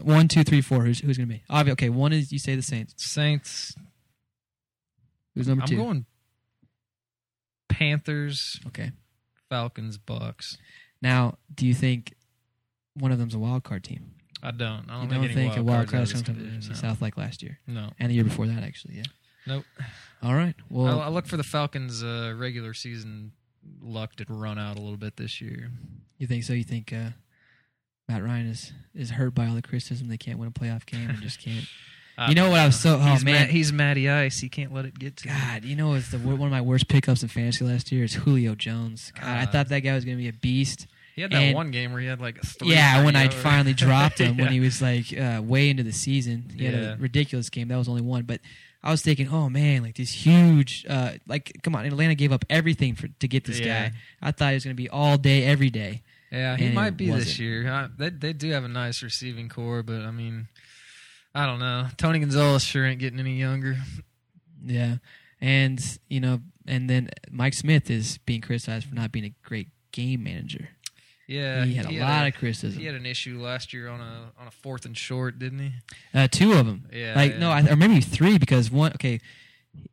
One, 0.00 0.26
two, 0.28 0.42
three, 0.44 0.62
four. 0.62 0.84
Who's 0.86 1.00
who's 1.00 1.18
gonna 1.18 1.26
be? 1.26 1.42
Obvi- 1.50 1.72
Okay, 1.72 1.90
one 1.90 2.14
is 2.14 2.32
you 2.32 2.38
say 2.38 2.56
the 2.56 2.62
Saints. 2.62 2.94
Saints. 2.96 3.74
Who's 5.34 5.46
number 5.46 5.64
I'm 5.64 5.68
two? 5.68 5.76
going 5.76 6.06
Panthers, 7.70 8.60
Okay. 8.68 8.90
Falcons, 9.48 9.96
Bucks. 9.98 10.58
Now, 11.02 11.38
do 11.54 11.66
you 11.66 11.74
think 11.74 12.14
one 12.94 13.10
of 13.12 13.18
them's 13.18 13.34
a 13.34 13.38
wild 13.38 13.64
card 13.64 13.82
team? 13.84 14.12
I 14.42 14.50
don't. 14.52 14.86
I 14.88 14.94
don't 14.94 15.02
You 15.04 15.08
think, 15.08 15.10
don't 15.10 15.24
any 15.24 15.34
think 15.34 15.56
a 15.56 15.62
wild 15.62 15.88
cards 15.88 16.12
out 16.12 16.14
card 16.24 16.28
of 16.28 16.36
comes 16.36 16.38
from 16.60 16.68
the 16.68 16.72
NFC. 16.72 16.76
South 16.76 17.02
like 17.02 17.16
last 17.16 17.42
year 17.42 17.58
No. 17.66 17.90
and 17.98 18.10
the 18.10 18.14
year 18.14 18.24
before 18.24 18.46
that, 18.46 18.62
actually? 18.62 18.94
Yeah. 18.96 19.02
Nope. 19.46 19.64
All 20.22 20.34
right. 20.34 20.54
Well, 20.68 21.00
I, 21.00 21.06
I 21.06 21.08
look 21.08 21.26
for 21.26 21.36
the 21.36 21.42
Falcons' 21.42 22.02
uh, 22.04 22.34
regular 22.36 22.74
season 22.74 23.32
luck 23.82 24.14
to 24.16 24.24
run 24.28 24.58
out 24.58 24.76
a 24.76 24.80
little 24.80 24.96
bit 24.98 25.16
this 25.16 25.40
year. 25.40 25.70
you 26.18 26.26
think 26.26 26.44
so? 26.44 26.52
You 26.52 26.64
think 26.64 26.92
uh, 26.92 27.10
Matt 28.08 28.22
Ryan 28.22 28.46
is 28.46 28.72
is 28.94 29.10
hurt 29.10 29.34
by 29.34 29.46
all 29.46 29.54
the 29.54 29.62
criticism? 29.62 30.08
They 30.08 30.18
can't 30.18 30.38
win 30.38 30.48
a 30.48 30.52
playoff 30.52 30.84
game 30.86 31.08
and 31.10 31.20
just 31.20 31.40
can't. 31.40 31.64
You 32.28 32.34
know 32.34 32.50
what 32.50 32.58
I 32.60 32.66
was 32.66 32.78
so- 32.78 32.98
oh, 33.00 33.12
he's 33.12 33.24
man. 33.24 33.46
Ma- 33.46 33.52
he's 33.52 33.72
Matty 33.72 34.08
Ice. 34.08 34.40
He 34.40 34.48
can't 34.48 34.72
let 34.74 34.84
it 34.84 34.98
get 34.98 35.16
to. 35.18 35.28
God, 35.28 35.64
you 35.64 35.74
know, 35.76 35.94
it's 35.94 36.10
the 36.10 36.18
one 36.18 36.40
of 36.42 36.50
my 36.50 36.60
worst 36.60 36.88
pickups 36.88 37.22
in 37.22 37.28
fantasy 37.28 37.64
last 37.64 37.90
year 37.90 38.04
is 38.04 38.14
Julio 38.14 38.54
Jones. 38.54 39.12
God, 39.18 39.24
I 39.24 39.42
Uh, 39.42 39.46
thought 39.46 39.68
that 39.68 39.80
guy 39.80 39.94
was 39.94 40.04
going 40.04 40.16
to 40.16 40.22
be 40.22 40.28
a 40.28 40.32
beast. 40.32 40.86
He 41.16 41.22
had 41.22 41.32
that 41.32 41.42
And- 41.42 41.54
one 41.54 41.70
game 41.70 41.92
where 41.92 42.00
he 42.00 42.06
had 42.06 42.20
like 42.20 42.40
three. 42.42 42.70
Yeah, 42.72 43.04
when 43.04 43.16
I 43.16 43.26
over- 43.26 43.36
finally 43.36 43.74
dropped 43.74 44.18
him 44.18 44.36
when 44.38 44.52
he 44.52 44.60
was 44.60 44.80
like 44.82 45.16
uh, 45.16 45.40
way 45.42 45.68
into 45.70 45.82
the 45.82 45.92
season, 45.92 46.50
he 46.56 46.64
had 46.64 46.74
Yeah. 46.74 46.80
a 46.92 46.96
ridiculous 46.96 47.50
game. 47.50 47.68
That 47.68 47.76
was 47.76 47.88
only 47.88 48.02
one, 48.02 48.22
but 48.24 48.40
I 48.82 48.90
was 48.90 49.02
thinking, 49.02 49.28
oh 49.28 49.50
man, 49.50 49.82
like 49.82 49.96
this 49.96 50.12
huge, 50.12 50.86
uh, 50.88 51.12
like 51.26 51.58
come 51.62 51.74
on, 51.74 51.84
Atlanta 51.84 52.14
gave 52.14 52.32
up 52.32 52.44
everything 52.48 52.94
for 52.94 53.08
to 53.08 53.28
get 53.28 53.44
this 53.44 53.60
Yeah. 53.60 53.88
guy. 53.90 53.96
I 54.22 54.30
thought 54.30 54.50
he 54.50 54.54
was 54.54 54.64
going 54.64 54.76
to 54.76 54.82
be 54.82 54.88
all 54.88 55.18
day, 55.18 55.44
every 55.44 55.68
day. 55.70 56.02
Yeah, 56.32 56.56
he 56.56 56.68
might 56.70 56.96
be 56.96 57.06
this 57.06 57.14
wasn't. 57.26 57.38
year. 57.40 57.68
Uh, 57.70 57.88
they 57.98 58.10
they 58.10 58.32
do 58.32 58.50
have 58.52 58.62
a 58.64 58.68
nice 58.68 59.02
receiving 59.02 59.48
corps, 59.48 59.82
but 59.82 60.02
I 60.02 60.12
mean, 60.12 60.46
I 61.34 61.46
don't 61.46 61.60
know. 61.60 61.86
Tony 61.96 62.18
Gonzalez 62.18 62.64
sure 62.64 62.86
ain't 62.86 63.00
getting 63.00 63.20
any 63.20 63.38
younger. 63.38 63.76
Yeah, 64.64 64.96
and 65.40 65.98
you 66.08 66.20
know, 66.20 66.40
and 66.66 66.90
then 66.90 67.10
Mike 67.30 67.54
Smith 67.54 67.90
is 67.90 68.18
being 68.18 68.40
criticized 68.40 68.86
for 68.86 68.94
not 68.94 69.12
being 69.12 69.24
a 69.24 69.34
great 69.42 69.68
game 69.92 70.24
manager. 70.24 70.70
Yeah, 71.26 71.64
he 71.64 71.74
had 71.74 71.86
a 71.86 72.00
lot 72.00 72.26
of 72.26 72.34
criticism. 72.34 72.80
He 72.80 72.86
had 72.86 72.96
an 72.96 73.06
issue 73.06 73.40
last 73.40 73.72
year 73.72 73.88
on 73.88 74.00
a 74.00 74.32
on 74.40 74.48
a 74.48 74.50
fourth 74.50 74.84
and 74.84 74.96
short, 74.96 75.38
didn't 75.38 75.60
he? 75.60 75.72
Uh, 76.12 76.26
two 76.28 76.52
of 76.52 76.66
them. 76.66 76.88
Yeah, 76.92 77.14
like 77.14 77.34
yeah. 77.34 77.38
no, 77.38 77.50
I, 77.50 77.68
or 77.70 77.76
maybe 77.76 78.00
three 78.00 78.36
because 78.36 78.70
one. 78.70 78.92
Okay, 78.94 79.20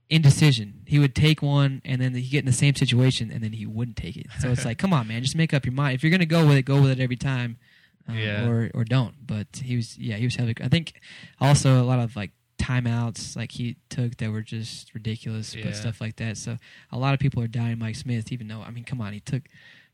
indecision. 0.10 0.82
He 0.86 1.00
would 1.00 1.13
take 1.13 1.41
one 1.41 1.82
and 1.86 2.02
then 2.02 2.13
he 2.13 2.28
get 2.28 2.39
in 2.39 2.45
the 2.45 2.54
same 2.54 2.76
situation 2.76 3.32
and 3.32 3.43
then 3.43 3.54
he 3.54 3.65
wouldn't 3.65 3.97
take 3.97 4.17
it. 4.17 4.28
So 4.39 4.50
it's 4.50 4.65
like, 4.65 4.78
come 4.78 4.93
on, 4.93 5.08
man, 5.08 5.21
just 5.21 5.36
make 5.36 5.54
up 5.54 5.65
your 5.65 5.73
mind. 5.73 5.95
If 5.95 6.04
you're 6.04 6.12
gonna 6.12 6.26
go 6.26 6.45
with 6.47 6.58
it, 6.58 6.63
go 6.63 6.82
with 6.82 6.91
it 6.91 7.00
every 7.00 7.15
time, 7.15 7.58
um, 8.08 8.17
Yeah. 8.17 8.48
or 8.48 8.70
or 8.74 8.84
don't. 8.84 9.15
But 9.26 9.48
he 9.63 9.76
was, 9.76 9.98
yeah, 9.98 10.15
he 10.15 10.26
was 10.26 10.36
heavy. 10.36 10.54
I 10.62 10.67
think 10.67 10.93
also 11.41 11.82
a 11.82 11.86
lot 11.86 12.00
of 12.00 12.15
like 12.15 12.32
timeouts 12.58 13.36
like 13.36 13.52
he 13.52 13.78
took 13.89 14.17
that 14.17 14.32
were 14.32 14.41
just 14.41 14.93
ridiculous, 14.93 15.54
Yeah. 15.56 15.65
but 15.65 15.76
stuff 15.76 16.02
like 16.02 16.15
that. 16.17 16.38
So 16.38 16.58
a 16.91 16.98
lot 16.98 17.13
of 17.13 17.20
people 17.20 17.41
are 17.43 17.48
doubting 17.48 17.80
Mike 17.80 17.96
Smith, 17.96 18.32
even 18.32 18.48
though 18.48 18.62
I 18.62 18.72
mean, 18.72 18.84
come 18.84 19.00
on, 19.02 19.13
he 19.13 19.20
took 19.20 19.43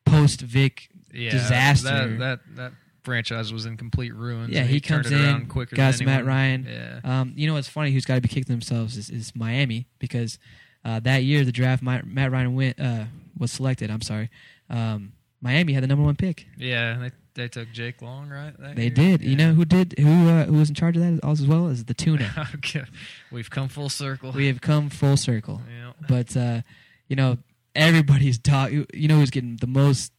post 0.06 0.41
Vick 0.41 0.89
Yeah, 1.13 1.32
disaster. 1.32 2.17
That 2.17 2.19
that 2.19 2.56
that 2.56 2.71
franchise 3.04 3.52
was 3.52 3.65
in 3.65 3.76
complete 3.78 4.13
ruins. 4.15 4.49
Yeah, 4.54 4.63
he 4.63 4.80
turned 4.80 5.06
comes 5.06 5.12
it 5.19 5.19
in, 5.26 5.45
quicker 5.47 5.76
than 5.76 6.06
Matt. 6.06 6.26
Ryan. 6.26 6.65
Yeah, 6.69 6.99
Um, 7.04 7.34
you 7.36 7.47
know 7.47 7.54
what's 7.54 7.67
funny? 7.67 7.91
Who's 7.91 8.06
got 8.06 8.15
to 8.15 8.21
be 8.21 8.30
kicking 8.30 8.43
themselves 8.54 8.95
is, 8.97 9.10
is 9.10 9.36
Miami 9.36 9.88
because 9.99 10.39
uh, 10.86 10.99
that 11.02 11.23
year 11.23 11.43
the 11.43 11.52
draft 11.52 11.84
Matt 11.84 12.32
Ryan 12.32 12.56
went 12.56 12.80
uh, 12.80 13.06
was 13.38 13.52
selected. 13.52 13.91
I'm 13.91 14.02
sorry, 14.02 14.30
um, 14.69 15.12
Miami 15.41 15.73
had 15.73 15.84
the 15.84 15.88
number 15.88 16.06
one 16.06 16.15
pick. 16.15 16.47
yeah. 16.58 17.10
They 17.35 17.47
took 17.47 17.71
Jake 17.71 18.01
Long, 18.01 18.29
right? 18.29 18.53
They 18.75 18.83
year? 18.83 18.89
did. 18.91 19.21
You 19.23 19.35
know 19.35 19.53
who 19.53 19.65
did? 19.65 19.95
Who 19.97 20.29
uh, 20.29 20.45
who 20.45 20.53
was 20.53 20.69
in 20.69 20.75
charge 20.75 20.95
of 20.97 21.01
that 21.03 21.27
as 21.27 21.45
well 21.47 21.67
as 21.67 21.85
the 21.85 21.93
tuna. 21.93 22.49
okay, 22.55 22.83
we've 23.31 23.49
come 23.49 23.67
full 23.69 23.89
circle. 23.89 24.31
we 24.31 24.47
have 24.47 24.61
come 24.61 24.89
full 24.89 25.17
circle. 25.17 25.61
yeah. 25.67 25.93
But 26.07 26.35
uh, 26.37 26.61
you 27.07 27.15
know 27.15 27.37
everybody's 27.75 28.37
talk. 28.37 28.71
You 28.71 28.85
know 29.07 29.17
who's 29.17 29.31
getting 29.31 29.55
the 29.57 29.67
most 29.67 30.11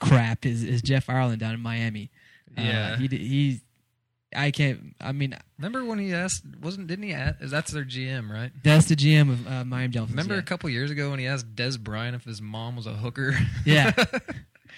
crap 0.00 0.44
is, 0.46 0.62
is 0.62 0.82
Jeff 0.82 1.08
Ireland 1.08 1.40
down 1.40 1.54
in 1.54 1.60
Miami. 1.60 2.10
Uh, 2.56 2.62
Yeah. 2.62 2.96
he 2.98 3.06
he 3.08 3.60
I 4.36 4.50
can't. 4.50 4.94
I 5.00 5.12
mean, 5.12 5.34
Remember 5.56 5.84
when 5.86 5.98
he 5.98 6.12
asked? 6.12 6.44
Wasn't 6.62 6.86
didn't 6.86 7.04
he 7.04 7.14
ask? 7.14 7.36
That's 7.40 7.72
their 7.72 7.84
GM, 7.84 8.30
right? 8.30 8.52
that's 8.62 8.86
the 8.86 8.94
GM 8.96 9.30
of 9.32 9.46
uh, 9.48 9.64
Miami 9.64 9.92
Dolphins. 9.92 10.12
Remember 10.14 10.34
yeah. 10.34 10.40
a 10.40 10.44
couple 10.44 10.68
years 10.68 10.90
ago 10.90 11.10
when 11.10 11.18
he 11.18 11.26
asked 11.26 11.54
Dez 11.54 11.78
Bryant 11.80 12.14
if 12.14 12.24
his 12.24 12.42
mom 12.42 12.76
was 12.76 12.86
a 12.86 12.92
hooker? 12.92 13.34
Yeah. 13.64 13.92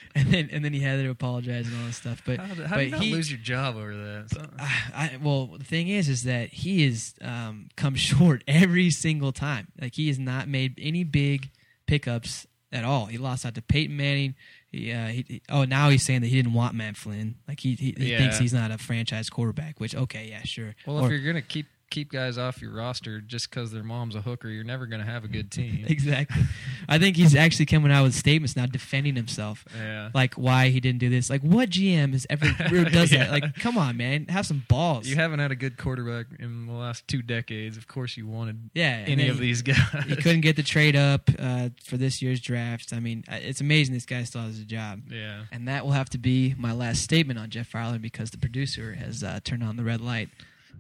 and 0.15 0.29
then 0.29 0.49
and 0.53 0.65
then 0.65 0.73
he 0.73 0.81
had 0.81 0.97
to 1.03 1.09
apologize 1.11 1.67
and 1.69 1.77
all 1.81 1.87
this 1.87 1.97
stuff. 1.97 2.23
But 2.27 2.39
how 2.39 2.55
did, 2.55 2.67
how 2.67 2.77
but 2.77 2.89
you 2.89 2.97
he, 2.97 3.13
lose 3.13 3.31
your 3.31 3.41
job 3.41 3.77
over 3.77 3.95
that? 3.95 4.31
So- 4.31 4.47
I, 4.59 5.19
well, 5.23 5.47
the 5.59 5.65
thing 5.65 5.89
is, 5.89 6.09
is 6.09 6.25
that 6.25 6.49
he 6.51 6.85
has 6.87 7.15
um, 7.23 7.69
come 7.77 7.95
short 7.97 8.43
every 8.49 8.91
single 8.91 9.33
time. 9.33 9.69
Like 9.81 9.95
he 9.95 10.09
has 10.09 10.19
not 10.19 10.49
made 10.49 10.75
any 10.79 11.05
big 11.05 11.51
pickups 11.87 12.47
at 12.73 12.85
all. 12.85 13.07
He 13.07 13.19
lost 13.19 13.45
out 13.47 13.55
to 13.57 13.63
Peyton 13.63 13.97
Manning. 13.97 14.35
He, 14.71 14.93
uh, 14.93 15.09
he, 15.09 15.25
he- 15.27 15.43
oh, 15.49 15.65
now 15.65 15.89
he's 15.91 16.05
saying 16.05 16.21
that 16.21 16.29
he 16.29 16.37
didn't 16.37 16.53
want 16.55 16.75
Matt 16.75 16.97
Flynn. 16.97 17.37
Like 17.49 17.61
he, 17.61 17.75
he, 17.75 17.95
he 17.99 18.13
Yeah. 18.13 18.19
thinks 18.19 18.39
he's 18.39 18.53
not 18.55 18.71
a 18.71 18.79
franchise 18.79 19.29
quarterback. 19.31 19.81
Which 19.81 19.95
okay, 19.97 20.29
yeah, 20.31 20.43
sure. 20.45 20.75
well, 20.87 20.99
Or- 21.01 21.07
if 21.07 21.11
you're 21.13 21.33
gonna 21.33 21.43
keep 21.43 21.67
keep 21.91 22.11
guys 22.11 22.39
off 22.39 22.63
your 22.63 22.73
roster 22.73 23.21
just 23.21 23.51
because 23.51 23.73
their 23.73 23.83
mom's 23.83 24.15
a 24.15 24.21
hooker, 24.21 24.49
you're 24.49 24.65
never 24.65 24.87
gonna 24.87 25.05
have 25.05 25.25
a 25.25 25.29
good 25.29 25.51
team. 25.53 25.85
exactly. 25.89 26.43
I 26.89 26.99
think 26.99 27.17
he's 27.17 27.35
actually 27.35 27.67
coming 27.67 27.93
out 27.93 28.05
with 28.05 28.15
statements 28.15 28.57
now 28.57 28.67
defending 28.67 29.17
himself. 29.17 29.65
yeah. 29.77 30.11
Like 30.15 30.35
why 30.35 30.69
he 30.71 30.81
didn't 30.81 31.01
do 31.01 31.09
this. 31.11 31.29
Like 31.31 31.43
what 31.43 31.71
GM 31.71 32.13
has 32.13 32.27
ever 32.31 32.47
does 32.91 33.13
Yeah. 33.13 33.25
that? 33.25 33.31
Like 33.33 33.55
come 33.57 33.77
on, 33.77 33.97
man, 33.97 34.27
have 34.29 34.47
some 34.47 34.65
balls. 34.69 35.07
You 35.07 35.17
haven't 35.17 35.41
had 35.41 35.51
a 35.51 35.57
good 35.57 35.77
quarterback 35.77 36.27
in 36.39 36.67
the 36.67 36.73
last 36.73 37.07
two 37.09 37.23
decades. 37.23 37.77
Of 37.77 37.87
course, 37.89 38.17
you 38.17 38.27
wanted 38.27 38.71
yeah, 38.75 39.05
any 39.07 39.29
of 39.29 39.37
he- 39.37 39.43
these 39.43 39.63
guys. 39.63 39.77
he 40.07 40.17
couldn't 40.23 40.41
get 40.43 40.57
the 40.57 40.63
trade 40.63 40.97
up 40.97 41.29
uh, 41.39 41.71
for 41.83 41.97
this 41.97 42.23
year's 42.23 42.41
draft. 42.41 42.93
I 42.93 43.01
mean, 43.01 43.25
uh, 43.31 43.37
it's 43.41 43.61
amazing 43.61 43.95
this 43.95 44.07
guy 44.07 44.23
still 44.25 44.43
has 44.43 44.59
a 44.61 44.65
job. 44.65 45.03
Yeah. 45.11 45.43
And 45.53 45.67
that 45.69 45.85
will 45.85 45.93
have 45.93 46.11
to 46.11 46.19
be 46.19 46.55
my 46.59 46.73
last 46.73 47.03
statement 47.03 47.39
on 47.39 47.51
Jeff 47.51 47.67
Fowler 47.69 47.99
because 47.99 48.31
the 48.31 48.39
producer 48.39 48.95
has 48.95 49.23
uh, 49.25 49.41
turned 49.43 49.63
on 49.63 49.77
the 49.77 49.85
red 49.85 50.01
light. 50.01 50.29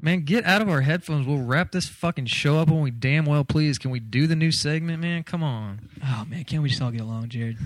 Man, 0.02 0.22
get 0.22 0.44
out 0.44 0.62
of 0.62 0.68
our 0.68 0.80
headphones. 0.80 1.26
We'll 1.26 1.44
wrap 1.44 1.72
this 1.72 1.86
fucking 1.86 2.26
show 2.26 2.58
up 2.58 2.68
when 2.68 2.80
we 2.80 2.90
damn 2.90 3.26
well 3.26 3.44
please. 3.44 3.78
Can 3.78 3.90
we 3.90 4.00
do 4.00 4.26
the 4.26 4.36
new 4.36 4.50
segment, 4.50 5.00
man? 5.00 5.24
Come 5.24 5.42
on. 5.42 5.90
Oh 6.02 6.24
man, 6.26 6.44
can't 6.44 6.62
we 6.62 6.70
just 6.70 6.80
all 6.80 6.90
get 6.90 7.02
along, 7.02 7.28
Jarred? 7.28 7.58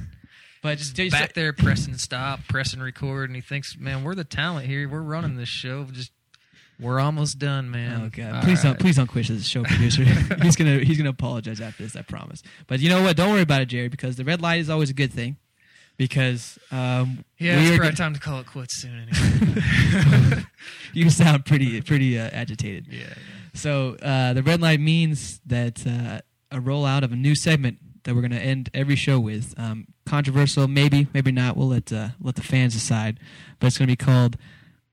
But 0.63 0.79
Just 0.79 0.97
back 1.11 1.35
there 1.35 1.53
pressing 1.53 1.99
stop, 1.99 2.41
pressing 2.49 2.81
record, 2.81 3.29
and 3.29 3.37
he 3.37 3.43
thinks, 3.43 3.77
man, 3.77 4.03
we're 4.03 4.15
the 4.15 4.25
talent 4.25 4.67
here. 4.67 4.89
We're 4.89 5.03
running 5.03 5.37
this 5.37 5.49
show. 5.49 5.85
Just 5.85 6.11
we're 6.81 6.99
almost 6.99 7.39
done, 7.39 7.71
man. 7.71 8.03
Oh 8.03 8.09
god, 8.09 8.37
All 8.37 8.43
please 8.43 8.63
don't 8.63 8.79
please 8.81 8.97
don't 8.97 9.07
quit 9.07 9.29
as 9.29 9.43
a 9.43 9.45
show 9.45 9.63
producer. 9.63 10.05
he's 10.43 10.57
gonna 10.57 10.79
he's 10.79 10.97
gonna 10.97 11.11
apologize 11.11 11.61
after 11.61 11.83
this, 11.83 11.95
I 11.95 12.03
promise. 12.03 12.43
But 12.67 12.81
you 12.81 12.89
know 12.89 13.03
what? 13.03 13.15
Don't 13.17 13.31
worry 13.31 13.43
about 13.43 13.61
it, 13.61 13.67
Jarred, 13.67 13.91
because 13.91 14.17
the 14.17 14.25
red 14.25 14.41
light 14.41 14.59
is 14.61 14.71
always 14.71 14.91
a 14.91 14.95
good 14.95 15.13
thing. 15.13 15.37
Because 15.97 16.59
um, 16.73 17.25
Yeah, 17.39 17.61
it's 17.61 17.71
are 17.71 17.77
probably 17.77 17.97
time 17.97 18.15
to 18.15 18.21
call 18.21 18.41
it 18.41 18.47
quits 18.47 18.81
soon. 18.81 19.09
Anyway. 19.09 20.45
you 20.93 21.09
sound 21.11 21.45
pretty 21.45 21.81
pretty 21.83 22.19
uh, 22.19 22.31
agitated. 22.33 22.89
yeah, 22.91 23.01
yeah. 23.01 23.15
So 23.55 23.97
uh, 24.03 24.33
the 24.33 24.43
red 24.43 24.61
light 24.61 24.81
means 24.81 25.41
that 25.47 25.87
uh, 25.87 26.21
a 26.51 26.61
rollout 26.61 27.05
of 27.05 27.13
a 27.13 27.17
new 27.17 27.35
segment 27.37 27.79
that 28.05 28.15
we're 28.15 28.21
going 28.21 28.31
to 28.31 28.41
end 28.41 28.71
every 28.75 28.97
show 28.97 29.19
with. 29.19 29.55
Um, 29.57 29.87
controversial, 30.07 30.69
maybe, 30.69 31.09
maybe 31.13 31.33
not. 31.33 31.57
We'll 31.57 31.69
let 31.69 31.93
uh, 31.93 32.11
let 32.21 32.37
the 32.37 32.43
fans 32.43 32.75
decide. 32.75 33.19
But 33.59 33.69
it's 33.69 33.79
going 33.79 33.89
to 33.89 33.93
be 33.93 33.97
called. 33.97 34.37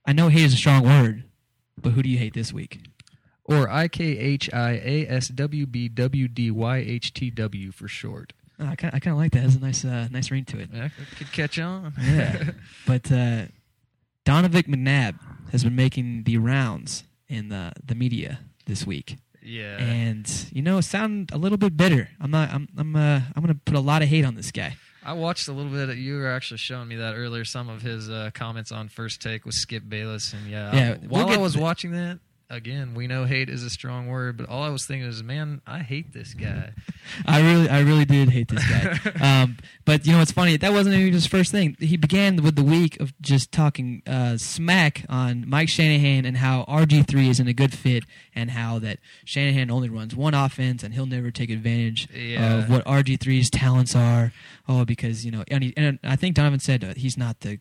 I 0.05 0.13
know 0.13 0.29
hate 0.29 0.43
is 0.43 0.53
a 0.53 0.57
strong 0.57 0.83
word, 0.83 1.23
but 1.79 1.91
who 1.91 2.01
do 2.01 2.09
you 2.09 2.17
hate 2.17 2.33
this 2.33 2.51
week? 2.51 2.79
Or 3.43 3.69
I 3.69 3.87
K 3.87 4.17
H 4.17 4.51
I 4.53 4.81
A 4.83 5.07
S 5.07 5.27
W 5.27 5.65
B 5.65 5.89
W 5.89 6.27
D 6.27 6.51
Y 6.51 6.77
H 6.77 7.13
T 7.13 7.29
W 7.29 7.71
for 7.71 7.87
short. 7.87 8.33
Oh, 8.61 8.67
I 8.67 8.75
kind 8.75 8.93
I 8.93 8.99
kind 8.99 9.13
of 9.13 9.17
like 9.17 9.31
that. 9.31 9.39
It 9.39 9.43
Has 9.43 9.55
a 9.55 9.59
nice 9.59 9.83
uh, 9.83 10.07
nice 10.11 10.29
ring 10.31 10.45
to 10.45 10.59
it. 10.59 10.69
Yeah, 10.71 10.89
could 11.17 11.31
catch 11.31 11.57
on. 11.59 11.93
Yeah. 12.01 12.51
But 12.85 13.11
uh, 13.11 13.45
Donovan 14.25 14.63
McNabb 14.63 15.15
has 15.51 15.63
been 15.63 15.75
making 15.75 16.23
the 16.23 16.37
rounds 16.37 17.03
in 17.27 17.49
the 17.49 17.73
the 17.83 17.95
media 17.95 18.39
this 18.67 18.85
week. 18.85 19.17
yeah. 19.41 19.77
and 19.77 20.29
you 20.53 20.61
know 20.61 20.79
sound 20.81 21.31
a 21.33 21.37
little 21.37 21.57
bit 21.57 21.75
bitter. 21.75 22.09
I'm 22.19 22.31
not. 22.31 22.49
I'm. 22.53 22.67
I'm. 22.77 22.95
Uh, 22.95 23.21
I'm 23.35 23.41
gonna 23.41 23.55
put 23.65 23.75
a 23.75 23.79
lot 23.79 24.01
of 24.03 24.07
hate 24.09 24.25
on 24.25 24.35
this 24.35 24.51
guy. 24.51 24.75
I 25.03 25.13
watched 25.13 25.47
a 25.47 25.51
little 25.51 25.71
bit. 25.71 25.97
You 25.97 26.17
were 26.17 26.27
actually 26.29 26.59
showing 26.59 26.87
me 26.87 26.97
that 26.97 27.15
earlier. 27.15 27.43
Some 27.43 27.67
of 27.69 27.81
his 27.81 28.07
uh, 28.07 28.29
comments 28.35 28.71
on 28.71 28.87
First 28.87 29.19
Take 29.21 29.45
with 29.45 29.55
Skip 29.55 29.83
Bayless, 29.89 30.33
and 30.33 30.47
yeah, 30.47 30.75
Yeah, 30.75 30.89
I- 30.91 30.97
we'll 31.07 31.25
while 31.25 31.29
I 31.33 31.37
was 31.37 31.53
to- 31.53 31.59
watching 31.59 31.91
that, 31.93 32.19
again, 32.51 32.93
we 32.93 33.07
know 33.07 33.25
hate 33.25 33.49
is 33.49 33.63
a 33.63 33.69
strong 33.69 34.07
word, 34.07 34.37
but 34.37 34.47
all 34.49 34.61
I 34.61 34.69
was 34.69 34.85
thinking 34.85 35.07
is, 35.07 35.23
man, 35.23 35.61
I 35.65 35.79
hate 35.79 36.13
this 36.13 36.33
guy. 36.33 36.71
I 37.25 37.41
really, 37.41 37.69
I 37.69 37.79
really 37.81 38.05
did 38.05 38.29
hate 38.29 38.49
this 38.49 38.63
guy. 38.69 38.99
um, 39.41 39.57
but 39.85 40.05
you 40.05 40.11
know 40.11 40.19
what's 40.19 40.31
funny? 40.31 40.57
That 40.57 40.73
wasn't 40.73 40.95
even 40.95 41.13
his 41.13 41.25
first 41.25 41.51
thing. 41.51 41.75
He 41.79 41.97
began 41.97 42.43
with 42.43 42.55
the 42.55 42.63
week 42.63 42.99
of 42.99 43.13
just 43.21 43.51
talking 43.51 44.03
uh, 44.05 44.37
smack 44.37 45.05
on 45.09 45.45
Mike 45.47 45.69
Shanahan 45.69 46.25
and 46.25 46.37
how 46.37 46.65
RG 46.67 47.07
three 47.07 47.29
isn't 47.29 47.47
a 47.47 47.53
good 47.53 47.73
fit, 47.73 48.03
and 48.35 48.51
how 48.51 48.79
that 48.79 48.99
Shanahan 49.25 49.71
only 49.71 49.89
runs 49.89 50.15
one 50.15 50.33
offense 50.33 50.83
and 50.83 50.93
he'll 50.93 51.05
never 51.05 51.31
take 51.31 51.49
advantage 51.49 52.07
Yeah. 52.13 52.59
of 52.59 52.69
what 52.69 52.85
RG 52.85 53.17
3s 53.17 53.49
talents 53.51 53.95
are. 53.95 54.31
Oh, 54.67 54.85
because 54.85 55.25
you 55.25 55.31
know, 55.31 55.43
and, 55.49 55.63
he, 55.63 55.73
and 55.77 55.99
I 56.03 56.15
think 56.15 56.35
Donovan 56.35 56.59
said 56.59 56.83
uh, 56.83 56.93
he's 56.95 57.17
not 57.17 57.39
the 57.41 57.59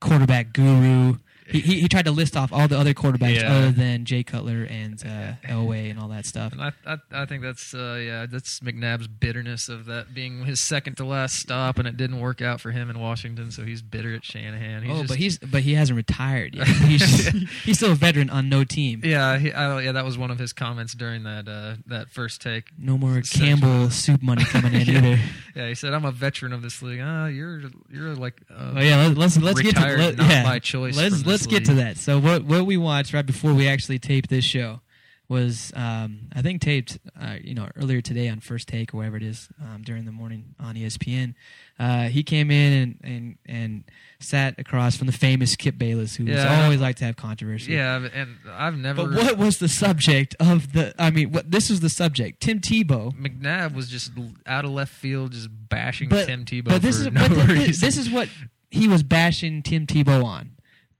quarterback 0.00 0.52
guru. 0.52 1.16
He, 1.50 1.60
he, 1.60 1.88
tried 1.88 2.04
to 2.04 2.10
list 2.10 2.36
off 2.36 2.52
all 2.52 2.68
the 2.68 2.78
other 2.78 2.92
quarterbacks 2.94 3.36
Yeah. 3.40 3.52
other 3.54 3.70
than 3.72 4.04
Jay 4.04 4.22
Cutler 4.22 4.64
and 4.68 5.02
uh, 5.04 5.32
Elway 5.48 5.90
and 5.90 5.98
all 5.98 6.08
that 6.08 6.26
stuff. 6.26 6.52
And 6.52 6.60
I, 6.62 6.72
I, 6.86 6.96
I 7.10 7.24
think 7.26 7.42
that's, 7.42 7.72
uh, 7.72 7.98
yeah, 8.04 8.26
that's 8.26 8.60
McNabb's 8.60 9.08
bitterness 9.08 9.68
of 9.68 9.86
that 9.86 10.12
being 10.14 10.44
his 10.44 10.60
second 10.66 10.96
to 10.98 11.04
last 11.06 11.36
stop, 11.36 11.78
and 11.78 11.88
it 11.88 11.96
didn't 11.96 12.20
work 12.20 12.42
out 12.42 12.60
for 12.60 12.70
him 12.70 12.90
in 12.90 12.98
Washington, 12.98 13.50
so 13.50 13.62
he's 13.64 13.80
bitter 13.80 14.14
at 14.14 14.24
Shanahan. 14.24 14.82
He's 14.82 14.92
oh, 14.92 14.96
just, 14.98 15.08
but 15.08 15.16
he's 15.18 15.38
but 15.38 15.62
he 15.62 15.74
hasn't 15.74 15.96
retired 15.96 16.54
yet. 16.54 16.66
He's 16.88 17.28
he's 17.64 17.76
still 17.78 17.92
a 17.92 17.94
veteran 17.94 18.30
on 18.30 18.48
no 18.48 18.64
team. 18.64 19.00
yeah, 19.04 19.38
he, 19.38 19.52
I, 19.52 19.80
yeah, 19.80 19.92
that 19.92 20.04
was 20.04 20.16
one 20.18 20.30
of 20.30 20.38
his 20.38 20.52
comments 20.52 20.94
during 20.94 21.24
that 21.24 21.48
uh, 21.48 21.74
that 21.86 22.10
first 22.10 22.40
take. 22.42 22.64
No 22.78 22.96
more 22.98 23.22
Section. 23.22 23.40
Campbell 23.60 23.90
soup 23.90 24.22
money 24.22 24.44
coming 24.44 24.74
in 24.74 24.80
Yeah. 24.86 24.98
either. 24.98 25.20
Yeah, 25.54 25.68
he 25.68 25.74
said, 25.74 25.92
"I'm 25.94 26.04
a 26.04 26.12
veteran 26.12 26.52
of 26.52 26.62
this 26.62 26.82
league." 26.82 27.00
Ah, 27.02 27.26
you're 27.26 27.62
you're 27.90 28.14
like, 28.14 28.40
uh, 28.50 28.72
Oh 28.76 28.80
yeah, 28.80 28.96
let- 29.06 29.16
let's 29.16 29.36
let's 29.38 29.60
get 29.60 29.74
to 29.76 29.80
let, 29.80 30.16
not 30.16 30.28
yeah. 30.30 30.42
by 30.44 30.58
choice 30.58 30.96
Let's 30.96 31.26
let's 31.40 31.46
get 31.46 31.64
to 31.66 31.74
that. 31.74 31.96
So 31.96 32.18
what 32.18 32.44
what 32.44 32.66
we 32.66 32.76
watched 32.76 33.12
right 33.12 33.26
before 33.26 33.54
we 33.54 33.68
actually 33.68 33.98
taped 33.98 34.30
this 34.30 34.44
show 34.44 34.80
was 35.28 35.72
um, 35.76 36.20
I 36.34 36.40
think 36.40 36.62
taped 36.62 36.98
uh, 37.20 37.36
you 37.42 37.54
know 37.54 37.68
earlier 37.76 38.00
today 38.00 38.28
on 38.28 38.40
First 38.40 38.66
Take 38.66 38.94
or 38.94 38.98
whatever 38.98 39.18
it 39.18 39.22
is 39.22 39.48
um, 39.62 39.82
during 39.82 40.04
the 40.06 40.12
morning 40.12 40.54
on 40.58 40.74
ESPN. 40.74 41.34
Uh, 41.78 42.04
he 42.08 42.22
came 42.22 42.50
in 42.50 42.72
and, 42.72 43.00
and 43.04 43.38
and 43.46 43.84
sat 44.20 44.58
across 44.58 44.96
from 44.96 45.06
the 45.06 45.12
famous 45.12 45.52
Skip 45.52 45.76
Bayless, 45.78 46.16
who 46.16 46.24
Yeah. 46.24 46.62
always 46.64 46.80
liked 46.80 46.98
to 47.00 47.04
have 47.04 47.16
controversy. 47.16 47.72
yeah, 47.74 48.08
and 48.14 48.36
I've 48.50 48.76
never. 48.78 49.04
But 49.06 49.14
what 49.16 49.36
was 49.38 49.58
the 49.58 49.68
subject 49.68 50.34
of 50.40 50.72
the? 50.72 50.94
I 50.98 51.10
mean, 51.10 51.30
what 51.30 51.50
this 51.50 51.68
was 51.68 51.80
the 51.80 51.90
subject. 51.90 52.40
Tim 52.40 52.58
Tebow. 52.60 53.12
McNabb 53.14 53.74
was 53.74 53.88
just 53.90 54.12
out 54.46 54.64
of 54.64 54.70
left 54.70 54.92
field, 54.94 55.32
just 55.32 55.48
bashing 55.68 56.08
But- 56.08 56.26
Tim 56.26 56.46
Tebow 56.46 56.64
But 56.70 56.80
this 56.82 57.02
for 57.02 57.08
is 57.08 57.12
no 57.14 57.28
but 57.28 57.36
thi- 57.36 57.46
thi- 57.46 57.52
reason. 57.66 57.86
this 57.86 57.96
is 57.98 58.10
what 58.10 58.28
he 58.70 58.88
was 58.88 59.02
bashing 59.02 59.62
Tim 59.62 59.86
Tebow 59.86 60.24
on. 60.24 60.52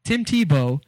Tim 0.04 0.24
Tebow 0.24 0.80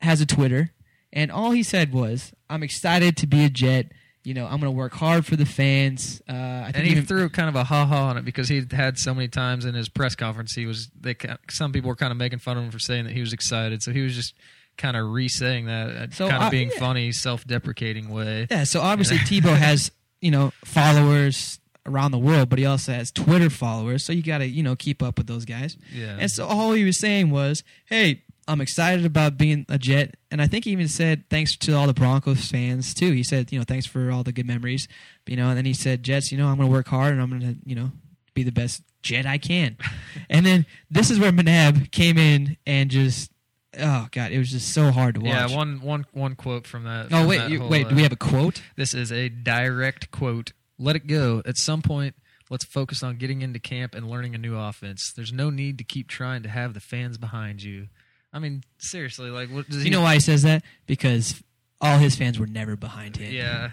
has 0.00 0.20
a 0.20 0.26
Twitter, 0.26 0.72
and 1.12 1.30
all 1.30 1.50
he 1.52 1.62
said 1.62 1.92
was, 1.92 2.32
"I'm 2.50 2.62
excited 2.62 3.16
to 3.18 3.26
be 3.26 3.44
a 3.44 3.48
Jet. 3.50 3.92
You 4.24 4.34
know, 4.34 4.44
I'm 4.44 4.58
going 4.60 4.62
to 4.62 4.70
work 4.72 4.92
hard 4.94 5.24
for 5.24 5.36
the 5.36 5.46
fans." 5.46 6.20
Uh, 6.28 6.32
I 6.32 6.64
think 6.66 6.76
and 6.78 6.84
he 6.86 6.92
even- 6.92 7.06
threw 7.06 7.28
kind 7.28 7.48
of 7.48 7.54
a 7.54 7.64
ha 7.64 7.86
ha 7.86 8.08
on 8.08 8.16
it 8.18 8.24
because 8.24 8.48
he 8.48 8.62
had 8.72 8.98
so 8.98 9.14
many 9.14 9.28
times 9.28 9.64
in 9.64 9.74
his 9.74 9.88
press 9.88 10.14
conference 10.16 10.54
he 10.54 10.66
was 10.66 10.88
they 11.00 11.14
some 11.48 11.72
people 11.72 11.88
were 11.88 11.96
kind 11.96 12.10
of 12.10 12.16
making 12.16 12.40
fun 12.40 12.56
of 12.58 12.64
him 12.64 12.70
for 12.70 12.78
saying 12.80 13.04
that 13.04 13.12
he 13.12 13.20
was 13.20 13.32
excited, 13.32 13.82
so 13.82 13.92
he 13.92 14.00
was 14.02 14.14
just 14.14 14.34
kind 14.76 14.94
of 14.96 15.10
re-saying 15.10 15.64
that, 15.64 15.88
uh, 15.88 16.06
So 16.10 16.28
kind 16.28 16.42
of 16.42 16.48
I- 16.48 16.50
being 16.50 16.70
yeah. 16.70 16.78
funny, 16.78 17.10
self-deprecating 17.12 18.10
way. 18.10 18.46
Yeah, 18.50 18.64
so 18.64 18.80
obviously 18.82 19.16
Tebow 19.20 19.56
has, 19.56 19.90
you 20.20 20.30
know, 20.30 20.52
followers 20.66 21.58
around 21.86 22.10
the 22.10 22.18
world, 22.18 22.48
but 22.50 22.58
he 22.58 22.66
also 22.66 22.92
has 22.92 23.10
Twitter 23.10 23.48
followers, 23.48 24.04
so 24.04 24.12
you 24.12 24.22
got 24.22 24.38
to, 24.38 24.46
you 24.46 24.62
know, 24.62 24.76
keep 24.76 25.02
up 25.02 25.16
with 25.18 25.26
those 25.28 25.44
guys. 25.44 25.76
Yeah, 25.94 26.16
And 26.20 26.30
so 26.30 26.44
all 26.46 26.72
he 26.72 26.84
was 26.84 26.98
saying 26.98 27.30
was, 27.30 27.62
"Hey, 27.86 28.22
I'm 28.48 28.60
excited 28.60 29.04
about 29.04 29.36
being 29.36 29.66
a 29.68 29.78
Jet," 29.78 30.16
and 30.30 30.40
I 30.40 30.46
think 30.46 30.64
he 30.64 30.70
even 30.70 30.88
said 30.88 31.24
thanks 31.30 31.56
to 31.56 31.72
all 31.74 31.86
the 31.86 31.94
Broncos 31.94 32.48
fans 32.50 32.94
too. 32.94 33.12
He 33.12 33.22
said, 33.22 33.50
you 33.52 33.58
know, 33.58 33.64
thanks 33.64 33.86
for 33.86 34.10
all 34.10 34.22
the 34.22 34.32
good 34.32 34.46
memories, 34.46 34.86
you 35.26 35.36
know. 35.36 35.48
And 35.48 35.56
then 35.56 35.64
he 35.64 35.74
said, 35.74 36.02
"Jets, 36.02 36.30
you 36.30 36.38
know, 36.38 36.46
I'm 36.48 36.56
going 36.56 36.68
to 36.68 36.72
work 36.72 36.88
hard 36.88 37.12
and 37.12 37.20
I'm 37.22 37.30
going 37.30 37.42
to, 37.42 37.56
you 37.68 37.74
know, 37.74 37.90
be 38.34 38.42
the 38.42 38.52
best 38.52 38.82
Jet 39.02 39.26
I 39.26 39.38
can." 39.38 39.76
and 40.30 40.46
then 40.46 40.66
this 40.90 41.10
is 41.10 41.18
where 41.18 41.32
McNabb 41.32 41.90
came 41.90 42.18
in 42.18 42.56
and 42.66 42.88
just, 42.90 43.32
oh 43.78 44.06
god, 44.12 44.30
it 44.32 44.38
was 44.38 44.50
just 44.50 44.72
so 44.72 44.90
hard 44.92 45.16
to 45.16 45.20
watch. 45.22 45.30
yeah. 45.50 45.56
One 45.56 45.80
one 45.80 46.06
one 46.12 46.34
quote 46.36 46.66
from 46.66 46.84
that. 46.84 47.06
Oh 47.06 47.18
from 47.20 47.26
wait, 47.28 47.38
that 47.38 47.50
you, 47.50 47.60
whole, 47.60 47.68
wait. 47.68 47.86
uh, 47.86 47.88
Do 47.90 47.96
we 47.96 48.02
have 48.02 48.12
a 48.12 48.16
quote? 48.16 48.62
This 48.76 48.94
is 48.94 49.10
a 49.10 49.28
direct 49.28 50.10
quote. 50.10 50.52
Let 50.78 50.94
it 50.94 51.06
go. 51.06 51.42
At 51.44 51.56
some 51.56 51.82
point, 51.82 52.14
let's 52.50 52.64
focus 52.64 53.02
on 53.02 53.16
getting 53.16 53.42
into 53.42 53.58
camp 53.58 53.94
and 53.94 54.08
learning 54.08 54.34
a 54.34 54.38
new 54.38 54.56
offense. 54.56 55.12
There's 55.14 55.32
no 55.32 55.50
need 55.50 55.78
to 55.78 55.84
keep 55.84 56.06
trying 56.06 56.42
to 56.44 56.48
have 56.48 56.74
the 56.74 56.80
fans 56.80 57.18
behind 57.18 57.62
you. 57.62 57.88
I 58.36 58.38
mean, 58.38 58.62
seriously, 58.76 59.30
like, 59.30 59.48
what 59.48 59.66
does 59.66 59.78
You 59.78 59.84
he 59.84 59.90
know 59.90 60.02
why 60.02 60.12
he 60.14 60.20
says 60.20 60.42
that? 60.42 60.62
Because 60.86 61.42
all 61.80 61.96
his 61.96 62.16
fans 62.16 62.38
were 62.38 62.46
never 62.46 62.76
behind 62.76 63.16
him. 63.16 63.32
Yeah, 63.32 63.70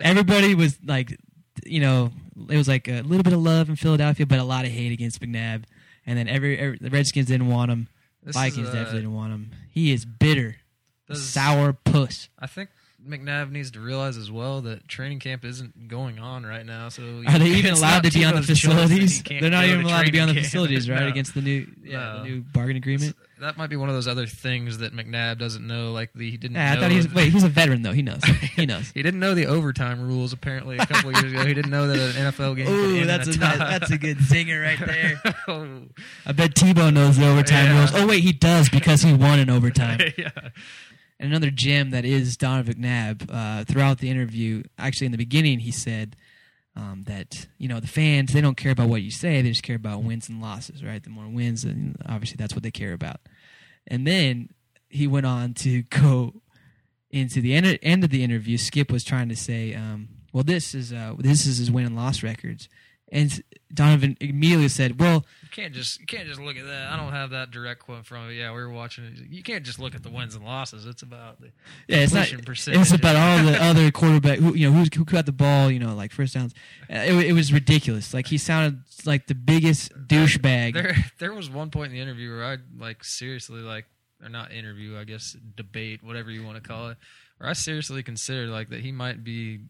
everybody 0.00 0.56
was 0.56 0.76
like, 0.84 1.16
you 1.64 1.78
know, 1.78 2.10
it 2.48 2.56
was 2.56 2.66
like 2.66 2.88
a 2.88 3.02
little 3.02 3.22
bit 3.22 3.32
of 3.32 3.38
love 3.38 3.68
in 3.68 3.76
Philadelphia, 3.76 4.26
but 4.26 4.40
a 4.40 4.44
lot 4.44 4.64
of 4.64 4.72
hate 4.72 4.90
against 4.90 5.20
McNabb. 5.20 5.62
And 6.04 6.18
then 6.18 6.26
every, 6.26 6.58
every 6.58 6.78
the 6.80 6.90
Redskins 6.90 7.28
didn't 7.28 7.46
want 7.46 7.70
him. 7.70 7.86
This 8.24 8.34
Vikings 8.34 8.66
is, 8.66 8.70
uh, 8.70 8.72
definitely 8.72 9.02
didn't 9.02 9.14
want 9.14 9.34
him. 9.34 9.50
He 9.70 9.92
is 9.92 10.04
bitter. 10.04 10.56
Sour 11.12 11.72
puss. 11.72 12.28
I 12.40 12.48
think 12.48 12.70
McNabb 13.06 13.50
needs 13.50 13.72
to 13.72 13.80
realize 13.80 14.16
as 14.16 14.30
well 14.30 14.60
that 14.62 14.86
training 14.88 15.18
camp 15.20 15.44
isn't 15.44 15.88
going 15.88 16.18
on 16.18 16.44
right 16.46 16.64
now. 16.64 16.88
So 16.88 17.02
Are 17.26 17.38
they 17.38 17.46
even 17.50 17.74
allowed 17.74 18.04
to 18.04 18.10
be 18.10 18.24
on 18.24 18.34
the 18.36 18.40
Tebow's 18.40 18.60
choice 18.60 18.62
that 18.74 18.88
he 18.90 19.00
facilities? 19.06 19.22
They're 19.40 19.50
not 19.50 19.64
even 19.64 19.84
allowed 19.84 20.06
to 20.06 20.12
be 20.12 20.20
on 20.20 20.28
the 20.28 20.34
facilities, 20.34 20.88
right? 20.88 21.00
No. 21.02 21.08
Against 21.08 21.34
the 21.34 21.42
new, 21.42 21.66
yeah, 21.82 22.18
the 22.18 22.24
new 22.28 22.40
bargain 22.42 22.76
agreement. 22.76 23.16
That 23.40 23.56
might 23.56 23.66
be 23.70 23.74
one 23.76 23.88
of 23.88 23.96
those 23.96 24.06
other 24.06 24.26
things 24.26 24.78
that 24.78 24.94
McNabb 24.94 25.36
doesn't 25.38 25.66
know. 25.66 25.90
Like 25.90 26.12
the, 26.14 26.30
he 26.30 26.36
didn't. 26.36 26.54
Yeah, 26.56 26.74
I 26.74 26.76
thought 26.80 26.92
he 26.92 26.98
was. 26.98 27.12
Wait, 27.12 27.32
he's 27.32 27.42
a 27.42 27.48
veteran 27.48 27.82
though. 27.82 27.90
He 27.92 28.02
knows. 28.02 28.22
He 28.22 28.66
knows. 28.66 28.90
He 28.94 29.02
didn't 29.02 29.18
know 29.18 29.34
the 29.34 29.46
overtime 29.46 30.00
rules. 30.06 30.32
Apparently, 30.32 30.78
a 30.78 30.86
couple 30.86 31.10
years 31.10 31.32
ago, 31.32 31.44
he 31.44 31.52
didn't 31.52 31.72
know 31.72 31.88
that 31.88 31.98
an 32.16 32.32
NFL 32.32 32.56
game. 32.56 32.68
Ooh, 32.68 33.04
that's 33.04 33.26
a 33.26 33.36
nice, 33.36 33.58
that's 33.58 33.90
a 33.90 33.98
good 33.98 34.18
zinger 34.18 34.62
right 34.62 34.78
there. 34.78 35.20
Oh, 35.48 35.66
I 36.24 36.30
bet 36.32 36.54
Tebow 36.54 36.92
knows 36.94 37.16
the 37.16 37.26
overtime 37.28 37.64
Yeah. 37.66 37.78
rules. 37.78 37.90
Oh 37.94 38.06
wait, 38.06 38.22
he 38.22 38.32
does 38.32 38.68
because 38.68 39.02
he 39.02 39.12
won 39.12 39.40
in 39.40 39.50
overtime. 39.50 39.98
yeah. 40.16 40.30
And 41.22 41.30
another 41.30 41.52
gem 41.52 41.90
that 41.90 42.04
is 42.04 42.36
Donovan 42.36 42.74
McNabb. 42.78 43.30
Uh, 43.32 43.64
throughout 43.64 43.98
the 43.98 44.10
interview, 44.10 44.64
actually 44.76 45.06
in 45.06 45.12
the 45.12 45.18
beginning, 45.18 45.60
he 45.60 45.70
said 45.70 46.16
um, 46.74 47.04
that 47.06 47.46
you 47.58 47.68
know 47.68 47.78
the 47.78 47.86
fans 47.86 48.32
they 48.32 48.40
don't 48.40 48.56
care 48.56 48.72
about 48.72 48.88
what 48.88 49.02
you 49.02 49.12
say; 49.12 49.40
they 49.40 49.48
just 49.48 49.62
care 49.62 49.76
about 49.76 50.02
wins 50.02 50.28
and 50.28 50.42
losses. 50.42 50.82
Right? 50.82 51.00
The 51.00 51.10
more 51.10 51.28
wins, 51.28 51.62
and 51.62 51.96
obviously 52.08 52.38
that's 52.40 52.54
what 52.54 52.64
they 52.64 52.72
care 52.72 52.92
about. 52.92 53.20
And 53.86 54.04
then 54.04 54.48
he 54.88 55.06
went 55.06 55.24
on 55.24 55.54
to 55.54 55.82
go 55.90 56.42
into 57.08 57.40
the 57.40 57.54
end, 57.54 57.78
end 57.82 58.02
of 58.02 58.10
the 58.10 58.24
interview. 58.24 58.58
Skip 58.58 58.90
was 58.90 59.04
trying 59.04 59.28
to 59.28 59.36
say, 59.36 59.74
um, 59.74 60.08
"Well, 60.32 60.42
this 60.42 60.74
is 60.74 60.92
uh, 60.92 61.14
this 61.18 61.46
is 61.46 61.58
his 61.58 61.70
win 61.70 61.86
and 61.86 61.94
loss 61.94 62.24
records," 62.24 62.68
and 63.12 63.42
Donovan 63.72 64.16
immediately 64.20 64.68
said, 64.68 64.98
"Well." 64.98 65.24
You 65.42 65.48
can't 65.64 65.74
just 65.74 66.00
you 66.00 66.06
can't 66.06 66.26
just 66.26 66.40
look 66.40 66.56
at 66.56 66.64
that. 66.64 66.90
I 66.90 66.96
don't 66.96 67.12
have 67.12 67.28
that 67.30 67.50
direct 67.50 67.80
quote 67.80 68.06
from 68.06 68.30
it. 68.30 68.32
Yeah, 68.32 68.52
we 68.52 68.56
were 68.62 68.70
watching 68.70 69.04
it. 69.04 69.12
You 69.28 69.42
can't 69.42 69.62
just 69.64 69.78
look 69.78 69.94
at 69.94 70.02
the 70.02 70.08
wins 70.08 70.34
and 70.34 70.42
losses. 70.46 70.86
It's 70.86 71.02
about 71.02 71.42
the 71.42 71.48
Yeah, 71.88 71.98
it's 71.98 72.14
not. 72.14 72.26
percentage. 72.46 72.80
It's 72.80 72.92
about 72.92 73.16
all 73.16 73.44
the 73.44 73.62
other 73.62 73.90
quarterback 73.90 74.38
who 74.38 74.54
you 74.54 74.70
know 74.70 74.76
who's, 74.78 74.88
who 74.94 75.04
got 75.04 75.26
the 75.26 75.32
ball. 75.32 75.70
You 75.70 75.78
know, 75.78 75.94
like 75.94 76.10
first 76.10 76.32
downs. 76.32 76.54
Uh, 76.90 76.94
It, 77.04 77.26
it 77.26 77.32
was 77.34 77.52
ridiculous. 77.52 78.14
Like 78.14 78.28
he 78.28 78.38
sounded 78.38 78.80
like 79.04 79.26
the 79.26 79.34
biggest 79.34 79.92
douchebag. 80.08 80.72
There, 80.72 80.96
there 81.18 81.32
was 81.34 81.50
one 81.50 81.68
point 81.70 81.88
in 81.92 81.96
the 81.96 82.00
interview 82.02 82.30
where 82.34 82.46
I 82.46 82.56
like 82.78 83.04
seriously 83.04 83.60
like, 83.60 83.84
or 84.22 84.30
not 84.30 84.52
interview, 84.52 84.96
I 84.98 85.04
guess 85.04 85.36
debate, 85.54 86.02
whatever 86.02 86.30
you 86.30 86.42
want 86.44 86.56
to 86.56 86.66
call 86.66 86.88
it, 86.88 86.96
where 87.36 87.50
I 87.50 87.52
seriously 87.52 88.02
considered 88.02 88.48
like 88.48 88.70
that 88.70 88.80
he 88.80 88.90
might 88.90 89.22
be 89.22 89.60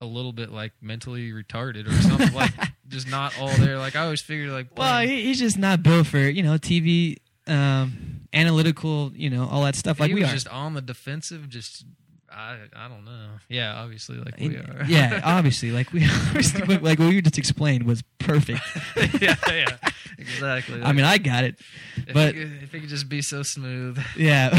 a 0.00 0.06
little 0.06 0.32
bit 0.32 0.50
like 0.50 0.72
mentally 0.80 1.32
retarded 1.32 1.88
or 1.88 1.92
something, 2.02 2.32
like 2.32 2.52
just 2.88 3.08
not 3.10 3.38
all 3.40 3.48
there. 3.56 3.78
Like 3.78 3.96
I 3.96 4.04
always 4.04 4.20
figured 4.20 4.50
like, 4.50 4.68
Well, 4.76 5.00
he, 5.00 5.24
he's 5.24 5.38
just 5.38 5.58
not 5.58 5.82
built 5.82 6.06
for 6.06 6.18
you 6.18 6.42
know 6.42 6.54
TV, 6.54 7.16
um, 7.46 8.20
analytical, 8.32 9.12
you 9.14 9.30
know, 9.30 9.48
all 9.48 9.64
that 9.64 9.74
stuff 9.76 9.98
like 10.00 10.08
he 10.08 10.14
we 10.14 10.20
was 10.22 10.30
are. 10.30 10.34
just 10.34 10.48
on 10.48 10.74
the 10.74 10.82
defensive, 10.82 11.48
just. 11.48 11.84
I 12.30 12.56
I 12.76 12.88
don't 12.88 13.04
know. 13.04 13.28
Yeah, 13.48 13.74
obviously, 13.74 14.18
like 14.18 14.38
we 14.38 14.56
are. 14.56 14.84
yeah, 14.88 15.20
obviously, 15.24 15.70
like 15.70 15.92
we 15.92 16.04
obviously, 16.28 16.62
like 16.78 16.98
what 16.98 17.12
you 17.12 17.22
just 17.22 17.38
explained 17.38 17.84
was 17.84 18.02
perfect. 18.18 18.60
yeah, 19.22 19.34
yeah, 19.48 19.76
exactly. 20.18 20.82
I 20.82 20.92
mean, 20.92 21.04
I 21.04 21.18
got 21.18 21.44
it. 21.44 21.56
if 21.96 22.12
but- 22.14 22.34
he 22.34 22.40
could, 22.42 22.62
if 22.62 22.74
it 22.74 22.80
could 22.80 22.88
just 22.88 23.08
be 23.08 23.22
so 23.22 23.42
smooth. 23.42 23.98
Yeah, 24.16 24.50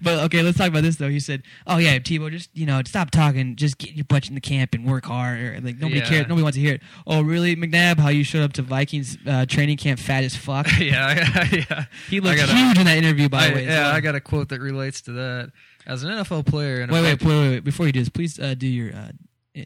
but 0.00 0.20
okay, 0.24 0.42
let's 0.42 0.56
talk 0.58 0.68
about 0.68 0.82
this 0.82 0.96
though. 0.96 1.08
He 1.10 1.20
said, 1.20 1.42
"Oh 1.66 1.76
yeah, 1.78 1.98
Tebow, 1.98 2.30
just 2.30 2.50
you 2.54 2.66
know, 2.66 2.80
stop 2.86 3.10
talking, 3.10 3.56
just 3.56 3.78
get 3.78 3.92
your 3.92 4.04
butt 4.04 4.28
in 4.28 4.34
the 4.34 4.40
camp 4.40 4.74
and 4.74 4.86
work 4.86 5.04
hard." 5.04 5.38
Or, 5.40 5.60
like 5.60 5.78
nobody 5.78 6.00
Yeah. 6.00 6.08
cares, 6.08 6.28
nobody 6.28 6.42
wants 6.42 6.56
to 6.56 6.62
hear 6.62 6.74
it. 6.74 6.82
Oh 7.06 7.20
really, 7.22 7.56
McNabb? 7.56 7.98
How 7.98 8.08
you 8.08 8.24
showed 8.24 8.42
up 8.42 8.54
to 8.54 8.62
Vikings 8.62 9.18
uh, 9.26 9.44
training 9.46 9.76
camp 9.76 9.98
fat 10.00 10.24
as 10.24 10.34
fuck? 10.34 10.66
yeah, 10.80 11.46
yeah. 11.52 11.84
He 12.08 12.20
looked 12.20 12.40
huge 12.40 12.78
in 12.78 12.84
that 12.86 12.96
interview, 12.96 13.28
by 13.28 13.48
the 13.48 13.54
way. 13.56 13.64
yeah, 13.66 13.82
well. 13.88 13.92
I 13.94 14.00
got 14.00 14.14
a 14.14 14.20
quote 14.20 14.48
that 14.48 14.60
relates 14.60 15.02
to 15.02 15.12
that. 15.12 15.52
As 15.86 16.02
an 16.02 16.10
NFL 16.10 16.46
player, 16.46 16.80
and 16.80 16.90
Wait, 16.90 17.02
wait, 17.02 17.22
wait, 17.22 17.28
wait, 17.38 17.50
wait. 17.50 17.64
Before 17.64 17.86
you 17.86 17.92
do 17.92 18.00
this, 18.00 18.08
please 18.08 18.38
uh, 18.40 18.54
do 18.54 18.66
your 18.66 18.92
uh, 18.94 19.12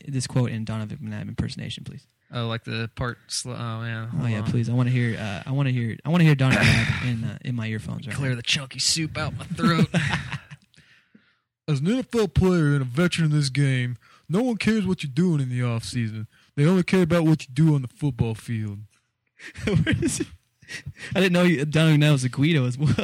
this 0.07 0.27
quote 0.27 0.51
in 0.51 0.65
Donovan 0.65 0.99
McNabb 1.03 1.29
impersonation, 1.29 1.83
please. 1.85 2.05
oh, 2.33 2.47
like 2.47 2.65
the 2.65 2.91
part. 2.95 3.19
Sl- 3.29 3.53
oh 3.53 3.81
man, 3.81 4.11
Oh 4.23 4.27
yeah, 4.27 4.41
on. 4.41 4.45
please. 4.51 4.69
I 4.69 4.75
want 4.75 4.89
to 4.89 4.93
hear. 4.93 5.19
Uh, 5.19 5.43
I 5.47 5.53
want 5.53 5.69
to 5.69 5.73
hear. 5.73 5.97
I 6.05 6.11
want 6.11 6.21
to 6.21 6.25
hear 6.27 6.35
Donovan 6.35 6.63
McNabb 6.65 7.05
in 7.11 7.25
uh, 7.25 7.39
in 7.45 7.55
my 7.55 7.67
earphones. 7.69 8.07
Right 8.07 8.15
Clear 8.15 8.31
now. 8.31 8.37
the 8.37 8.43
chunky 8.43 8.79
soup 8.79 9.17
out 9.17 9.37
my 9.37 9.45
throat. 9.47 9.89
As 11.69 11.79
an 11.81 11.87
NFL 11.87 12.35
player 12.35 12.73
and 12.73 12.83
a 12.83 12.85
veteran 12.85 13.31
in 13.31 13.37
this 13.37 13.49
game, 13.49 13.97
no 14.29 14.43
one 14.43 14.57
cares 14.57 14.87
what 14.87 15.05
you're 15.05 15.13
doing 15.13 15.41
in 15.41 15.49
the 15.51 15.63
off 15.63 15.85
season. 15.85 16.27
They 16.57 16.67
only 16.67 16.83
care 16.83 17.03
about 17.03 17.25
what 17.25 17.47
you 17.47 17.55
do 17.55 17.75
on 17.77 17.83
the 17.83 17.89
football 17.89 18.35
field. 18.35 18.81
Where 19.65 19.95
is 20.03 20.21
it? 20.21 20.27
I 21.15 21.21
didn't 21.21 21.33
know 21.33 21.43
you, 21.43 21.65
Donovan 21.65 22.01
McNabb 22.01 22.13
was 22.13 22.25
a 22.25 22.29
Guido 22.29 22.67
as 22.67 22.79
well. 22.79 22.89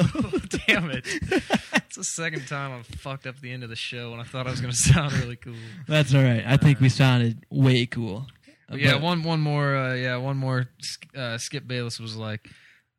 Damn 0.67 0.89
it! 0.91 1.05
It's 1.05 1.95
the 1.95 2.03
second 2.03 2.47
time 2.47 2.71
I've 2.71 2.85
fucked 2.87 3.25
up 3.27 3.39
the 3.39 3.51
end 3.51 3.63
of 3.63 3.69
the 3.69 3.75
show, 3.75 4.11
and 4.11 4.21
I 4.21 4.23
thought 4.23 4.47
I 4.47 4.51
was 4.51 4.61
going 4.61 4.71
to 4.73 4.77
sound 4.77 5.13
really 5.13 5.35
cool. 5.35 5.55
That's 5.87 6.13
all 6.13 6.23
right. 6.23 6.43
I 6.45 6.57
think 6.57 6.79
we 6.79 6.89
sounded 6.89 7.45
way 7.49 7.85
cool. 7.85 8.27
Yeah, 8.71 8.93
But- 8.93 9.01
one 9.01 9.23
one 9.23 9.39
more. 9.39 9.75
Uh, 9.75 9.93
yeah, 9.95 10.17
one 10.17 10.37
more. 10.37 10.69
Uh, 11.15 11.37
Skip 11.37 11.67
Bayless 11.67 11.99
was 11.99 12.15
like, 12.15 12.49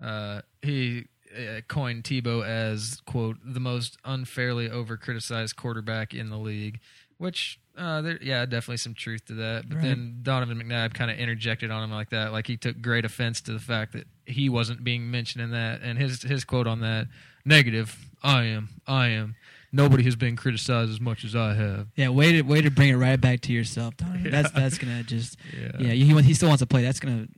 uh, 0.02 0.40
he 0.62 1.04
uh, 1.36 1.60
coined 1.68 2.04
Tebow 2.04 2.44
as 2.46 3.00
quote 3.06 3.36
the 3.44 3.60
most 3.60 3.98
unfairly 4.04 4.70
over 4.70 4.96
criticized 4.96 5.56
quarterback 5.56 6.14
in 6.14 6.30
the 6.30 6.38
league, 6.38 6.80
which 7.18 7.60
uh, 7.78 8.00
there, 8.02 8.18
yeah, 8.20 8.44
definitely 8.44 8.76
some 8.78 8.94
truth 8.94 9.24
to 9.26 9.34
that. 9.34 9.68
But 9.68 9.76
Right. 9.76 9.84
then 9.84 10.18
Donovan 10.22 10.58
McNabb 10.62 10.94
kind 10.94 11.10
of 11.10 11.18
interjected 11.18 11.70
on 11.70 11.82
him 11.84 11.90
like 11.90 12.10
that, 12.10 12.32
like 12.32 12.46
he 12.46 12.56
took 12.56 12.80
great 12.82 13.04
offense 13.04 13.40
to 13.42 13.52
the 13.52 13.58
fact 13.60 13.92
that 13.92 14.06
he 14.26 14.48
wasn't 14.48 14.82
being 14.84 15.10
mentioned 15.10 15.42
in 15.42 15.50
that, 15.52 15.80
and 15.82 15.98
his 15.98 16.22
his 16.22 16.44
quote 16.44 16.66
on 16.66 16.80
that 16.80 17.06
negative. 17.44 17.96
I 18.22 18.44
am. 18.44 18.68
I 18.86 19.08
am. 19.08 19.36
Nobody 19.70 20.02
has 20.04 20.16
been 20.16 20.34
criticized 20.34 20.90
as 20.90 21.00
much 21.00 21.24
as 21.24 21.36
I 21.36 21.54
have. 21.54 21.88
Yeah, 21.94 22.08
way 22.08 22.32
to 22.32 22.42
way 22.42 22.60
to 22.62 22.70
bring 22.70 22.88
it 22.88 22.96
right 22.96 23.20
back 23.20 23.40
to 23.42 23.52
yourself, 23.52 23.96
Donovan. 23.96 24.30
That's 24.30 24.50
that's 24.50 24.78
gonna 24.78 25.02
just 25.02 25.36
Yeah. 25.56 25.70
yeah. 25.78 25.92
He 25.92 26.22
he 26.22 26.34
still 26.34 26.48
wants 26.48 26.60
to 26.62 26.66
play. 26.66 26.82
That's 26.82 27.00
gonna 27.00 27.28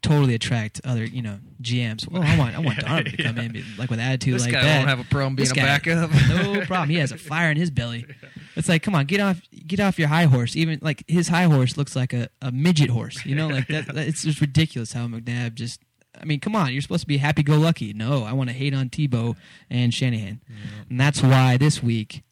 totally 0.00 0.34
attract 0.34 0.80
other 0.84 1.04
you 1.04 1.22
know 1.22 1.38
GMs. 1.60 2.08
Well, 2.10 2.22
I 2.22 2.36
want 2.38 2.54
I 2.56 2.60
want 2.60 2.78
Donovan 2.80 3.04
to 3.04 3.22
come 3.22 3.36
Yeah. 3.36 3.42
in 3.42 3.64
like 3.78 3.90
with 3.90 4.00
attitude 4.00 4.34
This 4.34 4.42
like 4.44 4.52
guy 4.52 4.62
that. 4.62 4.76
won't 4.78 4.88
have 4.88 5.00
a 5.00 5.04
problem 5.04 5.34
being 5.36 5.44
This 5.44 5.52
a 5.52 5.54
guy- 5.56 5.64
backup. 5.64 6.10
no 6.28 6.64
problem. 6.66 6.88
He 6.88 6.96
has 6.96 7.12
a 7.12 7.18
fire 7.18 7.50
in 7.50 7.56
his 7.56 7.70
belly. 7.70 8.06
It's 8.54 8.68
like, 8.68 8.82
come 8.82 8.94
on, 8.94 9.06
get 9.06 9.18
off, 9.18 9.40
get 9.66 9.80
off 9.80 9.98
your 9.98 10.08
high 10.08 10.24
horse. 10.24 10.56
Even 10.56 10.78
like 10.82 11.04
his 11.08 11.28
high 11.28 11.44
horse 11.44 11.76
looks 11.76 11.94
like 11.96 12.12
a, 12.12 12.28
a 12.40 12.50
midget 12.52 12.90
horse. 12.90 13.24
You 13.26 13.34
know, 13.34 13.48
like 13.48 13.68
that. 13.68 13.86
that- 13.94 14.08
It's 14.08 14.22
just 14.22 14.40
ridiculous 14.40 14.92
how 14.92 15.06
McNabb 15.06 15.54
just. 15.54 15.80
I 16.20 16.26
mean, 16.26 16.40
come 16.40 16.54
on, 16.54 16.72
you're 16.72 16.82
supposed 16.82 17.00
to 17.02 17.06
be 17.06 17.16
happy 17.16 17.42
go 17.42 17.56
lucky. 17.56 17.94
No, 17.94 18.24
I 18.24 18.34
want 18.34 18.50
to 18.50 18.54
hate 18.54 18.74
on 18.74 18.90
Tebow 18.90 19.34
and 19.70 19.94
Shanahan, 19.94 20.42
and 20.90 21.00
that's 21.00 21.22
why 21.22 21.56
this 21.56 21.82
week 21.82 22.22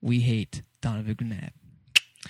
we 0.00 0.20
hate 0.20 0.62
Donovan 0.80 1.16
McNabb. 1.16 1.50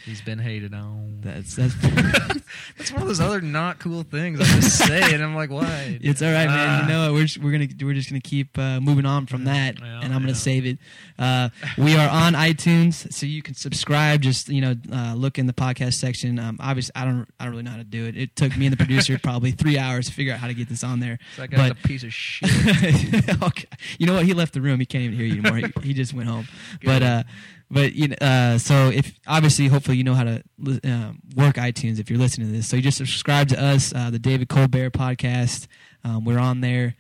He's 0.05 0.21
been 0.21 0.39
hated 0.39 0.75
on. 0.75 1.19
That's 1.21 1.57
that's. 1.57 1.75
That's 2.77 2.93
one 2.93 3.03
of 3.03 3.09
those 3.09 3.21
other 3.21 3.41
not 3.41 3.79
cool 3.79 4.03
things 4.03 4.41
I 4.41 4.45
just 4.45 4.79
say, 4.79 5.15
and 5.15 5.23
I'm 5.23 5.35
like, 5.35 5.51
why? 5.51 5.99
It's 6.03 6.21
all 6.23 6.33
right, 6.33 6.47
man. 6.47 6.69
Ah. 6.69 6.83
You 6.83 6.89
know, 6.89 7.03
what? 7.07 7.15
we're 7.15 7.23
just, 7.25 7.39
we're 7.39 7.53
gonna 7.53 7.69
we're 7.83 7.95
just 7.95 8.11
gonna 8.11 8.21
keep 8.21 8.57
uh, 8.59 8.81
moving 8.81 9.07
on 9.07 9.27
from 9.27 9.45
that, 9.45 9.79
Yeah, 9.81 10.01
and 10.03 10.13
I'm 10.13 10.21
gonna 10.21 10.29
yeah. 10.29 10.35
save 10.35 10.67
it. 10.67 10.79
Uh, 11.19 11.49
we 11.79 11.97
are 11.97 12.09
on 12.09 12.35
iTunes, 12.35 13.13
so 13.13 13.27
you 13.27 13.43
can 13.43 13.55
subscribe. 13.55 14.21
Just 14.23 14.49
you 14.49 14.61
know, 14.61 14.75
uh, 14.93 15.15
look 15.15 15.39
in 15.39 15.47
the 15.47 15.53
podcast 15.53 15.95
section. 15.95 16.39
Um, 16.39 16.59
obviously, 16.61 16.93
I 16.95 17.05
don't 17.05 17.27
I 17.41 17.45
don't 17.45 17.53
really 17.53 17.65
know 17.65 17.71
how 17.73 17.77
to 17.79 17.85
do 17.85 18.07
it. 18.07 18.17
It 18.17 18.37
took 18.37 18.57
me 18.57 18.67
and 18.67 18.73
the 18.73 18.77
producer 18.77 19.19
probably 19.23 19.53
three 19.53 19.79
hours 19.79 20.07
to 20.07 20.13
figure 20.13 20.33
out 20.35 20.41
how 20.41 20.49
to 20.49 20.55
get 20.55 20.69
this 20.69 20.85
on 20.85 21.01
there. 21.01 21.19
That 21.39 21.51
guy's 21.51 21.71
but- 21.71 21.79
a 21.79 21.89
piece 21.89 22.03
of 22.05 22.13
shit. 22.13 23.43
okay. 23.43 23.67
You 23.99 24.07
know 24.07 24.15
what? 24.15 24.25
He 24.27 24.35
left 24.35 24.53
the 24.55 24.61
room. 24.61 24.81
He 24.81 24.87
can't 24.87 25.05
even 25.05 25.17
hear 25.17 25.27
you 25.27 25.41
anymore. 25.41 25.57
He, 25.83 25.89
he 25.89 25.95
just 25.95 26.13
went 26.13 26.29
home. 26.29 26.47
But 26.85 27.03
uh, 27.03 27.23
but 27.71 27.95
you 27.95 28.09
know, 28.09 28.17
uh, 28.21 28.59
so 28.59 28.91
if 28.91 29.19
obviously, 29.27 29.69
hopefully, 29.69 29.97
you 29.97 30.05
know 30.05 30.15
how 30.15 30.25
to 30.25 30.43
um, 30.85 31.21
work 31.37 31.57
iTunes 31.57 31.99
if 31.99 32.11
you're 32.11 32.19
listening 32.19 32.49
to 32.49 32.53
this. 32.53 32.69
So 32.69 32.77
you 32.77 32.83
just 32.83 32.99
subscribe 32.99 33.49
to 33.49 33.63
us, 33.63 33.93
uh, 33.95 34.11
the 34.11 34.19
David 34.19 34.49
Colbert 34.49 34.91
podcast. 34.91 35.67
Um, 36.05 36.25
we're 36.25 36.39
on 36.39 36.61
there. 36.61 36.97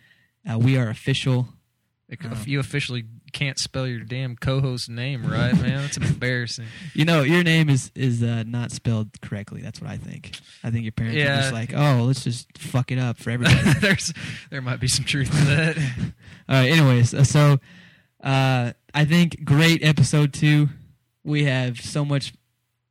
Uh, 0.50 0.58
we 0.58 0.76
are 0.76 0.88
official. 0.88 1.48
If 2.08 2.46
you 2.46 2.60
officially 2.60 3.04
can't 3.32 3.58
spell 3.58 3.86
your 3.86 4.00
damn 4.00 4.36
co-host's 4.36 4.88
name 4.88 5.26
right, 5.26 5.54
man, 5.54 5.82
that's 5.82 5.96
embarrassing. 5.96 6.66
You 6.94 7.04
know, 7.04 7.22
your 7.22 7.42
name 7.42 7.68
is 7.68 7.90
is 7.94 8.22
uh, 8.22 8.44
not 8.46 8.70
spelled 8.70 9.20
correctly. 9.20 9.60
That's 9.60 9.80
what 9.80 9.90
I 9.90 9.96
think. 9.96 10.38
I 10.62 10.70
think 10.70 10.84
your 10.84 10.92
parents 10.92 11.16
are 11.16 11.36
just 11.36 11.52
like, 11.52 11.72
oh, 11.74 12.04
let's 12.06 12.22
just 12.22 12.56
fuck 12.56 12.92
it 12.92 12.98
up 12.98 13.18
for 13.18 13.30
everybody. 13.30 13.72
There's 13.80 14.12
there 14.50 14.62
might 14.62 14.80
be 14.80 14.88
some 14.88 15.04
truth 15.04 15.30
to 15.30 15.44
that. 15.46 15.76
All 16.48 16.56
right. 16.56 16.70
Anyways, 16.70 17.14
uh, 17.14 17.24
so 17.24 17.58
uh, 18.22 18.72
I 18.94 19.04
think 19.04 19.44
great 19.44 19.82
episode 19.82 20.32
two. 20.32 20.68
We 21.24 21.44
have 21.44 21.80
so 21.80 22.04
much 22.04 22.32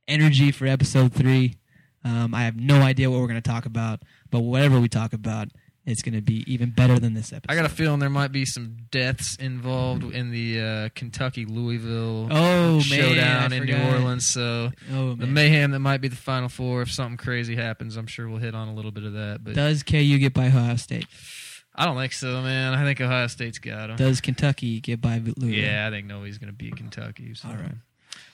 energy 0.05 0.51
for 0.51 0.67
episode 0.67 1.13
three. 1.13 1.55
Um, 2.03 2.35
I 2.35 2.43
have 2.43 2.57
no 2.57 2.81
idea 2.81 3.09
what 3.09 3.21
we're 3.21 3.27
going 3.27 3.41
to 3.41 3.49
talk 3.49 3.65
about, 3.65 4.01
but 4.29 4.41
whatever 4.41 4.81
we 4.81 4.89
talk 4.89 5.13
about, 5.13 5.47
it's 5.85 6.01
going 6.01 6.15
to 6.15 6.21
be 6.21 6.43
even 6.51 6.71
better 6.71 6.99
than 6.99 7.13
this 7.13 7.31
episode. 7.31 7.51
I 7.51 7.55
got 7.55 7.65
a 7.65 7.73
feeling 7.73 7.99
there 7.99 8.09
might 8.09 8.33
be 8.33 8.43
some 8.43 8.75
deaths 8.91 9.37
involved 9.37 10.03
in 10.03 10.31
the 10.31 10.59
uh, 10.59 10.89
Kentucky 10.93 11.45
Louisville 11.45 12.27
oh 12.31 12.81
showdown 12.81 13.51
man, 13.51 13.53
in 13.53 13.65
New. 13.65 13.77
Orleans. 13.77 14.27
So 14.27 14.71
Oh 14.91 15.15
the 15.15 15.25
mayhem 15.25 15.71
that 15.71 15.79
might 15.79 16.01
be 16.01 16.09
the 16.09 16.17
Final 16.17 16.49
Four. 16.49 16.81
If 16.81 16.91
something 16.91 17.17
crazy 17.17 17.55
happens, 17.55 17.95
I'm 17.95 18.07
sure 18.07 18.27
we'll 18.27 18.39
hit 18.39 18.55
on 18.55 18.67
a 18.67 18.73
little 18.73 18.91
bit 18.91 19.03
of 19.05 19.13
that. 19.13 19.41
But 19.41 19.55
Does 19.55 19.83
KU 19.83 20.17
get 20.17 20.33
by 20.33 20.47
Ohio 20.47 20.75
State? 20.75 21.07
I 21.75 21.85
don't 21.85 21.97
think 21.97 22.13
so, 22.13 22.41
man. 22.41 22.73
I 22.73 22.83
think 22.83 23.01
Ohio 23.01 23.27
State's 23.27 23.59
got 23.59 23.87
them. 23.87 23.97
Does 23.97 24.21
Kentucky 24.21 24.79
get 24.79 25.01
by 25.01 25.17
Louisville? 25.17 25.49
Yeah, 25.49 25.87
I 25.87 25.89
think 25.89 26.05
nobody's 26.05 26.37
going 26.37 26.51
to 26.51 26.55
beat 26.55 26.75
Kentucky. 26.75 27.33
So. 27.33 27.49
All 27.49 27.55
right. 27.55 27.75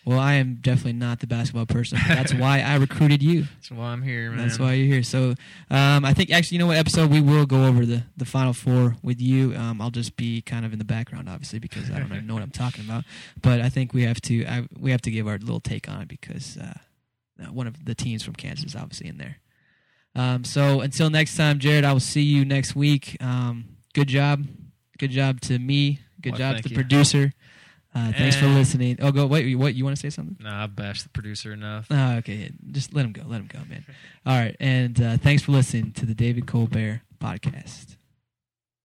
Well, 0.05 0.19
I 0.19 0.33
am 0.35 0.57
definitely 0.61 0.93
not 0.93 1.19
the 1.19 1.27
basketball 1.27 1.65
person. 1.65 1.99
But 2.07 2.15
that's 2.15 2.33
why 2.33 2.61
I 2.61 2.75
recruited 2.75 3.21
you. 3.21 3.41
That's 3.55 3.71
why 3.71 3.87
I'm 3.87 4.01
here, 4.01 4.31
man. 4.31 4.39
That's 4.39 4.57
why 4.57 4.73
you're 4.73 4.87
here. 4.87 5.03
So, 5.03 5.35
um, 5.69 6.05
I 6.05 6.13
think 6.13 6.31
actually, 6.31 6.55
you 6.55 6.59
know 6.59 6.67
what 6.67 6.77
episode 6.77 7.11
we 7.11 7.21
will 7.21 7.45
go 7.45 7.65
over 7.65 7.85
the 7.85 8.03
the 8.17 8.25
final 8.25 8.53
four 8.53 8.95
with 9.03 9.21
you. 9.21 9.55
Um, 9.55 9.81
I'll 9.81 9.91
just 9.91 10.15
be 10.15 10.41
kind 10.41 10.65
of 10.65 10.73
in 10.73 10.79
the 10.79 10.85
background, 10.85 11.29
obviously, 11.29 11.59
because 11.59 11.91
I 11.91 11.99
don't 11.99 12.11
even 12.11 12.27
know 12.27 12.33
what 12.33 12.43
I'm 12.43 12.49
talking 12.49 12.85
about. 12.85 13.03
But 13.41 13.61
I 13.61 13.69
think 13.69 13.93
we 13.93 14.03
have 14.03 14.19
to 14.21 14.45
I, 14.45 14.67
we 14.79 14.91
have 14.91 15.01
to 15.01 15.11
give 15.11 15.27
our 15.27 15.37
little 15.37 15.59
take 15.59 15.89
on 15.89 16.01
it 16.01 16.07
because 16.07 16.57
uh, 16.57 16.73
uh, 17.41 17.51
one 17.51 17.67
of 17.67 17.85
the 17.85 17.93
teams 17.93 18.23
from 18.23 18.35
Kansas 18.35 18.65
is 18.65 18.75
obviously 18.75 19.07
in 19.07 19.17
there. 19.17 19.37
Um, 20.15 20.43
so 20.43 20.81
until 20.81 21.09
next 21.09 21.35
time, 21.37 21.59
Jarred, 21.59 21.85
I 21.85 21.93
will 21.93 21.99
see 21.99 22.21
you 22.23 22.43
next 22.45 22.75
week. 22.75 23.15
Um, 23.21 23.65
good 23.93 24.07
job, 24.07 24.45
good 24.97 25.11
job 25.11 25.39
to 25.41 25.57
me. 25.59 25.99
Good 26.21 26.33
Well, 26.33 26.39
job 26.39 26.57
to 26.57 26.63
the 26.63 26.69
you. 26.69 26.75
producer. 26.75 27.33
Uh, 27.95 28.11
thanks 28.11 28.35
for 28.35 28.45
listening. 28.47 28.97
Oh, 29.01 29.11
go 29.11 29.25
wait. 29.25 29.55
What 29.55 29.73
you 29.73 29.83
want 29.83 29.95
to 29.95 29.99
say 29.99 30.09
something? 30.09 30.37
Nah, 30.39 30.63
I 30.63 30.67
bashed 30.67 31.03
the 31.03 31.09
producer 31.09 31.53
enough. 31.53 31.87
Oh, 31.89 32.17
okay. 32.17 32.51
Just 32.71 32.93
let 32.93 33.03
him 33.05 33.13
go. 33.13 33.23
Let 33.25 33.39
him 33.41 33.47
go, 33.51 33.59
man. 33.69 33.83
All 34.25 34.37
right. 34.37 34.55
And 34.59 35.01
uh, 35.01 35.17
thanks 35.17 35.41
for 35.43 35.53
listening 35.53 35.93
to 35.93 36.05
the 36.05 36.13
David 36.13 36.45
Colbert 36.45 37.01
podcast. 37.19 37.95